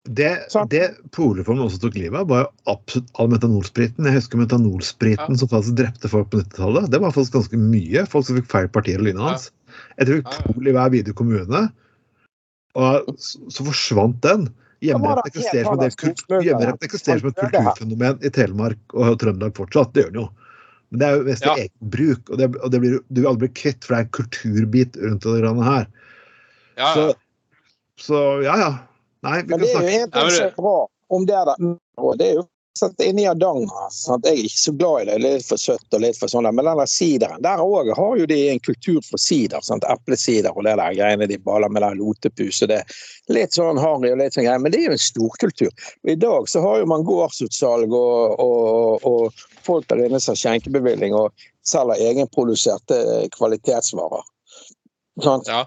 Det, 0.09 0.31
det 0.73 0.85
Polreformen 1.13 1.67
også 1.67 1.81
tok 1.83 1.99
livet 1.99 2.23
av, 2.23 2.31
var 2.31 2.45
jo 2.45 2.73
absolutt 2.73 3.11
all 3.21 3.29
metanolspriten. 3.35 4.07
Jeg 4.07 4.17
husker 4.21 4.41
metanolspriten 4.41 5.35
ja. 5.35 5.41
som 5.43 5.51
faktisk 5.51 5.77
drepte 5.83 6.11
folk 6.13 6.31
på 6.31 6.41
90-tallet. 6.41 6.89
Det 6.95 7.03
var 7.03 7.13
faktisk 7.13 7.37
ganske 7.37 7.61
mye 7.61 8.07
folk 8.09 8.29
som 8.29 8.39
fikk 8.39 8.49
feil 8.53 8.71
partier 8.73 9.03
i 9.03 9.11
lynet 9.11 9.27
hans. 9.27 9.51
Jeg 9.99 10.09
tror 10.09 10.23
vi 10.23 10.55
pol 10.55 10.71
i 10.71 10.75
hver 10.79 10.95
videre 10.95 11.19
kommune. 11.19 11.67
Og 12.81 13.13
så, 13.19 13.43
så 13.51 13.67
forsvant 13.67 14.23
den. 14.25 14.49
Hjemmeretten 14.81 15.29
eksisterer 15.29 15.67
som, 15.69 17.31
et 17.31 17.41
kulturfenomen 17.45 18.23
i 18.25 18.31
Telemark 18.33 18.95
og 18.97 19.19
Trøndelag 19.21 19.57
fortsatt. 19.57 19.93
Det 19.95 20.07
gjør 20.07 20.15
den 20.15 20.23
jo. 20.23 20.29
Men 20.91 21.03
det 21.03 21.07
er 21.07 21.19
jo 21.19 21.27
mest 21.27 21.47
ja. 21.47 21.57
egen 21.63 21.91
bruk, 21.95 22.23
og, 22.31 22.39
det, 22.41 22.47
og 22.59 22.71
det 22.75 22.81
blir, 22.83 22.95
du 23.07 23.21
vil 23.21 23.29
aldri 23.31 23.47
bli 23.47 23.57
kvitt, 23.61 23.85
for 23.85 23.95
det 23.95 23.99
er 23.99 24.07
en 24.07 24.15
kulturbit 24.17 24.97
rundt 25.05 25.27
det 25.27 25.35
grannet 25.43 25.69
her. 25.69 25.85
Ja, 26.81 26.89
så, 26.97 27.05
så, 28.01 28.23
ja, 28.47 28.57
ja. 28.59 28.71
Nei, 29.27 29.37
vi 29.45 29.53
Men 29.53 29.63
det 29.63 29.69
er 29.69 29.85
jo 29.85 30.41
helt 30.41 30.57
bra 30.57 30.75
om 31.13 31.27
det 31.29 31.45
der. 31.51 31.69
Det 32.19 32.27
er 32.27 32.41
jo 32.41 32.47
satt 32.79 33.01
inni 33.03 33.25
Hardanger. 33.27 33.89
Sånn 33.95 34.23
jeg 34.25 34.33
er 34.33 34.49
ikke 34.49 34.63
så 34.63 34.73
glad 34.79 35.03
i 35.03 35.07
det. 35.09 35.17
Litt 35.25 35.47
for 35.47 35.61
søtt 35.61 35.97
og 35.97 36.03
litt 36.05 36.19
for 36.19 36.33
sånn. 36.33 36.49
Men 36.55 36.69
den 36.69 36.81
der 36.81 36.91
sideren, 36.91 37.43
der 37.45 37.63
òg 37.63 37.91
har 37.97 38.19
jo 38.21 38.29
de 38.31 38.39
en 38.53 38.63
kultur 38.65 39.01
for 39.07 39.21
sider. 39.23 39.63
Sant? 39.67 39.87
Eplesider 39.91 40.55
og 40.55 40.67
det 40.69 40.77
der 40.81 40.97
greiene 40.99 41.29
de 41.31 41.39
baler 41.45 41.73
med 41.73 41.85
der 41.85 41.99
lotepus. 41.99 42.63
det 42.71 42.83
Litt 43.33 43.57
sånn 43.57 43.81
harry 43.81 44.13
og 44.13 44.21
litt 44.23 44.37
sånn 44.37 44.47
greier. 44.47 44.63
Men 44.63 44.75
det 44.75 44.83
er 44.83 44.91
jo 44.91 44.99
en 44.99 45.05
storkultur. 45.07 45.89
I 46.09 46.19
dag 46.21 46.49
så 46.51 46.63
har 46.65 46.81
jo 46.81 46.91
man 46.91 47.07
gårdsutsalg 47.09 47.97
og, 47.97 48.39
og, 48.41 49.09
og 49.09 49.45
folk 49.67 49.89
der 49.91 50.07
inne 50.07 50.21
som 50.23 50.37
har 50.37 50.45
skjenkebevilling 50.45 51.17
og 51.17 51.49
selger 51.67 52.01
egenproduserte 52.11 53.03
kvalitetsvarer. 53.37 54.25
Sant? 55.21 55.51
Ja. 55.51 55.67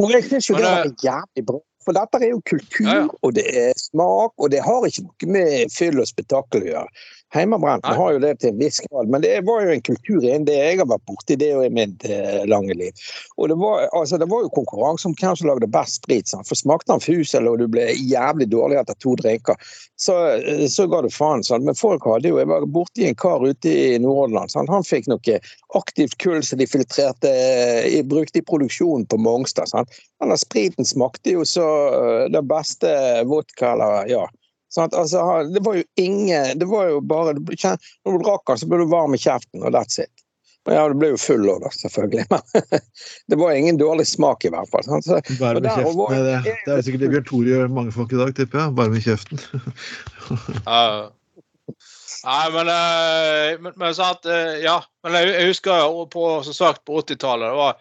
Og 0.00 0.08
jeg 0.14 0.24
syns 0.24 0.48
jo 0.48 0.56
det 0.56 0.70
er 0.70 0.88
jævlig 1.04 1.44
bra. 1.50 1.60
For 1.82 1.96
dette 1.96 2.20
er 2.20 2.30
jo 2.30 2.40
kultur, 2.46 2.86
ja, 2.86 3.00
ja. 3.02 3.08
og 3.26 3.34
det 3.36 3.44
er 3.48 3.72
smak, 3.80 4.34
og 4.38 4.52
det 4.52 4.62
har 4.62 4.86
ikke 4.86 5.06
noe 5.06 5.32
med 5.34 5.72
fyll 5.74 5.98
og 6.02 6.08
spetakkel 6.10 6.66
å 6.66 6.70
gjøre. 6.70 7.04
Heimebrent 7.32 7.86
har 7.86 8.12
jo 8.12 8.18
det 8.20 8.34
til 8.42 8.50
en 8.52 8.58
viss 8.60 8.80
grad, 8.84 9.08
men 9.08 9.22
det 9.24 9.38
var 9.46 9.62
jo 9.64 9.72
en 9.72 9.84
kultur 9.84 10.20
innen 10.20 10.44
det 10.44 10.58
jeg 10.58 10.80
har 10.82 10.88
vært 10.90 11.04
borti 11.08 11.36
det 11.40 11.48
i 11.56 11.70
mitt 11.72 12.04
eh, 12.04 12.42
lange 12.48 12.76
liv. 12.76 12.92
Og 13.40 13.48
det 13.48 13.56
var, 13.56 13.86
altså, 13.96 14.18
det 14.20 14.28
var 14.28 14.44
jo 14.44 14.52
konkurranse 14.52 15.08
om 15.08 15.14
hvem 15.16 15.38
som 15.40 15.48
lagde 15.48 15.70
best 15.72 16.02
sprit. 16.02 16.28
Sant? 16.28 16.44
For 16.48 16.60
smakte 16.60 16.92
han 16.92 17.00
fusel 17.00 17.48
og 17.48 17.62
du 17.62 17.64
ble 17.72 17.86
jævlig 17.96 18.50
dårlig 18.52 18.82
etter 18.82 18.98
to 19.00 19.14
drinker, 19.16 19.56
så, 19.96 20.18
eh, 20.36 20.66
så 20.68 20.86
ga 20.92 21.00
du 21.00 21.08
faen. 21.12 21.44
Sant? 21.46 21.64
Men 21.64 21.78
folk 21.78 22.04
hadde 22.10 22.28
jo 22.28 22.40
Jeg 22.42 22.50
var 22.50 22.68
borti 22.74 23.08
en 23.08 23.16
kar 23.16 23.40
ute 23.40 23.72
i 23.72 23.98
Nordhordland. 24.02 24.52
Han 24.68 24.84
fikk 24.84 25.08
noe 25.08 25.40
aktivt 25.78 26.18
kull 26.20 26.42
som 26.44 26.60
de 26.60 26.68
filtrerte 26.68 27.32
eh, 27.32 28.02
brukte 28.04 28.42
i 28.42 28.44
produksjonen 28.44 29.08
på 29.08 29.16
Mongstad. 29.16 29.72
Sant? 29.72 29.96
Denne 30.20 30.36
spriten 30.36 30.84
smakte 30.84 31.38
jo 31.38 31.48
så 31.48 31.66
den 32.28 32.42
det 32.42 32.48
beste 32.50 32.92
vodka 33.30 33.72
eller 33.72 34.08
ja. 34.10 34.26
Sant? 34.72 34.94
Altså, 34.96 35.20
det 35.52 35.60
var 35.66 35.74
jo 35.76 35.82
ingen 36.00 36.58
Det 36.58 36.64
var 36.70 36.86
jo 36.88 37.00
bare 37.04 37.34
du 37.36 37.42
Når 37.52 37.78
du 38.16 38.22
drakk 38.24 38.46
den, 38.48 38.60
så 38.62 38.68
ble 38.70 38.78
du 38.80 38.86
varm 38.92 39.12
i 39.14 39.20
kjeften, 39.20 39.60
og 39.66 39.74
that's 39.76 40.00
it. 40.00 40.08
Men 40.64 40.76
ja, 40.78 40.82
du 40.88 40.94
ble 40.94 41.08
jo 41.10 41.16
full 41.18 41.42
òg, 41.50 41.64
da, 41.64 41.70
selvfølgelig. 41.74 42.24
Men 42.30 42.82
det 43.32 43.38
var 43.40 43.52
ingen 43.58 43.80
dårlig 43.80 44.06
smak, 44.06 44.44
i 44.46 44.52
hvert 44.54 44.70
fall. 44.70 44.84
Så, 45.02 45.18
Bare 45.40 45.58
med 45.58 45.64
der 45.66 45.80
kjeften. 45.80 45.96
var- 45.98 46.14
er 46.14 46.28
Det, 46.46 46.54
det 46.68 46.76
er 46.76 46.84
sikkert 46.86 47.02
det 47.02 47.10
Bjørn 47.16 47.26
Tore 47.26 47.50
gjør 47.50 47.72
mange 47.80 47.92
folk 47.96 48.12
i 48.14 48.20
dag, 48.20 48.30
tipper 48.38 48.60
jeg. 48.62 48.74
Bare 48.78 48.94
med 48.94 49.02
kjeften. 49.02 49.42
Ja. 50.66 51.10
Nei, 52.22 52.44
men, 52.54 52.68
uh, 52.70 53.62
men, 53.64 53.72
men 53.80 53.94
sant, 53.96 54.26
uh, 54.30 54.54
ja. 54.62 54.76
Men 55.02 55.16
jeg, 55.18 55.32
jeg 55.34 55.48
husker 55.50 55.88
på, 56.12 56.26
som 56.46 56.54
sagt, 56.54 56.84
på 56.86 57.00
80-tallet. 57.02 57.48
Det 57.50 57.58
var, 57.58 57.80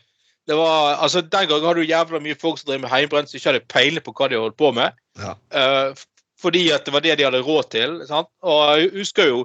det 0.50 0.58
var, 0.58 0.96
altså 1.06 1.22
Den 1.22 1.50
gangen 1.52 1.68
hadde 1.70 1.84
du 1.84 1.90
jævla 1.92 2.22
mye 2.24 2.38
folk 2.42 2.58
som 2.62 2.72
drev 2.72 2.82
med 2.86 2.90
heimbrent 2.94 3.30
som 3.30 3.38
ikke 3.38 3.52
hadde 3.52 3.68
peiling 3.70 4.06
på 4.06 4.14
hva 4.18 4.30
de 4.32 4.40
holdt 4.42 4.58
på 4.58 4.72
med. 4.74 4.98
Ja. 5.22 5.36
Eh, 5.54 5.92
f- 5.94 6.08
fordi 6.42 6.66
at 6.76 6.86
det 6.88 6.94
var 6.96 7.04
det 7.06 7.16
de 7.20 7.28
hadde 7.28 7.42
råd 7.46 7.70
til. 7.74 8.00
Sant? 8.10 8.30
Og 8.44 8.62
jeg 8.80 8.92
husker 9.00 9.32
jo 9.34 9.44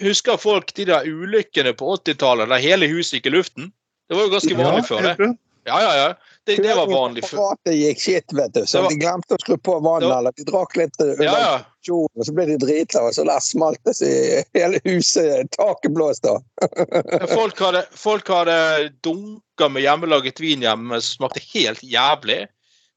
Husker 0.00 0.38
folk 0.40 0.70
de 0.72 0.86
der 0.88 1.04
ulykkene 1.04 1.74
på 1.76 1.90
80-tallet 1.98 2.48
der 2.48 2.62
hele 2.64 2.86
huset 2.88 3.18
gikk 3.18 3.26
i 3.28 3.32
luften? 3.34 3.66
Det 4.08 4.16
var 4.16 4.24
jo 4.24 4.30
ganske 4.32 4.56
vanlig 4.56 4.84
før 4.88 5.02
det. 5.04 5.26
Ja, 5.68 5.80
ja, 5.82 5.90
ja. 5.98 6.06
Det, 6.48 6.56
det 6.64 6.74
var 6.76 6.88
vanlig 6.88 7.22
før. 7.26 7.38
Apparatet 7.42 7.76
gikk 7.76 8.00
skitt, 8.00 8.32
vet 8.36 8.54
du. 8.56 8.62
Så 8.68 8.80
var- 8.84 8.92
de 8.92 8.98
glemte 9.02 9.36
å 9.36 9.40
skru 9.42 9.56
på 9.64 9.74
vannet, 9.84 10.08
var- 10.08 10.18
eller 10.22 10.32
de 10.36 10.44
drakk 10.48 10.76
litt 10.80 10.96
eh, 11.00 11.10
under 11.14 11.24
Ja, 11.24 11.34
ja. 11.40 11.52
aksjonen, 11.80 12.12
og 12.20 12.26
så 12.28 12.34
ble 12.36 12.46
de 12.50 12.56
drita, 12.64 13.02
og 13.04 13.12
så 13.16 13.24
der 13.28 13.40
smalt 13.44 13.80
det 13.84 14.44
hele 14.56 14.80
huset. 14.84 15.50
Taket 15.58 15.92
blåste 15.96 16.34
av. 16.34 16.44
Folk 17.32 17.60
hadde, 17.64 17.84
folk 17.96 18.28
hadde 18.32 18.58
dunka 19.04 19.68
med 19.72 19.84
hjemmelaget 19.84 20.40
vin 20.40 20.64
hjemme 20.64 21.00
smakte 21.04 21.40
helt 21.52 21.80
jævlig. 21.84 22.42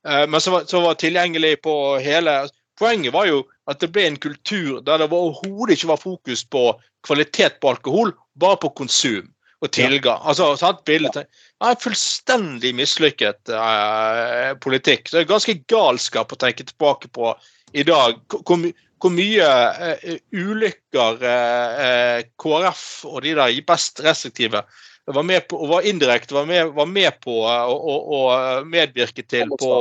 Eh, 0.08 0.24
men 0.28 0.40
så 0.44 0.52
var, 0.56 0.64
så 0.68 0.80
var 0.84 0.96
tilgjengelig 1.00 1.58
på 1.68 1.76
hele 2.04 2.46
Poenget 2.78 3.14
var 3.14 3.30
jo 3.30 3.42
at 3.72 3.82
det 3.82 3.90
ble 3.94 4.06
en 4.08 4.20
kultur 4.22 4.82
der 4.86 5.02
det 5.02 5.10
var 5.12 5.30
overhodet 5.30 5.78
ikke 5.78 5.92
var 5.92 6.02
fokus 6.02 6.44
på 6.46 6.70
kvalitet 7.08 7.60
på 7.62 7.74
alkohol, 7.74 8.14
bare 8.40 8.60
på 8.62 8.72
konsum 8.78 9.28
og 9.66 9.72
tilgang. 9.74 10.20
Altså, 10.22 10.52
sant, 10.60 10.84
bildet, 10.86 11.24
ja, 11.26 11.70
en 11.72 11.80
fullstendig 11.82 12.76
mislykket 12.78 13.50
eh, 13.50 14.52
politikk. 14.62 15.10
Det 15.10 15.24
er 15.24 15.32
ganske 15.32 15.56
galskap 15.72 16.34
å 16.34 16.40
tenke 16.40 16.68
tilbake 16.68 17.10
på 17.14 17.32
i 17.74 17.86
dag. 17.88 18.20
Hvor, 18.38 18.68
hvor 19.02 19.14
mye 19.14 19.48
eh, 19.88 20.20
ulykker 20.38 21.26
eh, 21.26 21.88
eh, 21.88 22.28
KrF 22.38 22.84
og 23.10 23.24
de 23.26 23.34
der 23.40 23.58
best 23.66 24.04
restriktive 24.06 24.62
var 25.08 25.24
med 25.24 25.48
på, 25.48 25.58
og 25.64 25.70
var 25.72 25.88
indirekte 25.88 26.36
var 26.36 26.46
med, 26.46 26.74
var 26.76 26.90
med 26.92 27.18
på 27.24 27.40
eh, 27.48 27.72
å, 27.72 27.76
å, 27.78 27.98
å 28.18 28.22
medvirke 28.68 29.24
til 29.26 29.50
på 29.56 29.74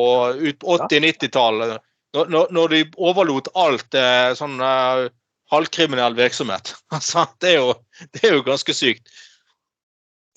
på 0.63 0.79
80-90-tallet. 0.79 1.77
Når, 2.17 2.51
når- 2.55 2.73
de 2.73 2.83
overlot 2.97 3.49
alt 3.55 3.95
eh, 3.99 4.33
sånn 4.39 4.59
eh, 4.63 5.07
halvkriminell 5.53 6.17
virksomhet. 6.19 6.75
Altså, 6.97 7.27
det, 7.43 7.55
er 7.55 7.63
jo, 7.63 7.75
det 8.15 8.25
er 8.25 8.37
jo 8.39 8.45
ganske 8.47 8.75
sykt. 8.75 9.11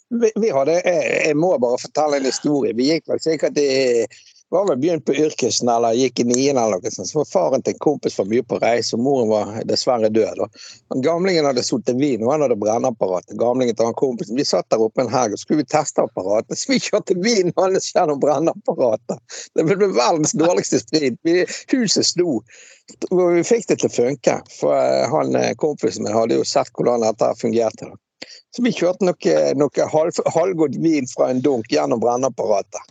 Vi, 0.09 0.31
vi 0.41 0.49
hadde, 0.49 0.79
jeg, 0.81 1.09
jeg 1.29 1.37
må 1.37 1.51
bare 1.61 1.77
fortelle 1.81 2.17
en 2.17 2.25
historie. 2.25 2.73
Vi 2.77 2.87
gikk 2.89 3.09
vel 3.11 3.21
sikkert 3.21 3.57
i 3.61 3.69
var 4.49 4.67
vel 4.67 4.77
begynt 4.77 5.05
på 5.05 5.13
yrkesen 5.13 5.69
eller 5.69 5.93
gikk 5.93 6.19
i 6.19 6.23
niende 6.23 6.61
eller 6.61 6.81
noe 6.81 6.91
sånt. 6.91 7.09
Så 7.09 7.19
var 7.19 7.27
faren 7.29 7.63
til 7.65 7.75
en 7.75 7.83
kompis 7.85 8.17
var 8.17 8.29
mye 8.31 8.45
på 8.45 8.57
reise, 8.63 8.95
og 8.97 9.03
moren 9.05 9.29
var 9.29 9.51
dessverre 9.69 10.09
død. 10.09 10.41
Men 10.89 11.03
Gamlingen 11.05 11.45
hadde 11.45 11.63
sittet 11.65 11.99
vin, 12.01 12.23
og 12.25 12.33
han 12.33 12.45
hadde 12.45 12.57
brenneapparatet. 12.63 13.37
Gamlingen 13.41 13.77
til 13.77 13.89
han 13.89 13.97
kompisen. 13.99 14.37
Vi 14.39 14.47
satt 14.47 14.69
der 14.73 14.81
oppe 14.81 15.05
en 15.05 15.13
helg 15.13 15.37
og 15.37 15.43
skulle 15.43 15.61
vi 15.61 15.69
teste 15.69 16.05
apparatet. 16.05 16.57
Så 16.57 16.73
vi 16.73 16.81
kjørte 16.81 17.17
vin 17.21 17.53
hans 17.61 17.91
gjennom 17.93 18.21
brenneapparatet. 18.23 19.21
Det 19.53 19.69
ble 19.69 19.93
verdens 19.93 20.33
dårligste. 20.37 20.81
Vi, 20.97 21.39
huset 21.75 22.09
sto. 22.09 22.41
Og 23.13 23.25
vi 23.37 23.45
fikk 23.45 23.69
det 23.69 23.81
til 23.83 23.91
å 23.91 23.97
funke, 23.99 24.39
for 24.57 24.73
eh, 24.73 25.05
han 25.11 25.35
eh, 25.37 25.53
kompisen 25.61 26.07
min 26.07 26.15
hadde 26.15 26.39
jo 26.39 26.45
sett 26.47 26.71
hvordan 26.73 27.05
dette 27.05 27.35
fungerte. 27.37 27.93
Så 28.55 28.63
vi 28.65 28.73
kjørte 28.73 29.05
noe, 29.05 29.41
noe 29.61 29.89
halv, 29.93 30.23
halvgått 30.33 30.79
vin 30.81 31.05
fra 31.11 31.29
en 31.29 31.43
dunk 31.45 31.69
gjennom 31.69 32.01
brenneapparatet. 32.01 32.81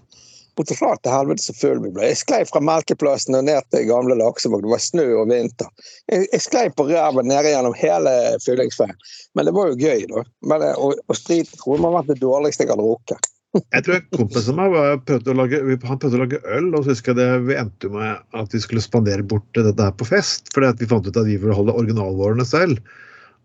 Borte 0.59 0.75
fra 0.75 0.91
til 0.99 1.15
helvete 1.15 1.45
så 1.45 1.55
full 1.55 1.79
vi 1.85 1.93
ble. 1.95 2.09
Jeg 2.11 2.19
sklei 2.19 2.41
fra 2.49 2.59
Melkeplassen 2.65 3.37
og 3.39 3.47
ned 3.47 3.63
til 3.71 3.87
gamle 3.87 4.17
Laksevåg. 4.19 4.65
Det 4.65 4.73
var 4.73 4.83
snø 4.83 5.07
og 5.21 5.29
vinter. 5.31 5.71
Jeg, 6.11 6.27
jeg 6.33 6.43
sklei 6.43 6.67
på 6.75 6.89
ræva 6.89 7.23
nede 7.23 7.53
gjennom 7.53 7.77
hele 7.79 8.15
fyllingsveien. 8.43 8.97
Men 9.39 9.47
det 9.47 9.55
var 9.55 9.71
jo 9.71 9.79
gøy, 9.79 10.07
da. 10.11 10.25
Men, 10.51 10.65
eh, 10.67 10.81
og, 10.83 10.99
og 11.07 11.19
sprit 11.19 11.53
tror 11.61 11.79
ha 11.85 11.93
vært 12.01 12.11
det 12.11 12.19
dårligste 12.25 12.67
jeg 12.67 12.73
har 12.75 12.81
drukket. 12.83 13.29
Jeg 13.73 13.85
tror 13.85 13.95
en 13.97 14.09
kompis 14.13 14.49
av 14.53 14.57
meg 14.59 14.75
prøvde 15.09 15.33
å 15.33 15.37
lage, 15.39 15.59
han 15.89 16.01
prøvde 16.01 16.19
å 16.19 16.21
lage 16.21 16.41
øl, 16.53 16.67
og 16.77 16.83
så 16.85 16.93
husker 16.93 17.15
jeg 17.15 17.17
det, 17.17 17.47
vi 17.47 17.55
endte 17.57 17.89
med 17.89 18.19
at 18.37 18.53
vi 18.53 18.61
skulle 18.61 18.83
spandere 18.85 19.25
bort 19.25 19.47
dette 19.57 19.87
her 19.87 19.95
på 19.97 20.05
fest. 20.05 20.51
Fordi 20.53 20.75
vi 20.83 20.89
fant 20.91 21.07
ut 21.09 21.17
at 21.17 21.25
vi 21.25 21.39
ville 21.41 21.57
holde 21.57 21.73
originalvårene 21.81 22.45
selv. 22.45 22.83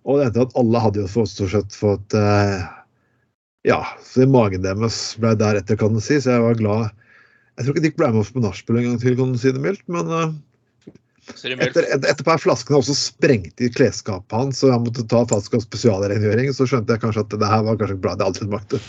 Og 0.04 0.20
det 0.20 0.28
endte 0.28 0.44
at 0.50 0.58
alle 0.60 0.82
hadde 0.84 1.06
jo 1.06 1.28
stort 1.30 1.54
sett 1.54 1.78
fått 1.78 2.18
eh, 2.20 2.66
Ja, 3.70 3.80
så 4.04 4.28
magen 4.28 4.66
deres 4.66 5.00
ble 5.24 5.38
deretter, 5.40 5.80
kan 5.80 5.96
du 5.96 6.04
si. 6.04 6.20
Så 6.20 6.36
jeg 6.36 6.44
var 6.44 6.60
glad. 6.60 7.03
Jeg 7.58 7.66
tror 7.66 7.76
ikke 7.76 7.86
Dick 7.86 8.00
ble 8.00 8.10
med 8.14 8.24
oss 8.24 8.34
på 8.34 8.42
nachspiel 8.42 8.80
en 8.80 8.88
gang 8.88 9.02
til, 9.02 9.18
kan 9.20 9.34
du 9.34 9.40
si 9.42 9.54
det 9.54 9.62
mildt. 9.62 9.84
Men 9.94 10.10
eh, 10.18 10.32
Så 11.30 11.52
er 11.52 11.62
etter, 11.68 11.86
et 12.10 12.24
par 12.26 12.42
flaskene 12.42 12.80
også 12.82 12.96
sprengte 12.98 13.68
i 13.68 13.74
klesskapet 13.74 14.34
hans, 14.36 14.64
og 14.66 14.74
han 14.74 14.88
måtte 14.88 15.06
ta 15.10 15.22
flaske 15.30 15.60
av 15.60 15.68
spesialrengjøring, 15.68 16.50
så 16.56 16.68
skjønte 16.70 16.96
jeg 16.96 17.04
kanskje 17.06 17.28
at 17.28 17.38
det 17.44 17.52
her 17.54 17.68
var 17.68 17.78
kanskje 17.80 18.02
bra. 18.02 18.18
Det 18.18 18.28
aldri 18.28 18.50
smakte. 18.50 18.82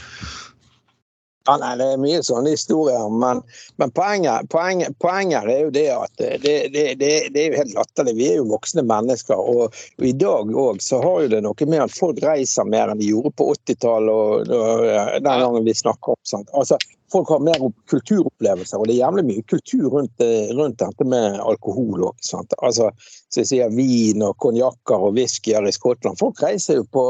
Ja, 1.45 1.59
nei, 1.61 1.75
Det 1.77 1.87
er 1.93 2.01
mye 2.01 2.21
sånne 2.25 2.55
historier, 2.55 3.05
men, 3.13 3.43
men 3.77 3.91
poenget, 3.93 4.47
poenget, 4.49 4.95
poenget 5.05 5.45
er 5.45 5.59
jo 5.67 5.73
det 5.75 5.89
at 5.93 6.23
det, 6.23 6.39
det, 6.73 6.85
det, 7.03 7.11
det 7.35 7.43
er 7.43 7.51
jo 7.51 7.59
helt 7.59 7.75
latterlig. 7.77 8.15
Vi 8.17 8.29
er 8.31 8.39
jo 8.39 8.47
voksne 8.49 8.85
mennesker, 8.89 9.37
og, 9.37 9.77
og 10.01 10.07
i 10.09 10.15
dag 10.17 10.55
òg 10.65 10.81
så 10.81 11.03
har 11.05 11.27
jo 11.27 11.33
det 11.35 11.43
noe 11.45 11.69
med 11.69 11.85
at 11.85 11.93
folk 11.93 12.23
reiser 12.25 12.65
mer 12.65 12.89
enn 12.89 13.03
de 13.03 13.11
gjorde 13.13 13.35
på 13.37 13.51
80-tallet 13.59 14.15
og, 14.15 14.55
og 14.57 14.87
den 15.21 15.45
gangen 15.45 15.69
vi 15.69 15.77
snakker 15.77 16.17
om. 16.17 16.21
Sant? 16.25 16.49
Altså, 16.57 16.81
Folk 17.13 17.29
har 17.29 17.43
mer 17.45 17.61
kulturopplevelser, 17.91 18.81
og 18.81 18.89
det 18.89 18.95
er 18.97 19.05
jævlig 19.05 19.25
mye 19.29 19.45
kultur 19.51 19.91
rundt, 19.93 20.25
eh, 20.25 20.51
rundt 20.57 20.81
dette 20.81 21.07
med 21.07 21.39
alkohol 21.45 22.09
òg. 22.09 22.31
Altså, 22.59 22.91
så 23.35 23.43
jeg 23.43 23.51
sier 23.51 23.73
vin 23.75 24.23
og 24.23 24.37
konjakker 24.43 25.09
og 25.09 25.17
whiskyer 25.19 25.67
i 25.67 25.73
Skottland. 25.75 26.21
Folk 26.21 26.43
reiser 26.45 26.79
jo 26.79 26.87
på, 26.95 27.05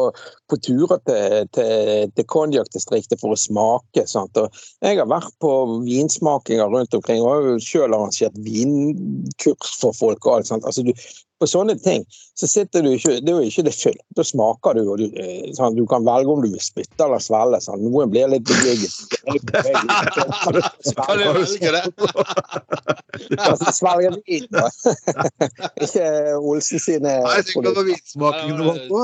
på 0.51 0.59
turer 0.65 1.03
til, 1.05 1.51
til, 1.57 2.15
til 2.17 2.29
konjakkdistriktet 2.33 3.21
for 3.21 3.37
å 3.37 3.41
smake. 3.41 4.07
Jeg 4.07 4.99
har 5.01 5.11
vært 5.11 5.37
på 5.45 5.53
vinsmakinger 5.85 6.73
rundt 6.73 6.97
omkring 6.97 7.23
og 7.23 7.31
har 7.35 7.51
jo 7.53 7.61
selv 7.63 7.99
arrangert 7.99 8.41
vinkurs 8.47 9.77
for 9.83 9.97
folk. 9.97 10.25
og 10.25 10.39
alt 10.39 10.51
sant? 10.51 10.65
Altså, 10.65 10.87
du, 10.87 10.95
på 11.41 11.49
sånne 11.51 11.75
ting 11.83 12.05
så 12.35 12.49
sitter 12.51 12.83
du 12.83 12.93
ikke 12.95 13.19
Det 13.23 13.31
er 13.31 13.43
jo 13.43 13.51
ikke 13.51 13.65
det 13.67 13.75
fyll. 13.77 13.97
Da 14.17 14.25
smaker 14.27 14.75
du, 14.79 14.83
og 14.91 14.99
du, 14.99 15.07
sånn, 15.55 15.77
du 15.77 15.85
kan 15.91 16.07
velge 16.07 16.33
om 16.33 16.43
du 16.43 16.49
vil 16.51 16.63
spytte 16.63 17.07
eller 17.07 17.23
svelge. 17.23 17.61
Sånn. 17.63 17.85
Noen 17.85 18.11
blir 18.11 18.31
litt 18.33 18.47
bevegget. 18.49 18.95
Kan 19.23 21.21
du 21.21 21.25
velge 21.29 21.75
det? 21.77 21.85
Altså, 23.39 23.75
svelge 23.77 24.15
vin, 24.17 24.49
da. 24.51 24.67
ikke 25.85 26.09
Olsen 26.39 26.79
sine 26.83 27.13
Nei, 27.25 27.35
jeg 27.39 27.47
tenker 27.51 27.75
det 27.77 27.85
vinsmakingen 27.91 28.59
du 28.61 28.65
holdt 28.69 28.89
på. 28.91 29.03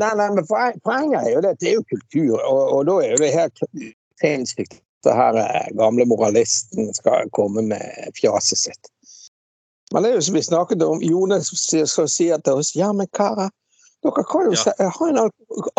Nei, 0.00 0.12
nei, 0.20 0.28
men 0.36 0.46
poen- 0.48 0.78
Poenget 0.86 1.24
er 1.26 1.34
jo 1.34 1.42
det 1.44 1.50
at 1.56 1.60
det 1.62 1.68
er 1.72 1.76
jo 1.78 1.84
kultur, 1.92 2.36
og, 2.40 2.62
og 2.78 2.86
da 2.88 2.96
er 3.04 3.10
jo 3.14 3.20
det 3.24 3.32
helt 3.34 3.62
sinnssykt 4.22 4.78
at 5.08 5.14
her 5.16 5.36
eh, 5.40 5.68
gamle 5.80 6.04
moralisten 6.04 6.90
skal 6.94 7.30
komme 7.32 7.62
med 7.70 8.10
fjaset 8.18 8.58
sitt. 8.60 8.90
Men 9.92 10.04
det 10.04 10.10
er 10.12 10.18
jo 10.20 10.26
som 10.28 10.36
vi 10.36 10.42
snakket 10.44 10.82
om, 10.86 11.00
Jonas 11.02 11.48
skal 11.56 12.08
sier 12.12 12.38
til 12.44 12.60
oss 12.60 12.74
ja, 12.76 12.90
men 12.94 13.08
karer, 13.16 13.48
dere 14.04 14.24
kan 14.28 14.46
jo 14.46 14.52
Ja. 14.54 14.74
ha 14.98 15.08
en 15.08 15.18
al 15.24 15.30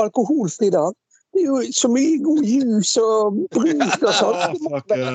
alkoholfri 0.02 0.70
dag. 0.74 0.94
Er 1.42 1.48
jo 1.48 1.62
så 1.74 1.90
mye 1.90 2.18
god 2.22 2.44
jus 2.46 2.92
og 3.02 3.40
brus 3.56 3.96
og 3.98 4.14
sånn. 4.14 4.58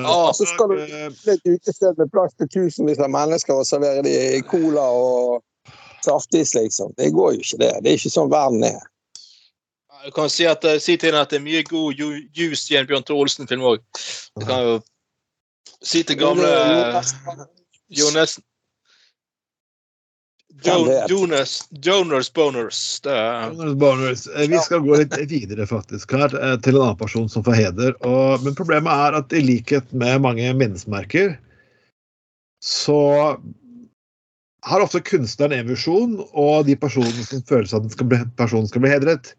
Og 0.03 0.33
så 0.35 0.47
skal 0.49 0.73
du 0.73 0.81
til 1.21 1.33
et 1.33 1.45
utested 1.53 1.97
med 2.01 2.11
plass 2.11 2.33
til 2.35 2.49
tusenvis 2.51 2.99
av 2.99 3.11
mennesker 3.13 3.55
og 3.61 3.67
servere 3.69 4.03
de 4.03 4.41
cola 4.49 4.83
og 4.91 5.39
saftis, 6.03 6.51
liksom. 6.57 6.91
Det 6.99 7.13
går 7.15 7.37
jo 7.37 7.45
ikke, 7.45 7.59
det. 7.63 7.71
Det 7.83 7.91
er 7.93 7.99
ikke 8.01 8.11
sånn 8.13 8.31
verden 8.33 8.67
er. 8.67 8.83
Du 10.05 10.11
kan 10.15 10.29
si, 10.29 10.45
at, 10.47 10.63
eh, 10.67 10.77
si 10.83 10.93
til 10.97 11.09
henne 11.09 11.23
at 11.25 11.31
det 11.33 11.39
er 11.39 11.45
mye 11.47 11.63
god 11.67 11.95
ju- 11.99 12.27
juice 12.37 12.69
i 12.71 12.77
en 12.77 12.85
Bjørn 12.87 13.03
Tore 13.07 13.23
Olsen-film 13.25 13.63
òg. 13.65 13.79
Du 14.39 14.45
kan 14.45 14.61
jo 14.67 14.75
si 15.81 16.03
til 16.03 16.19
gamle 16.19 16.47
Jo, 17.89 18.11
vet? 18.13 18.37
Jonas, 20.63 21.69
Jonas 21.71 22.33
Boners. 22.33 23.01
Jonas 23.05 23.75
Barners, 23.75 24.27
eh, 24.27 24.49
Vi 24.49 24.57
skal 24.57 24.79
gå 24.79 24.97
litt 24.97 25.17
videre 25.29 25.67
faktisk 25.67 26.11
her, 26.11 26.33
eh, 26.33 26.57
til 26.59 26.75
en 26.75 26.81
annen 26.81 26.97
person 26.97 27.29
som 27.29 27.43
får 27.45 27.59
heder. 27.59 27.93
Og, 28.05 28.43
men 28.43 28.55
problemet 28.57 28.91
er 28.91 29.19
at 29.19 29.33
i 29.33 29.43
likhet 29.43 29.93
med 29.93 30.21
mange 30.25 30.53
minnesmerker, 30.57 31.37
så 32.63 33.37
har 34.67 34.83
ofte 34.83 35.03
kunstneren 35.05 35.53
en 35.59 35.69
visjon, 35.69 36.17
og 36.33 36.65
de 36.67 36.75
personene 36.79 37.23
som 37.23 37.45
føler 37.47 37.69
seg 37.69 37.79
at 37.79 37.87
den 37.87 37.95
skal 37.95 38.09
bli, 38.11 38.19
personen 38.39 38.67
skal 38.67 38.83
bli 38.83 38.91
hedret, 38.91 39.33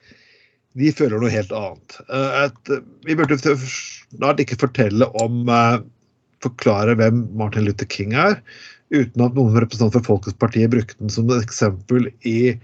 de 0.79 0.95
føler 0.95 1.19
noe 1.19 1.33
helt 1.33 1.53
annet. 1.53 2.01
Eh, 2.09 2.41
Et, 2.47 2.75
vi 3.09 3.19
burde 3.19 3.39
snart 3.43 4.41
ikke 4.41 4.61
fortelle 4.61 5.11
om 5.21 5.49
eh, 5.49 5.79
Forklare 6.39 6.95
hvem 6.95 7.25
Martin 7.35 7.65
Luther 7.67 7.89
King 7.91 8.13
er, 8.15 8.37
uten 8.95 9.25
at 9.25 9.37
noen 9.37 9.57
representanter 9.59 10.03
for 10.03 10.17
Folkets 10.17 10.39
parti 10.41 10.65
brukte 10.71 10.99
den 11.01 11.13
som 11.13 11.29
et 11.33 11.45
eksempel 11.45 12.09
i 12.27 12.57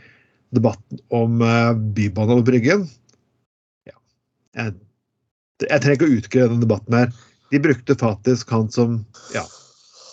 debatten 0.54 1.00
om 1.14 1.42
uh, 1.42 1.74
Bybanen 1.74 2.36
over 2.36 2.46
Bryggen. 2.46 2.86
Ja. 3.88 3.96
Jeg, 4.56 4.74
jeg 5.66 5.80
trenger 5.82 5.96
ikke 5.98 6.10
å 6.10 6.18
utgreie 6.18 6.50
den 6.52 6.64
debatten 6.64 6.98
her. 6.98 7.14
De 7.52 7.60
brukte 7.62 7.98
faktisk 8.00 8.52
han 8.54 8.70
som 8.72 9.02
Ja. 9.34 9.44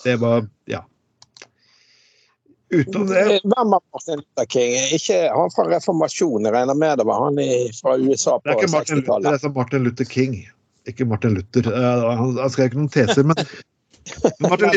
Det 0.03 0.17
var 0.21 0.47
Ja. 0.69 0.83
Utenom 2.71 3.07
det 3.07 3.41
Hvem 3.43 3.53
er 3.57 3.67
Martin 3.67 4.21
Luther 4.21 4.47
King? 4.47 4.75
Ikke 4.95 5.17
han 5.27 5.51
fra 5.51 5.65
reformasjonen, 5.67 6.47
jeg 6.47 6.55
regner 6.55 6.77
med 6.77 7.01
det 7.01 7.05
var 7.09 7.25
han 7.25 7.39
i, 7.43 7.67
fra 7.75 7.97
USA 7.99 8.37
på 8.39 8.55
60-tallet? 8.63 9.27
Det 9.27 9.33
er 9.35 9.43
som 9.43 9.53
Martin 9.57 9.83
Luther 9.83 10.07
King. 10.07 10.37
Ikke 10.87 11.05
Martin 11.05 11.35
Luther. 11.35 11.67
Uh, 11.67 12.07
han, 12.15 12.37
han 12.39 12.53
skrev 12.53 12.71
ikke 12.71 12.79
noen 12.79 12.93
teser, 12.93 13.27
men 13.27 13.37
men 14.39 14.49
Martin 14.49 14.69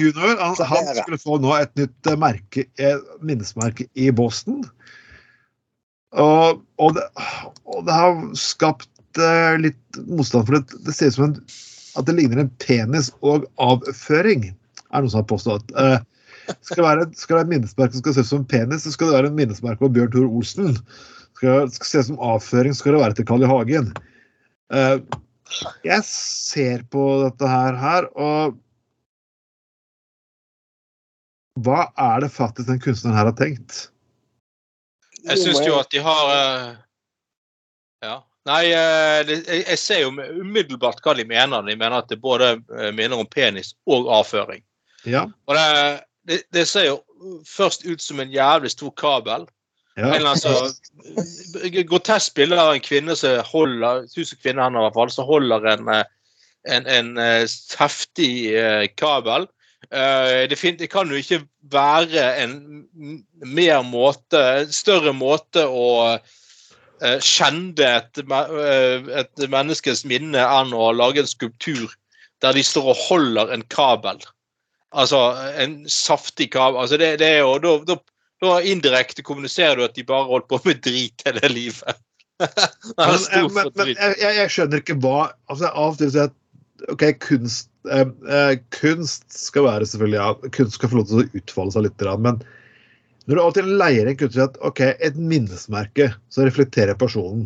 Luther 0.00 0.28
jr. 0.28 0.40
Han, 0.40 0.56
han 0.66 0.94
skulle 0.96 1.18
få 1.20 1.38
nå 1.42 1.54
et 1.56 1.72
nytt 1.78 2.08
eh, 2.10 2.18
merke, 2.20 2.64
eh, 2.78 3.00
minnesmerke 3.24 3.86
i 3.98 4.10
Boston. 4.14 4.62
Og, 6.12 6.62
og, 6.76 6.96
det, 6.96 7.04
og 7.64 7.86
det 7.88 7.96
har 7.96 8.18
skapt 8.38 9.20
eh, 9.20 9.54
litt 9.62 10.00
motstand, 10.06 10.48
for 10.48 10.58
det, 10.58 10.82
det 10.86 10.96
ser 10.96 11.12
ut 11.12 11.18
som 11.18 11.28
en, 11.30 11.38
at 11.98 12.08
det 12.08 12.16
ligner 12.18 12.44
en 12.44 12.52
penis 12.62 13.10
og 13.20 13.48
avføring, 13.62 14.50
er 14.52 15.00
noen 15.00 15.12
som 15.12 15.22
har 15.22 15.30
påstått. 15.30 15.72
Skal 16.66 16.82
det 16.82 16.86
være, 16.86 17.08
skal 17.16 17.34
det 17.34 17.38
være 17.38 17.46
et 17.46 17.54
minnesmerke 17.54 17.96
som 17.96 18.04
skal 18.04 18.14
se 18.16 18.24
ut 18.24 18.30
som 18.30 18.42
en 18.42 18.48
penis, 18.50 18.84
så 18.84 18.94
skal 18.94 19.10
det 19.10 19.18
være 19.18 19.32
en 19.32 19.38
minnesmerke 19.38 19.82
på 19.82 19.92
Bjørn 19.94 20.12
Tore 20.12 20.30
Olsen. 20.30 20.78
Skal 21.38 21.66
det 21.66 21.76
skal 21.76 21.88
se 21.88 22.02
ut 22.02 22.08
som 22.12 22.24
avføring, 22.32 22.74
så 22.74 22.84
skal 22.84 22.96
det 22.96 23.02
være 23.02 23.18
til 23.18 23.28
Carl 23.28 23.44
I. 23.44 23.50
Hagen. 23.50 23.92
Eh, 24.72 24.96
jeg 25.86 26.04
ser 26.08 26.84
på 26.92 27.06
dette 27.24 27.48
her, 27.48 27.78
her, 27.78 28.08
og 28.16 28.58
hva 31.62 31.86
er 32.00 32.22
det 32.24 32.32
faktisk 32.32 32.70
den 32.70 32.80
kunstneren 32.80 33.18
her 33.18 33.28
har 33.28 33.36
tenkt? 33.38 33.88
jeg 35.22 35.38
syns 35.38 35.62
jo 35.66 35.78
at 35.78 35.90
de 35.92 36.02
har 36.02 36.34
eh, 36.34 36.68
Ja. 38.02 38.20
Nei, 38.48 38.72
eh, 38.74 39.20
det, 39.26 39.36
jeg, 39.46 39.62
jeg 39.68 39.78
ser 39.78 40.00
jo 40.02 40.08
umiddelbart 40.42 40.98
hva 41.04 41.14
de 41.14 41.22
mener. 41.28 41.62
De 41.62 41.76
mener 41.76 42.00
at 42.00 42.08
det 42.10 42.18
både 42.18 42.56
eh, 42.74 42.90
minner 42.90 43.20
om 43.22 43.28
penis 43.30 43.76
og 43.86 44.08
avføring. 44.10 44.64
Ja, 45.06 45.28
Og 45.46 45.54
det, 45.54 46.02
det, 46.26 46.40
det 46.54 46.64
ser 46.70 46.88
jo 46.88 46.96
først 47.46 47.86
ut 47.86 48.02
som 48.02 48.18
en 48.22 48.34
jævlig 48.34 48.72
stor 48.74 48.90
kabel. 48.98 49.46
Ja. 49.96 50.08
En 50.16 50.26
altså, 50.26 50.52
grotesk 51.88 52.34
bilde 52.38 52.58
av 52.60 52.74
en 52.74 52.84
kvinne 52.84 53.16
som 53.18 53.42
holder 53.50 54.06
Tusen 54.12 54.38
kvinner 54.40 54.64
han 54.66 54.76
i 54.78 54.82
hvert 54.84 54.96
fall, 54.96 55.10
som 55.12 55.26
holder 55.28 55.66
en, 55.74 55.88
eh, 55.92 56.04
en, 56.76 56.86
en 56.86 57.10
heftig 57.78 58.30
eh, 58.56 58.86
kabel. 58.96 59.48
Eh, 59.90 60.48
Det, 60.48 60.56
fin- 60.58 60.78
det 60.78 60.88
kan 60.90 61.10
jo 61.10 61.18
ikke 61.20 61.42
være 61.72 62.28
en 62.44 62.86
mer 63.44 63.82
måte, 63.82 64.40
en 64.62 64.72
større 64.72 65.12
måte 65.12 65.66
å 65.68 66.18
skjende 67.18 67.82
et, 67.82 68.20
et 68.22 69.40
menneskes 69.50 70.04
minne 70.06 70.38
enn 70.38 70.70
å 70.70 70.92
lage 70.94 71.18
en 71.24 71.26
skulptur 71.26 71.90
der 72.44 72.54
de 72.54 72.62
står 72.62 72.92
og 72.92 73.00
holder 73.08 73.50
en 73.50 73.64
kabel. 73.74 74.20
Altså 74.94 75.18
en 75.58 75.80
saftig 75.90 76.52
kabel. 76.54 76.78
Altså 76.84 77.00
det, 77.02 77.18
det 77.18 77.26
er 77.26 77.40
jo, 77.42 77.56
da, 77.58 77.72
da 77.90 77.96
da 78.42 78.56
indirekte 78.66 79.22
kommuniserer 79.26 79.78
du 79.78 79.84
at 79.86 79.94
de 79.98 80.04
bare 80.08 80.26
holdt 80.30 80.48
på 80.50 80.58
med 80.66 80.80
drit 80.84 81.22
hele 81.28 81.48
livet. 81.52 81.98
Er 82.42 82.48
Men, 82.98 83.26
eh, 83.30 83.48
men, 83.54 83.68
men 83.78 83.90
jeg, 83.94 84.16
jeg- 84.20 84.50
skjønner 84.50 84.80
ikke 84.82 84.96
hva 85.04 85.28
altså 85.52 85.68
Av 85.70 85.92
og 85.92 85.98
til 86.00 86.10
sier 86.10 86.24
jeg 86.24 86.32
at 86.32 86.90
ok, 86.90 87.04
kunst, 87.22 87.68
eh, 87.86 88.08
eh, 88.26 88.54
kunst 88.74 89.28
skal 89.30 89.68
være 89.68 89.86
selvfølgelig 89.86 90.18
ja, 90.18 90.50
kunst 90.56 90.74
skal 90.78 90.90
få 90.90 90.98
lov 90.98 91.06
til 91.10 91.20
å 91.22 91.26
utfolde 91.38 91.74
seg 91.76 91.84
litt, 91.86 92.02
men 92.24 92.40
når 93.28 93.38
du 93.38 93.40
av 93.44 93.50
og 93.52 93.54
til 93.60 93.68
leier 93.78 94.08
en 94.10 94.18
kunstner 94.18 94.48
at 94.48 94.58
ok, 94.66 94.80
et 94.98 95.20
minnesmerke 95.20 96.08
som 96.34 96.48
reflekterer 96.48 96.98
personen 96.98 97.44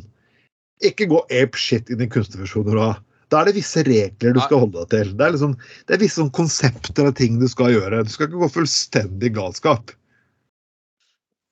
Ikke 0.87 1.11
gå 1.13 1.21
ape 1.29 1.61
shit 1.61 1.93
inn 1.93 2.01
i 2.05 2.09
kunstnerfunksjoner 2.09 2.81
Da. 2.81 2.89
da 3.35 3.43
er 3.43 3.51
det 3.51 3.57
visse 3.59 3.85
regler 3.85 4.33
du 4.37 4.41
skal 4.47 4.63
holde 4.65 4.81
deg 4.81 4.89
til. 4.95 5.13
Det 5.19 5.25
er, 5.29 5.37
liksom, 5.37 5.55
det 5.89 5.99
er 5.99 6.03
visse 6.07 6.21
sånn 6.23 6.33
konsepter 6.37 7.09
av 7.11 7.15
ting 7.21 7.37
du 7.41 7.47
skal 7.53 7.75
gjøre. 7.75 8.01
Du 8.05 8.13
skal 8.13 8.29
ikke 8.31 8.41
gå 8.47 8.51
fullstendig 8.57 9.35
galskap. 9.37 9.93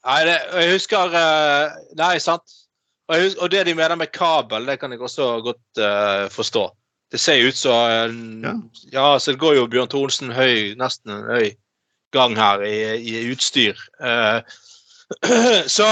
Nei, 0.04 0.20
det, 0.28 0.36
jeg 0.52 0.72
husker 0.74 1.16
eh, 1.16 1.76
Nei, 1.96 2.14
sant. 2.22 2.56
Og, 3.08 3.16
jeg 3.16 3.28
hus- 3.28 3.36
og 3.40 3.50
det 3.52 3.66
de 3.68 3.74
mener 3.76 3.98
med 4.00 4.12
kabel, 4.12 4.66
det 4.68 4.78
kan 4.80 4.92
jeg 4.92 5.00
også 5.04 5.40
godt 5.44 5.80
uh, 5.80 6.24
forstå. 6.32 6.64
Det 7.12 7.20
ser 7.20 7.48
ut 7.48 7.56
som 7.56 8.44
Ja. 8.44 8.54
ja. 8.92 9.18
så 9.18 9.32
det 9.32 9.40
går 9.40 9.58
jo 9.58 9.66
Bjørn 9.68 9.90
Thorsen 9.92 10.32
høy, 10.32 10.72
nesten 10.80 11.12
en 11.12 11.26
høy 11.28 11.50
gang 12.16 12.36
her 12.36 12.64
i, 12.64 12.78
i 12.96 13.26
utstyr. 13.32 13.76
Uh, 14.00 14.40
så 15.76 15.88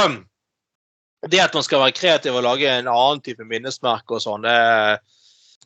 det 1.30 1.40
at 1.40 1.54
man 1.54 1.62
skal 1.62 1.84
være 1.84 1.96
kreativ 1.96 2.34
og 2.34 2.46
lage 2.46 2.70
en 2.70 2.88
annen 2.90 3.20
type 3.22 3.44
minnesmerke 3.44 4.16
og 4.16 4.24
sånn, 4.24 4.46
det, 4.46 4.98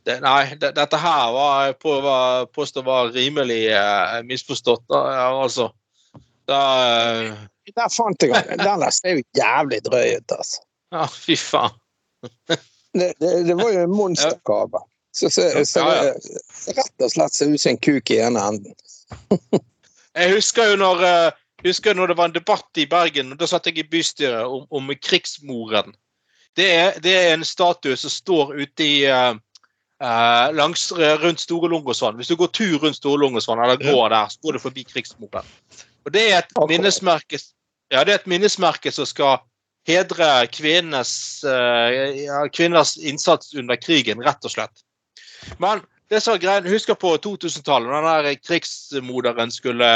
det 0.05 0.19
Nei, 0.25 0.57
det, 0.59 0.75
dette 0.77 1.01
her 1.01 1.31
var 1.33 1.73
på, 1.81 1.95
var, 2.05 2.51
påstår 2.53 2.85
var 2.87 3.15
rimelig 3.15 3.63
uh, 3.71 4.19
misforstått. 4.27 4.85
Da, 4.91 5.03
altså. 5.31 5.71
Da 6.47 6.59
eh, 6.83 7.47
Der 7.75 7.89
fant 7.91 8.23
jeg 8.23 8.33
den. 8.35 8.59
Den 8.59 8.83
der 8.83 8.91
ser 8.95 9.19
jo 9.19 9.23
jævlig 9.37 9.81
drøy 9.85 10.17
ut, 10.17 10.33
altså. 10.39 10.61
Ja, 10.95 11.07
fy 11.11 11.37
faen. 11.41 11.75
Det, 12.97 13.13
det, 13.21 13.31
det 13.49 13.57
var 13.59 13.73
jo 13.73 13.81
en 13.85 13.97
monsterkabel. 13.97 14.85
Så, 15.17 15.31
så, 15.31 15.65
så 15.65 15.81
Ja, 15.81 16.05
ja. 16.05 16.13
det 16.67 16.77
rett 16.77 17.05
og 17.05 17.11
slett 17.13 17.35
ser 17.35 17.53
ut 17.53 17.61
som 17.61 17.75
en 17.75 17.81
kuk 17.81 18.11
i 18.13 18.21
ene 18.21 18.43
enden. 18.51 18.77
Jeg 20.17 20.33
husker 20.33 20.71
jo 20.71 20.77
når, 20.81 21.03
eh, 21.05 21.39
husker 21.65 21.97
når 21.97 22.13
det 22.13 22.17
var 22.19 22.31
en 22.31 22.37
debatt 22.37 22.81
i 22.81 22.87
Bergen, 22.89 23.33
og 23.33 23.41
da 23.41 23.49
satt 23.49 23.69
jeg 23.69 23.81
i 23.81 23.89
bystyret 23.91 24.45
om, 24.45 24.65
om 24.71 24.93
krigsmoren. 25.01 25.93
Det 26.57 26.69
er, 26.73 27.01
det 27.05 27.13
er 27.17 27.35
en 27.35 27.45
statue 27.45 27.97
som 28.01 28.13
står 28.13 28.55
ute 28.57 28.85
i 28.85 28.95
uh, 29.13 29.37
uh, 30.01 30.47
langs, 30.57 30.89
rundt 31.21 31.41
Store 31.41 31.69
Lungåsvann. 31.69 32.17
Hvis 32.17 32.33
du 32.33 32.37
går 32.41 32.49
tur 32.57 32.79
rundt 32.81 32.97
Store 32.97 33.21
Lungåsvann, 33.21 33.61
eller 33.61 33.77
går 33.77 34.09
der, 34.15 34.33
så 34.33 34.41
går 34.41 34.57
du 34.57 34.63
forbi 34.65 34.87
krigsmoren. 34.89 35.53
Og 36.07 36.15
det 36.15 36.23
er 36.31 36.39
et 36.39 36.57
minnesmerke 36.71 37.41
ja, 37.93 38.03
det 38.05 38.13
er 38.13 38.19
et 38.21 38.31
minnesmerke 38.31 38.91
som 38.95 39.07
skal 39.09 39.39
hedre 39.87 40.31
kvinnenes, 40.51 41.45
eh, 41.47 42.49
kvinners 42.55 42.97
innsats 42.99 43.55
under 43.55 43.79
krigen, 43.79 44.23
rett 44.23 44.45
og 44.45 44.51
slett. 44.51 44.83
Men 45.63 45.83
det 46.11 46.21
som 46.23 46.39
greien, 46.39 46.67
husker 46.67 46.99
på 46.99 47.15
2000-tallet, 47.23 47.91
når 47.91 48.03
den 48.03 48.27
der 48.27 48.43
krigsmoderen 48.43 49.53
skulle, 49.55 49.91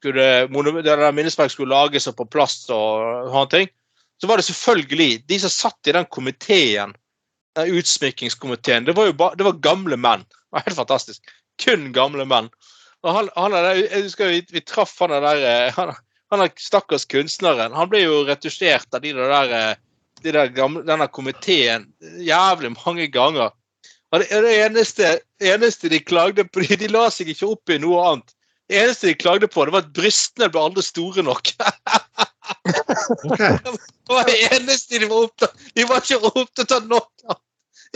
skulle 0.00 0.82
der 0.82 1.12
minnesmerket 1.12 1.54
skulle 1.54 1.74
lages 1.74 2.08
og 2.10 2.16
på 2.18 2.28
plass 2.30 2.64
og 2.70 3.30
sånne 3.30 3.50
ting, 3.54 3.74
så 4.20 4.30
var 4.30 4.40
det 4.40 4.46
selvfølgelig 4.48 5.10
de 5.28 5.38
som 5.42 5.52
satt 5.52 5.90
i 5.90 5.94
den 5.94 6.06
komiteen, 6.10 6.94
den 7.56 7.74
utsmykkingskomiteen, 7.78 8.86
det 8.88 8.96
var 8.96 9.10
jo 9.10 9.16
ba, 9.16 9.30
det 9.36 9.46
var 9.46 9.60
gamle 9.64 9.98
menn. 10.00 10.24
Det 10.26 10.56
var 10.56 10.66
helt 10.66 10.78
fantastisk. 10.78 11.34
Kun 11.62 11.90
gamle 11.94 12.26
menn. 12.28 12.48
Og 13.04 13.12
han, 13.12 13.28
han 13.36 13.54
er 13.54 13.66
der, 13.68 13.80
jeg 13.84 14.06
husker 14.08 14.32
vi, 14.32 14.42
vi 14.50 14.62
traff 14.64 14.96
han 15.02 15.12
der 15.12 15.70
han 15.76 15.92
han, 15.92 15.94
han 16.32 16.42
er 16.42 16.54
stakkars 16.60 17.06
kunstneren. 17.10 17.74
Han 17.76 17.90
ble 17.90 18.02
jo 18.02 18.22
retusjert 18.26 18.94
av 18.94 19.04
de 19.04 19.12
der, 19.16 19.52
eh, 19.54 19.76
de 20.24 20.34
der 20.34 20.50
gamle, 20.54 20.82
denne 20.86 21.08
komiteen 21.08 21.88
jævlig 22.24 22.72
mange 22.74 23.08
ganger. 23.12 23.54
Og 24.12 24.22
det, 24.22 24.30
det 24.30 24.54
eneste, 24.64 25.18
eneste 25.42 25.90
de 25.92 26.00
klagde 26.00 26.46
på, 26.48 26.60
de, 26.64 26.78
de 26.80 26.90
la 26.90 27.08
seg 27.10 27.30
ikke 27.32 27.52
opp 27.54 27.70
i 27.70 27.78
noe 27.82 28.02
annet. 28.10 28.34
Det 28.66 28.80
eneste 28.82 29.12
de 29.12 29.18
klagde 29.18 29.46
på, 29.46 29.64
det 29.64 29.74
var 29.76 29.84
at 29.84 29.94
brystene 29.94 30.48
ble 30.50 30.64
aldri 30.66 30.82
store 30.82 31.22
nok. 31.22 31.52
okay. 33.30 33.58
Det 33.62 34.14
var 34.14 34.26
det 34.26 34.38
eneste 34.50 34.98
de 35.02 35.08
var 35.10 35.26
opptatt 35.26 35.64
De 35.74 35.84
var 35.86 36.02
ikke 36.02 36.32
opptatt 36.32 36.74
av 36.74 36.88
nok. 36.90 37.10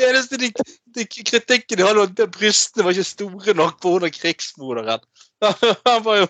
Det 0.00 0.08
eneste 0.08 0.38
de, 0.40 0.48
de 0.96 1.04
kritikken 1.04 1.76
de 1.78 1.84
hadde, 1.84 2.00
var 2.00 2.08
at 2.08 2.32
brystene 2.32 2.86
var 2.86 2.96
ikke 2.96 3.04
store 3.04 3.54
nok 3.58 3.80
på 3.82 3.96
under 3.98 4.12
krigsmoderen. 4.14 5.02
Han 5.86 6.04
var 6.06 6.22
jo 6.22 6.28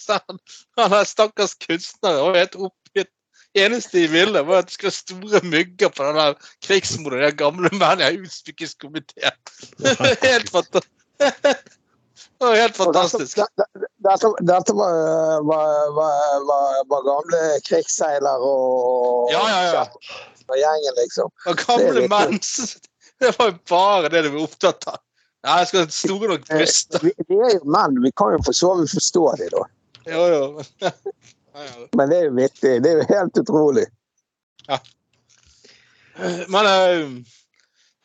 sånn 0.00 0.40
Han 0.80 0.96
er 0.98 1.06
stakkars 1.06 1.54
kunstner 1.62 2.18
og 2.22 2.38
helt 2.38 2.56
oppgitt. 2.58 3.12
Eneste 3.54 4.00
de 4.00 4.08
ville, 4.10 4.42
var 4.48 4.62
at 4.62 4.70
det 4.70 4.74
skulle 4.74 4.94
store 4.96 5.42
mygger 5.44 5.92
på 5.94 6.08
den 6.08 6.18
der 6.18 6.50
krigsmoderen. 6.66 7.28
De 7.28 7.38
gamle 7.44 7.70
mennene 7.76 8.10
i 8.10 8.24
utsmykkingskomiteen. 8.24 9.38
Helt 10.26 10.50
fantastisk. 10.50 10.90
Det 12.42 12.48
var 12.48 12.56
helt 12.56 12.76
fantastisk. 12.76 13.38
Dette, 13.38 13.86
dette, 14.02 14.28
dette 14.42 14.74
var, 14.74 14.96
var, 15.46 15.92
var, 15.94 16.80
var, 16.90 17.02
gamle 17.06 17.40
krigsseiler 17.68 18.42
og, 18.46 19.30
Ja, 19.30 19.42
ja, 19.48 19.60
ja. 19.76 19.84
og 20.48 20.58
gjengen, 20.58 20.96
liksom. 20.98 21.30
Og 21.46 21.62
gamle 21.62 22.08
menn 22.10 22.42
Det 23.22 23.32
var 23.38 23.52
jo 23.52 23.58
bare 23.70 24.10
det 24.10 24.24
du 24.26 24.32
var 24.34 24.46
opptatt 24.48 24.86
av. 24.90 25.00
Ja, 25.42 25.58
jeg 25.58 25.68
skal 25.70 25.84
ha 25.84 25.94
store 25.94 26.30
nok 26.30 26.46
bryster. 26.48 27.02
Vi, 27.02 27.12
vi 27.28 27.38
er 27.38 27.56
jo 27.56 27.74
menn, 27.74 27.98
vi 28.02 28.10
kan 28.18 28.34
jo 28.34 28.40
for 28.46 28.56
så 28.56 28.72
vidt 28.78 28.94
forstå 28.94 29.22
det, 29.40 29.50
da. 29.54 29.66
Jo, 30.10 30.24
jo. 30.32 30.44
Ja, 31.52 31.66
ja. 31.66 31.86
Men 32.00 32.08
det 32.08 32.16
er 32.16 32.22
jo 32.24 32.32
vittig. 32.32 32.70
Det 32.80 32.88
er 32.88 33.00
jo 33.02 33.06
helt 33.10 33.38
utrolig. 33.42 33.82
Ja. 34.70 34.78
Men 36.48 36.68
eh, 36.70 37.10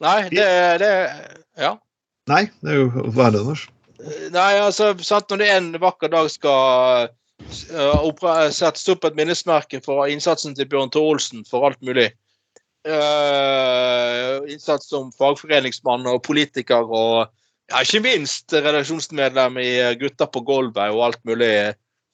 Nei, 0.03 0.17
det, 0.29 0.47
det 0.81 0.91
Ja. 1.57 1.77
Nei, 2.27 2.43
det 2.61 2.73
er 2.73 2.81
jo 2.81 3.05
hva 3.15 3.29
er 3.29 3.37
det, 3.37 3.41
Anders? 3.45 3.63
Nei, 4.35 4.51
altså, 4.59 4.91
sant, 5.01 5.31
når 5.31 5.41
det 5.41 5.47
en 5.55 5.69
vakker 5.81 6.11
dag 6.11 6.27
skal 6.29 7.07
uh, 7.07 8.49
settes 8.53 8.83
opp 8.91 9.07
et 9.07 9.17
minnesmerke 9.17 9.79
for 9.85 10.05
innsatsen 10.11 10.57
til 10.57 10.67
Bjørn 10.69 10.91
Thor 10.93 11.15
Olsen 11.15 11.47
for 11.47 11.69
alt 11.69 11.79
mulig 11.81 12.11
uh, 12.11 12.17
Innsats 14.47 14.89
som 14.89 15.11
fagforeningsmann 15.17 16.07
og 16.07 16.23
politiker 16.27 16.83
og 16.87 17.27
ja, 17.67 17.81
ikke 17.83 17.99
minst 18.05 18.53
redaksjonsmedlem 18.53 19.57
i 19.59 19.71
Gutta 19.99 20.27
på 20.31 20.39
gulvet 20.47 20.93
og 20.95 21.03
alt 21.09 21.21
mulig 21.27 21.51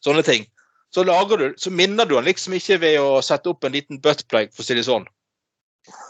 sånne 0.06 0.24
ting. 0.26 0.48
Så, 0.94 1.04
lager 1.06 1.38
du, 1.38 1.46
så 1.58 1.72
minner 1.74 2.06
du 2.06 2.16
han 2.18 2.26
liksom 2.28 2.54
ikke 2.58 2.80
ved 2.82 3.00
å 3.02 3.22
sette 3.26 3.50
opp 3.50 3.66
en 3.66 3.74
liten 3.74 4.02
buttplug, 4.02 4.52
for 4.54 4.62
å 4.62 4.66
si 4.68 4.76
det 4.78 4.86
sånn. 4.86 5.06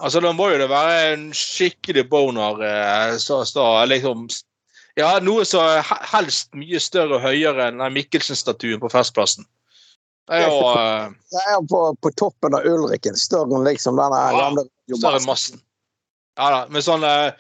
Altså, 0.04 0.20
Da 0.20 0.34
må 0.36 0.50
jo 0.52 0.58
det 0.60 0.70
være 0.72 1.14
en 1.14 1.30
skikkelig 1.36 2.10
boner. 2.12 2.60
eh, 2.68 3.18
Så, 3.18 3.46
så, 3.48 3.64
liksom, 3.88 4.28
ja, 5.00 5.20
noe 5.24 5.46
så 5.48 5.64
helst 6.12 6.52
mye 6.54 6.80
større 6.80 7.16
og 7.18 7.24
høyere 7.24 7.70
enn 7.72 7.84
Mikkelsen-statuen 7.96 8.80
på 8.84 8.92
Festplassen. 8.92 9.48
Det 10.30 10.40
er 10.40 10.48
jo 10.48 10.60
Det 11.34 11.42
er 11.52 11.66
på, 11.68 11.82
på 12.00 12.12
toppen 12.20 12.56
av 12.56 12.66
Ulriken, 12.70 13.18
større 13.20 13.58
enn 13.58 13.66
liksom 13.68 13.98
denne 14.00 14.22
Ja, 14.32 14.46
gamle 14.46 14.64
større 14.96 15.20
enn 15.20 15.28
massen. 15.28 15.60
Ja 16.40 16.50
da, 16.54 16.62
med 16.74 16.86
sånn 16.86 17.04
eh, 17.06 17.34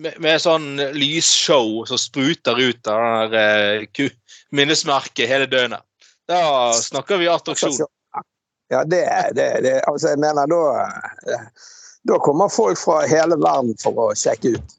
med, 0.00 0.16
med 0.24 0.40
sånn 0.42 0.70
lysshow 0.96 1.84
som 1.86 2.00
spruter 2.00 2.58
ut 2.58 2.88
av 2.90 3.30
den 3.30 3.34
der 3.36 3.84
eh, 4.08 4.14
minnesmerket 4.54 5.28
hele 5.30 5.46
døgnet. 5.50 5.84
Da 6.26 6.72
snakker 6.72 7.20
vi 7.20 7.28
attraksjon. 7.28 7.84
Ja, 8.72 8.80
det, 8.88 9.02
det, 9.36 9.48
det 9.62 9.74
Altså, 9.84 10.14
jeg 10.14 10.18
mener 10.24 10.48
da 10.48 10.62
eh, 11.28 11.42
Da 12.08 12.16
kommer 12.24 12.48
folk 12.48 12.78
fra 12.80 13.02
hele 13.08 13.36
verden 13.36 13.76
for 13.82 14.00
å 14.00 14.06
sjekke 14.16 14.54
ut. 14.56 14.78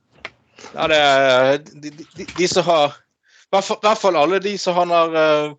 Ja, 0.74 0.88
det 0.90 0.98
er 0.98 1.60
de, 1.62 1.92
de, 1.94 2.26
de 2.26 2.48
som 2.50 2.66
har 2.66 2.98
I 2.98 3.62
hvert 3.62 4.02
fall- 4.02 4.18
alle 4.18 4.40
de 4.42 4.56
som 4.58 4.76
han 4.76 4.92
har 4.92 5.16
eh, 5.22 5.54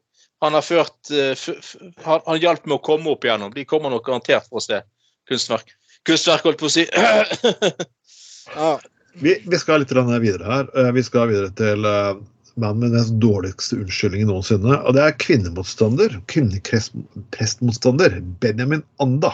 han 0.44 0.54
har 0.58 0.62
ført 0.66 1.10
eh, 1.10 1.32
f- 1.32 1.56
f- 1.58 1.76
han, 2.04 2.20
han 2.26 2.38
hjalp 2.42 2.66
med 2.68 2.76
å 2.78 2.82
komme 2.84 3.10
opp 3.14 3.24
igjennom. 3.24 3.52
De 3.54 3.64
kommer 3.68 3.90
nok 3.94 4.06
garantert 4.06 4.48
for 4.50 4.60
å 4.60 4.64
se 4.64 4.82
kunstverk. 5.30 5.72
Kunstverk, 6.06 6.44
holdt 6.46 6.60
på 6.60 6.68
å 6.68 6.74
si. 6.76 6.84
ja. 8.56 8.70
Vi, 9.16 9.32
vi 9.48 9.58
skal 9.58 9.80
litt 9.82 9.92
videre 9.96 10.44
her. 10.50 10.68
Eh, 10.76 10.92
Vi 10.96 11.02
skal 11.06 11.28
videre 11.32 11.50
til 11.56 11.84
eh, 11.88 12.14
mannen 12.60 12.80
med 12.84 12.92
den 12.98 13.16
dårligste 13.22 13.76
unnskyldningen 13.80 14.28
noensinne. 14.30 14.76
Og 14.84 14.94
det 14.96 15.02
er 15.06 15.16
kvinnemotstander, 15.24 16.18
kvinneprestmotstander, 16.32 18.20
Benjamin 18.44 18.84
Anda. 19.02 19.32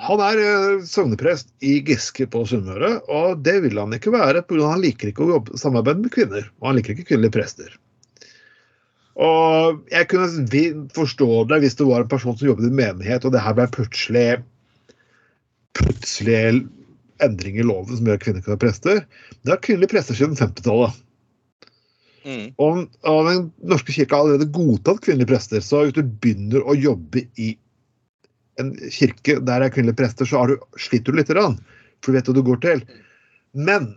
Han 0.00 0.20
er 0.24 0.38
sogneprest 0.86 1.50
i 1.66 1.80
Giske 1.84 2.24
på 2.30 2.44
Sunnmøre, 2.48 3.00
og 3.12 3.42
det 3.44 3.58
vil 3.66 3.76
han 3.82 3.92
ikke 3.92 4.12
være 4.14 4.40
pga. 4.46 4.70
han 4.70 4.80
liker 4.80 5.10
ikke 5.10 5.26
å 5.26 5.32
jobbe, 5.34 5.58
samarbeide 5.60 6.00
med 6.06 6.14
kvinner. 6.14 6.46
Og 6.62 6.70
han 6.70 6.78
liker 6.78 6.94
ikke 6.94 7.08
kvinnelige 7.10 7.34
prester. 7.36 7.74
Og 9.20 9.82
jeg 9.92 10.08
kunne 10.08 10.86
forstå 10.96 11.28
det 11.50 11.60
hvis 11.64 11.76
det 11.76 11.86
var 11.88 12.04
en 12.04 12.12
person 12.12 12.36
som 12.38 12.48
jobbet 12.48 12.70
i 12.70 12.74
menighet, 12.74 13.26
og 13.26 13.34
det 13.34 13.42
her 13.44 13.56
ble 13.58 13.66
plutselig 13.74 14.28
plutselig 15.76 16.64
endring 17.20 17.60
i 17.60 17.66
loven 17.66 17.92
som 17.92 18.08
gjør 18.08 18.18
at 18.18 18.24
kvinner 18.24 18.44
kan 18.44 18.54
være 18.54 18.64
prester. 18.64 19.00
Det 19.44 19.52
har 19.52 19.62
kvinnelige 19.64 19.92
prester 19.92 20.16
siden 20.16 20.38
50-tallet. 20.38 20.96
Mm. 22.24 22.46
Og, 22.60 22.80
og 23.08 23.20
Den 23.28 23.44
norske 23.70 23.94
kirke 23.96 24.16
har 24.16 24.24
allerede 24.24 24.50
godtatt 24.52 25.02
kvinnelige 25.04 25.30
prester. 25.30 25.64
Så 25.64 25.84
hvis 25.84 25.96
du 25.96 26.02
begynner 26.04 26.64
å 26.64 26.76
jobbe 26.76 27.26
i 27.40 27.52
en 28.60 28.74
kirke 28.92 29.38
der 29.38 29.62
det 29.62 29.70
er 29.70 29.74
kvinnelige 29.76 30.00
prester, 30.00 30.28
så 30.28 30.42
du, 30.48 30.56
sliter 30.80 31.12
du 31.12 31.20
litt, 31.20 31.30
for 31.30 32.10
du 32.10 32.16
vet 32.16 32.28
hva 32.28 32.36
du 32.36 32.44
går 32.46 32.62
til. 32.66 32.84
Men 33.56 33.94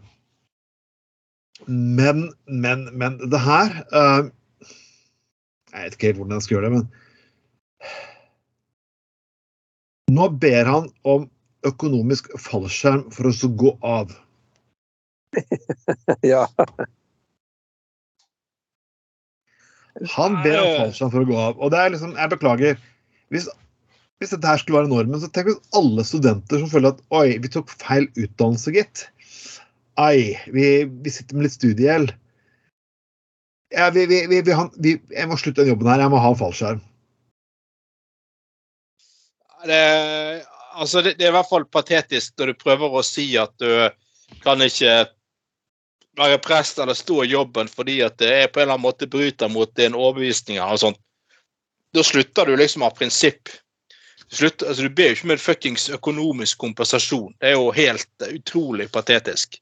Men, 1.68 2.34
men, 2.48 2.90
men 3.00 3.14
det 3.32 3.40
her 3.40 3.70
eh, 3.96 4.26
Jeg 5.74 5.86
vet 5.86 5.96
ikke 5.98 6.10
helt 6.12 6.20
hvordan 6.22 6.38
jeg 6.38 6.46
skal 6.46 6.56
gjøre 6.56 6.70
det, 6.70 6.76
men 6.78 6.88
Nå 10.14 10.28
ber 10.38 10.68
han 10.70 10.90
om 11.08 11.24
økonomisk 11.66 12.28
fallskjerm 12.42 13.08
for 13.16 13.30
oss 13.32 13.42
å 13.46 13.50
gå 13.50 13.72
av. 13.88 14.12
Ja. 16.34 16.44
Han 20.14 20.36
ber 20.44 20.60
om 20.60 20.72
fallskjerm 20.82 21.12
for 21.14 21.24
å 21.24 21.30
gå 21.30 21.38
av. 21.40 21.60
Og 21.62 21.72
det 21.74 21.80
er 21.80 21.94
liksom, 21.94 22.14
jeg 22.18 22.32
beklager. 22.34 22.80
Hvis, 23.34 23.48
hvis 24.22 24.34
dette 24.34 24.50
her 24.50 24.62
skulle 24.62 24.82
være 24.82 24.92
normen, 24.92 25.22
så 25.22 25.30
tenk 25.34 25.50
hvis 25.50 25.62
alle 25.80 26.06
studenter 26.08 26.62
som 26.62 26.72
føler 26.72 26.94
at 26.94 27.02
oi, 27.16 27.28
vi 27.42 27.52
tok 27.54 27.72
feil 27.74 28.10
utdannelse, 28.14 28.74
gitt. 28.76 29.08
Ai, 30.02 30.34
vi, 30.54 30.68
vi 30.86 31.14
sitter 31.14 31.38
med 31.38 31.48
litt 31.48 31.58
studiegjeld. 31.58 32.14
Ja, 33.74 33.90
vi, 33.90 34.06
vi, 34.06 34.22
vi, 34.30 34.42
vi, 34.46 34.52
han- 34.54 34.74
vi, 34.78 34.98
jeg 35.10 35.30
må 35.30 35.38
slutte 35.40 35.64
den 35.64 35.72
jobben 35.74 35.90
her, 35.90 36.04
jeg 36.04 36.12
må 36.14 36.20
ha 36.22 36.30
en 36.34 36.38
fallskjerm. 36.40 36.82
Det, 39.66 39.80
altså 40.76 41.02
det, 41.02 41.16
det 41.18 41.26
er 41.26 41.32
i 41.32 41.36
hvert 41.38 41.50
fall 41.50 41.66
patetisk 41.72 42.36
når 42.38 42.52
du 42.52 42.60
prøver 42.60 42.98
å 43.00 43.04
si 43.08 43.30
at 43.40 43.54
du 43.64 43.70
kan 44.44 44.62
ikke 44.66 45.06
være 46.20 46.38
prest 46.44 46.82
eller 46.84 46.98
stå 46.98 47.22
i 47.24 47.32
jobben 47.32 47.70
fordi 47.72 48.02
at 48.06 48.18
det 48.22 48.30
er 48.44 48.52
på 48.52 48.60
en 48.60 48.66
eller 48.68 48.76
annen 48.76 48.86
måte 48.86 49.08
bryter 49.10 49.50
mot 49.50 49.72
din 49.80 49.96
overbevisning. 49.98 50.60
Da 51.94 52.04
slutter 52.06 52.50
du 52.52 52.58
liksom 52.60 52.84
av 52.86 52.94
prinsipp. 53.00 53.50
Du, 54.28 54.36
slutter, 54.36 54.70
altså 54.74 54.86
du 54.86 54.94
ber 54.94 55.12
jo 55.14 55.18
ikke 55.18 55.32
med 55.32 55.42
fuckings 55.42 55.88
økonomisk 55.96 56.60
kompensasjon. 56.62 57.34
Det 57.40 57.54
er 57.54 57.58
jo 57.58 57.72
helt 57.74 58.28
utrolig 58.30 58.90
patetisk. 58.94 59.58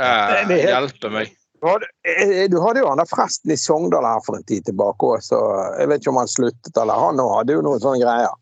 Eh, 0.00 0.56
hjelpe 0.62 1.10
meg. 1.12 1.34
Du 1.62 1.68
hadde, 1.68 1.86
eh, 2.02 2.50
du 2.50 2.56
hadde 2.60 2.80
jo 2.82 2.88
han 2.90 2.98
der 2.98 3.06
presten 3.06 3.52
i 3.54 3.56
Sogndal 3.56 4.06
her 4.06 4.22
for 4.26 4.34
en 4.34 4.46
tid 4.50 4.64
tilbake 4.66 5.06
òg, 5.06 5.20
så 5.22 5.38
jeg 5.78 5.90
vet 5.92 6.02
ikke 6.02 6.10
om 6.10 6.18
han 6.18 6.30
sluttet 6.30 6.80
eller 6.82 7.04
han 7.06 7.22
òg 7.22 7.36
hadde 7.36 7.54
jo 7.54 7.60
noen 7.62 7.82
sånne 7.84 8.02
greier. 8.02 8.32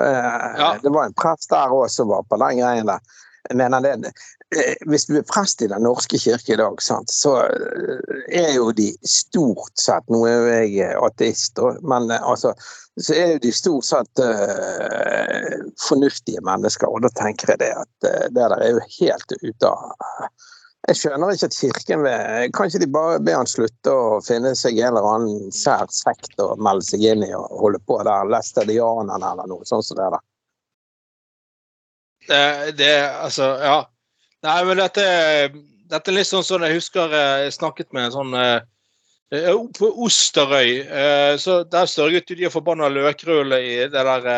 Eh, 0.00 0.56
Ja. 0.58 0.72
Det 0.82 0.90
var 0.90 1.06
en 1.06 1.14
prest 1.14 1.50
der 1.50 1.70
òg 1.70 1.86
som 1.90 2.08
var 2.10 2.26
på 2.26 2.38
den 2.42 2.58
greien 2.58 2.90
der. 2.90 2.98
Jeg 3.48 3.56
mener 3.56 3.80
det, 3.80 4.12
eh, 4.56 4.74
Hvis 4.90 5.06
du 5.06 5.16
er 5.18 5.22
prest 5.22 5.62
i 5.62 5.68
Den 5.68 5.82
norske 5.82 6.18
kirke 6.18 6.52
i 6.52 6.56
dag, 6.56 6.82
sant, 6.82 7.10
så 7.10 7.36
eh, 7.46 8.42
er 8.42 8.52
jo 8.54 8.72
de 8.72 8.90
stort 9.06 9.78
sett 9.78 10.02
Nå 10.10 10.26
er 10.26 10.34
jo 10.34 10.50
jeg 10.50 10.78
eh, 10.82 10.98
ateist, 10.98 11.62
men 11.82 12.10
eh, 12.10 12.22
altså 12.22 12.54
så 12.96 13.12
er 13.14 13.32
jo 13.34 13.38
de 13.44 13.50
stort 13.52 13.84
sett 13.84 14.20
uh, 14.24 15.56
fornuftige 15.84 16.40
mennesker, 16.40 16.88
og 16.88 17.02
da 17.04 17.10
tenker 17.12 17.50
jeg 17.52 17.60
det 17.60 17.68
at 17.76 18.06
uh, 18.08 18.22
det 18.32 18.38
der 18.38 18.54
er 18.56 18.70
jo 18.72 18.80
helt 18.94 19.34
ute 19.42 19.68
av 19.68 19.92
jeg 20.86 20.98
skjønner 21.00 21.34
ikke 21.34 21.48
at 21.48 21.56
kirken 21.58 22.04
vil 22.04 22.52
Kan 22.54 22.70
ikke 22.70 22.82
de 22.84 22.88
bare 22.94 23.18
be 23.24 23.34
han 23.34 23.48
slutte 23.50 23.90
å 23.90 24.20
finne 24.24 24.52
seg 24.58 24.78
en 24.78 24.92
eller 24.92 25.08
annen 25.10 25.50
sær 25.54 25.88
sekt 25.90 26.38
og 26.42 26.60
melde 26.62 26.86
seg 26.86 27.02
inn 27.02 27.24
i 27.26 27.32
og 27.34 27.50
holde 27.62 27.80
på 27.88 27.98
der? 28.06 28.30
Læstadianerne 28.30 29.32
eller 29.32 29.50
noe 29.50 29.66
sånt 29.66 29.86
som 29.88 29.98
det 29.98 30.10
der. 30.14 30.24
Det, 32.26 32.44
det 32.78 32.92
altså, 33.22 33.50
ja. 33.62 33.80
Nei, 34.46 34.60
men 34.68 34.78
dette, 34.78 35.04
dette 35.90 36.10
er 36.10 36.16
litt 36.16 36.28
sånn 36.28 36.46
som 36.46 36.62
jeg 36.66 36.78
husker 36.78 37.12
eh, 37.14 37.44
jeg 37.46 37.56
snakket 37.56 37.92
med 37.96 38.08
en 38.08 38.14
sånn 38.14 38.38
eh, 38.38 38.58
eh, 39.34 39.52
På 39.78 39.90
Osterøy, 40.06 40.70
så 41.42 41.60
der 41.70 41.90
sørget 41.90 42.30
de 42.30 42.38
de 42.44 42.52
forbanna 42.52 42.90
løkrullet 42.92 43.66
i 43.66 43.76
det 43.90 44.06
der 44.10 44.28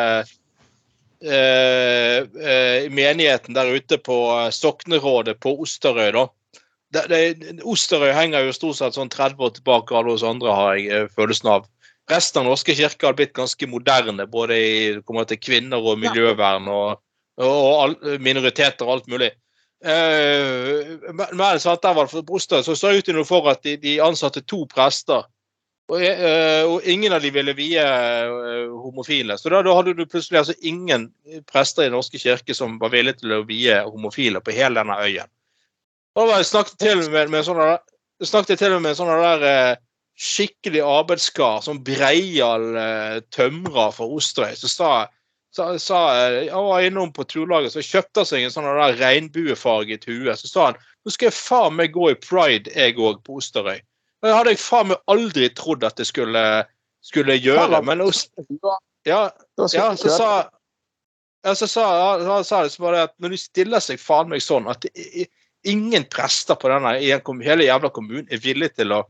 i 1.18 2.90
menigheten 2.94 3.56
der 3.56 3.72
ute 3.74 3.98
på 3.98 4.16
Soknerådet 4.54 5.34
på 5.42 5.56
Osterøy, 5.64 6.12
da. 6.14 6.28
Det, 6.94 7.02
det, 7.12 7.58
Osterøy 7.68 8.14
henger 8.16 8.46
jo 8.46 8.54
stort 8.56 8.78
sett 8.78 8.96
sånn 8.96 9.10
30 9.12 9.42
år 9.44 9.50
tilbake, 9.58 9.96
alle 9.96 10.14
oss 10.14 10.24
andre 10.24 10.54
har 10.56 10.78
jeg 10.78 10.86
eh, 10.88 11.10
følelsen 11.12 11.50
av. 11.52 11.66
Resten 12.08 12.40
av 12.40 12.46
Den 12.46 12.54
norske 12.54 12.76
kirke 12.78 13.10
har 13.10 13.16
blitt 13.18 13.34
ganske 13.36 13.68
moderne, 13.68 14.24
både 14.26 14.56
i 14.56 14.78
kommer 15.04 15.28
til 15.28 15.40
kvinner 15.42 15.84
og 15.84 16.00
miljøvern 16.00 16.70
og, 16.72 17.02
og 17.44 17.68
all, 17.82 17.96
minoriteter 18.24 18.88
og 18.88 18.94
alt 18.96 19.12
mulig. 19.12 19.34
Uh, 19.84 20.96
men 21.14 21.36
men 21.38 21.60
sant, 21.62 21.84
der 21.84 21.94
var 21.94 22.08
det 22.08 22.10
for 22.10 22.32
Osterøy, 22.34 22.64
så 22.66 22.74
så 22.74 22.94
ut 22.96 23.10
for 23.28 23.50
at 23.52 23.60
de, 23.62 23.76
de 23.76 24.00
ansatte 24.02 24.40
to 24.40 24.64
prester. 24.66 25.28
Og, 25.88 26.00
uh, 26.00 26.64
og 26.72 26.88
ingen 26.88 27.12
av 27.12 27.20
de 27.22 27.30
ville 27.30 27.54
vie 27.56 27.84
uh, 27.84 28.72
homofile. 28.80 29.36
Så 29.38 29.52
da, 29.52 29.60
da 29.62 29.76
hadde 29.76 29.94
du 29.94 30.06
plutselig 30.06 30.38
altså 30.40 30.56
ingen 30.62 31.12
prester 31.52 31.82
i 31.82 31.92
Den 31.92 31.96
norske 32.00 32.18
kirke 32.18 32.54
som 32.54 32.80
var 32.80 32.96
villige 32.96 33.20
til 33.20 33.36
å 33.36 33.44
vie 33.44 33.76
homofile 33.84 34.40
på 34.40 34.56
hele 34.56 34.80
denne 34.80 34.96
øyen. 35.04 35.28
Da 36.18 36.40
jeg 36.40 36.48
snakket 36.48 36.80
til 36.82 37.04
med, 37.12 37.30
med 37.30 37.44
sånne 37.46 37.76
snakket 38.26 38.56
jeg 38.56 38.64
til 38.64 38.74
og 38.74 38.80
med 38.82 38.88
med 38.88 38.94
en 38.94 38.98
sånn 38.98 39.12
der 39.22 39.44
eh, 39.46 39.76
skikkelig 40.18 40.82
arbeidskar, 40.82 41.60
sånn 41.62 41.78
breial 41.86 42.64
eh, 42.74 43.20
tømrer 43.34 43.92
fra 43.94 44.08
Osterøy, 44.18 44.56
så 44.58 44.70
sa, 44.72 44.90
sa, 45.54 45.68
sa 45.78 46.00
eh, 46.18 46.48
Han 46.50 46.66
var 46.66 46.86
innom 46.86 47.12
på 47.14 47.26
turlaget, 47.30 47.76
så 47.76 47.84
kjøpte 47.84 48.24
han 48.24 48.30
seg 48.32 48.46
en 48.46 48.54
sånn 48.54 48.66
der 48.66 48.98
regnbuefarget 48.98 50.08
hue. 50.10 50.34
Så 50.40 50.50
sa 50.50 50.70
han 50.70 50.80
nå 51.06 51.14
skal 51.14 51.30
jeg 51.30 51.38
faen 51.38 51.78
meg 51.78 51.94
gå 51.94 52.10
i 52.10 52.18
pride, 52.18 52.74
jeg 52.74 52.98
òg, 52.98 53.22
på 53.24 53.38
Osterøy. 53.38 53.78
Det 54.24 54.34
hadde 54.34 54.56
jeg 54.56 54.60
faen 54.60 54.90
meg 54.90 55.14
aldri 55.14 55.46
trodd 55.54 55.86
at 55.86 56.02
jeg 56.02 56.10
skulle, 56.10 56.44
skulle 57.06 57.38
gjøre. 57.38 57.78
Men 57.86 58.02
ja, 59.06 59.22
ja, 59.54 59.92
så 59.96 60.10
sa 60.10 60.30
ja, 61.46 61.54
så 61.54 61.68
sa 61.70 61.84
han 62.18 62.44
sa 62.44 62.64
det 62.64 62.72
så 62.74 62.82
var 62.82 62.96
det 62.96 63.02
at 63.06 63.12
når 63.22 63.32
de 63.32 63.38
stiller 63.40 63.82
seg 63.82 64.00
faen 64.02 64.28
meg 64.32 64.42
sånn 64.42 64.66
at 64.68 64.82
det 64.82 65.28
ingen 65.66 66.04
prester 66.10 66.58
på 66.58 66.70
denne 66.70 66.96
i 67.02 67.12
hele 67.12 67.66
jævla 67.66 67.90
kommunen 67.94 68.28
er 68.30 68.42
villig 68.42 68.70
til 68.76 68.94
å 68.94 69.02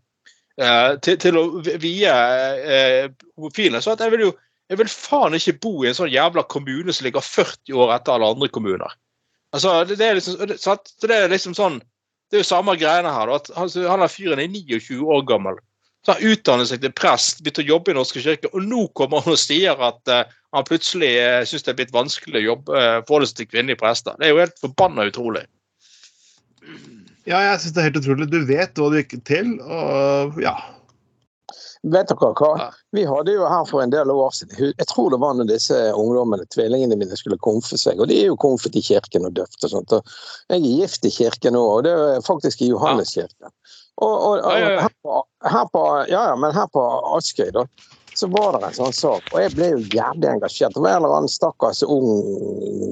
eh, 0.61 0.97
til, 1.05 1.19
til 1.21 1.39
å 1.39 1.45
vie 1.65 2.13
eh, 2.13 3.09
homofile. 3.37 3.83
Så 3.85 3.97
jeg 3.99 4.15
vil 4.15 4.29
jo 4.29 4.33
jeg 4.69 4.83
vil 4.83 4.91
faen 4.93 5.37
ikke 5.37 5.57
bo 5.63 5.71
i 5.81 5.89
en 5.89 5.97
sånn 5.97 6.13
jævla 6.13 6.45
kommune 6.53 6.93
som 6.93 7.07
ligger 7.07 7.25
40 7.25 7.79
år 7.81 7.95
etter 7.95 8.15
alle 8.15 8.35
andre 8.35 8.51
kommuner. 8.53 8.97
Altså, 9.57 9.79
det, 9.89 9.97
det 9.97 10.11
er 10.11 10.19
liksom, 10.19 10.37
så 10.61 10.77
så 10.77 11.09
det 11.09 11.17
er 11.17 11.31
liksom 11.33 11.55
sånn 11.57 11.79
Det 12.29 12.37
er 12.37 12.43
jo 12.43 12.51
samme 12.51 12.75
greiene 12.77 13.09
her. 13.09 13.31
at 13.33 13.49
Han, 13.57 14.03
er 14.05 14.11
fyren 14.13 14.43
er 14.43 14.51
29 14.53 15.01
år 15.01 15.23
gammel. 15.25 15.57
Så 16.05 16.13
han 16.13 16.27
utdannet 16.29 16.69
seg 16.69 16.83
til 16.83 16.93
prest, 16.93 17.41
begynte 17.41 17.63
å 17.65 17.71
jobbe 17.71 17.95
i 17.95 17.97
Norske 17.97 18.21
kirke, 18.21 18.51
og 18.53 18.67
nå 18.69 18.83
kommer 18.93 19.25
han 19.25 19.33
og 19.33 19.41
sier 19.41 19.81
at 19.81 20.13
eh, 20.13 20.35
han 20.53 20.67
plutselig 20.69 21.09
uh, 21.17 21.41
syns 21.49 21.65
det 21.65 21.73
er 21.73 21.79
blitt 21.81 21.95
vanskelig 21.97 22.43
å 22.43 22.45
jobbe, 22.45 22.77
uh, 22.77 22.99
forholde 23.09 23.31
seg 23.31 23.41
til 23.41 23.49
kvinnelige 23.55 23.81
prester. 23.81 24.17
Det 24.21 24.29
er 24.29 24.35
jo 24.35 24.43
helt 24.43 24.61
forbanna 24.61 25.09
utrolig. 25.09 25.43
Ja, 27.29 27.43
jeg 27.45 27.61
syns 27.61 27.77
det 27.77 27.83
er 27.83 27.89
helt 27.91 28.01
utrolig. 28.01 28.29
Du 28.33 28.41
vet 28.49 28.79
hva 28.79 28.91
du 28.91 28.99
gikk 29.01 29.19
til, 29.29 29.55
og 29.61 30.39
ja. 30.43 30.57
Vet 31.87 32.11
dere 32.11 32.31
hva? 32.35 32.69
Vi 32.97 33.05
hadde 33.07 33.35
jo 33.37 33.47
her 33.47 33.67
for 33.69 33.85
en 33.85 33.93
del 33.93 34.11
år 34.11 34.33
siden 34.35 34.73
Jeg 34.73 34.87
tror 34.91 35.13
det 35.13 35.21
var 35.23 35.37
når 35.39 35.47
disse 35.51 35.77
ungdommene, 35.95 36.47
tvillingene 36.55 36.99
mine, 36.99 37.19
skulle 37.21 37.39
konfe 37.45 37.79
seg. 37.79 38.01
Og 38.01 38.11
de 38.11 38.17
er 38.23 38.31
jo 38.33 38.39
konfet 38.41 38.77
i 38.77 38.83
kirken 38.83 39.29
og 39.29 39.37
døpt 39.39 39.63
og 39.63 39.75
sånt. 39.75 39.95
Og 39.95 40.17
jeg 40.51 40.59
er 40.59 40.65
gift 40.65 41.07
i 41.07 41.13
kirken 41.15 41.55
nå, 41.55 41.63
og 41.77 41.85
det 41.87 41.95
er 41.95 42.25
faktisk 42.27 42.65
i 42.65 42.73
Johanneskirken. 42.73 43.53
Og, 43.99 44.15
og, 44.15 44.43
og. 44.43 44.51
Her, 44.57 44.93
på, 45.03 45.23
her 45.53 45.71
på 45.75 45.85
Ja, 46.11 46.27
ja, 46.33 46.35
men 46.39 46.55
her 46.55 46.67
på 46.75 46.83
Askøy, 47.17 47.51
da. 47.55 47.67
Så 48.19 48.27
var 48.27 48.57
det 48.57 48.67
en 48.67 48.75
sånn 48.75 48.95
sak, 48.97 49.29
og 49.31 49.39
jeg 49.39 49.53
ble 49.55 49.67
jo 49.71 49.83
jævlig 49.95 50.27
engasjert. 50.27 50.75
Det 50.75 50.81
var 50.83 50.97
en 50.97 51.05
eller 51.05 51.13
annen 51.21 51.31
stakkars 51.31 51.85
ung 51.87 52.09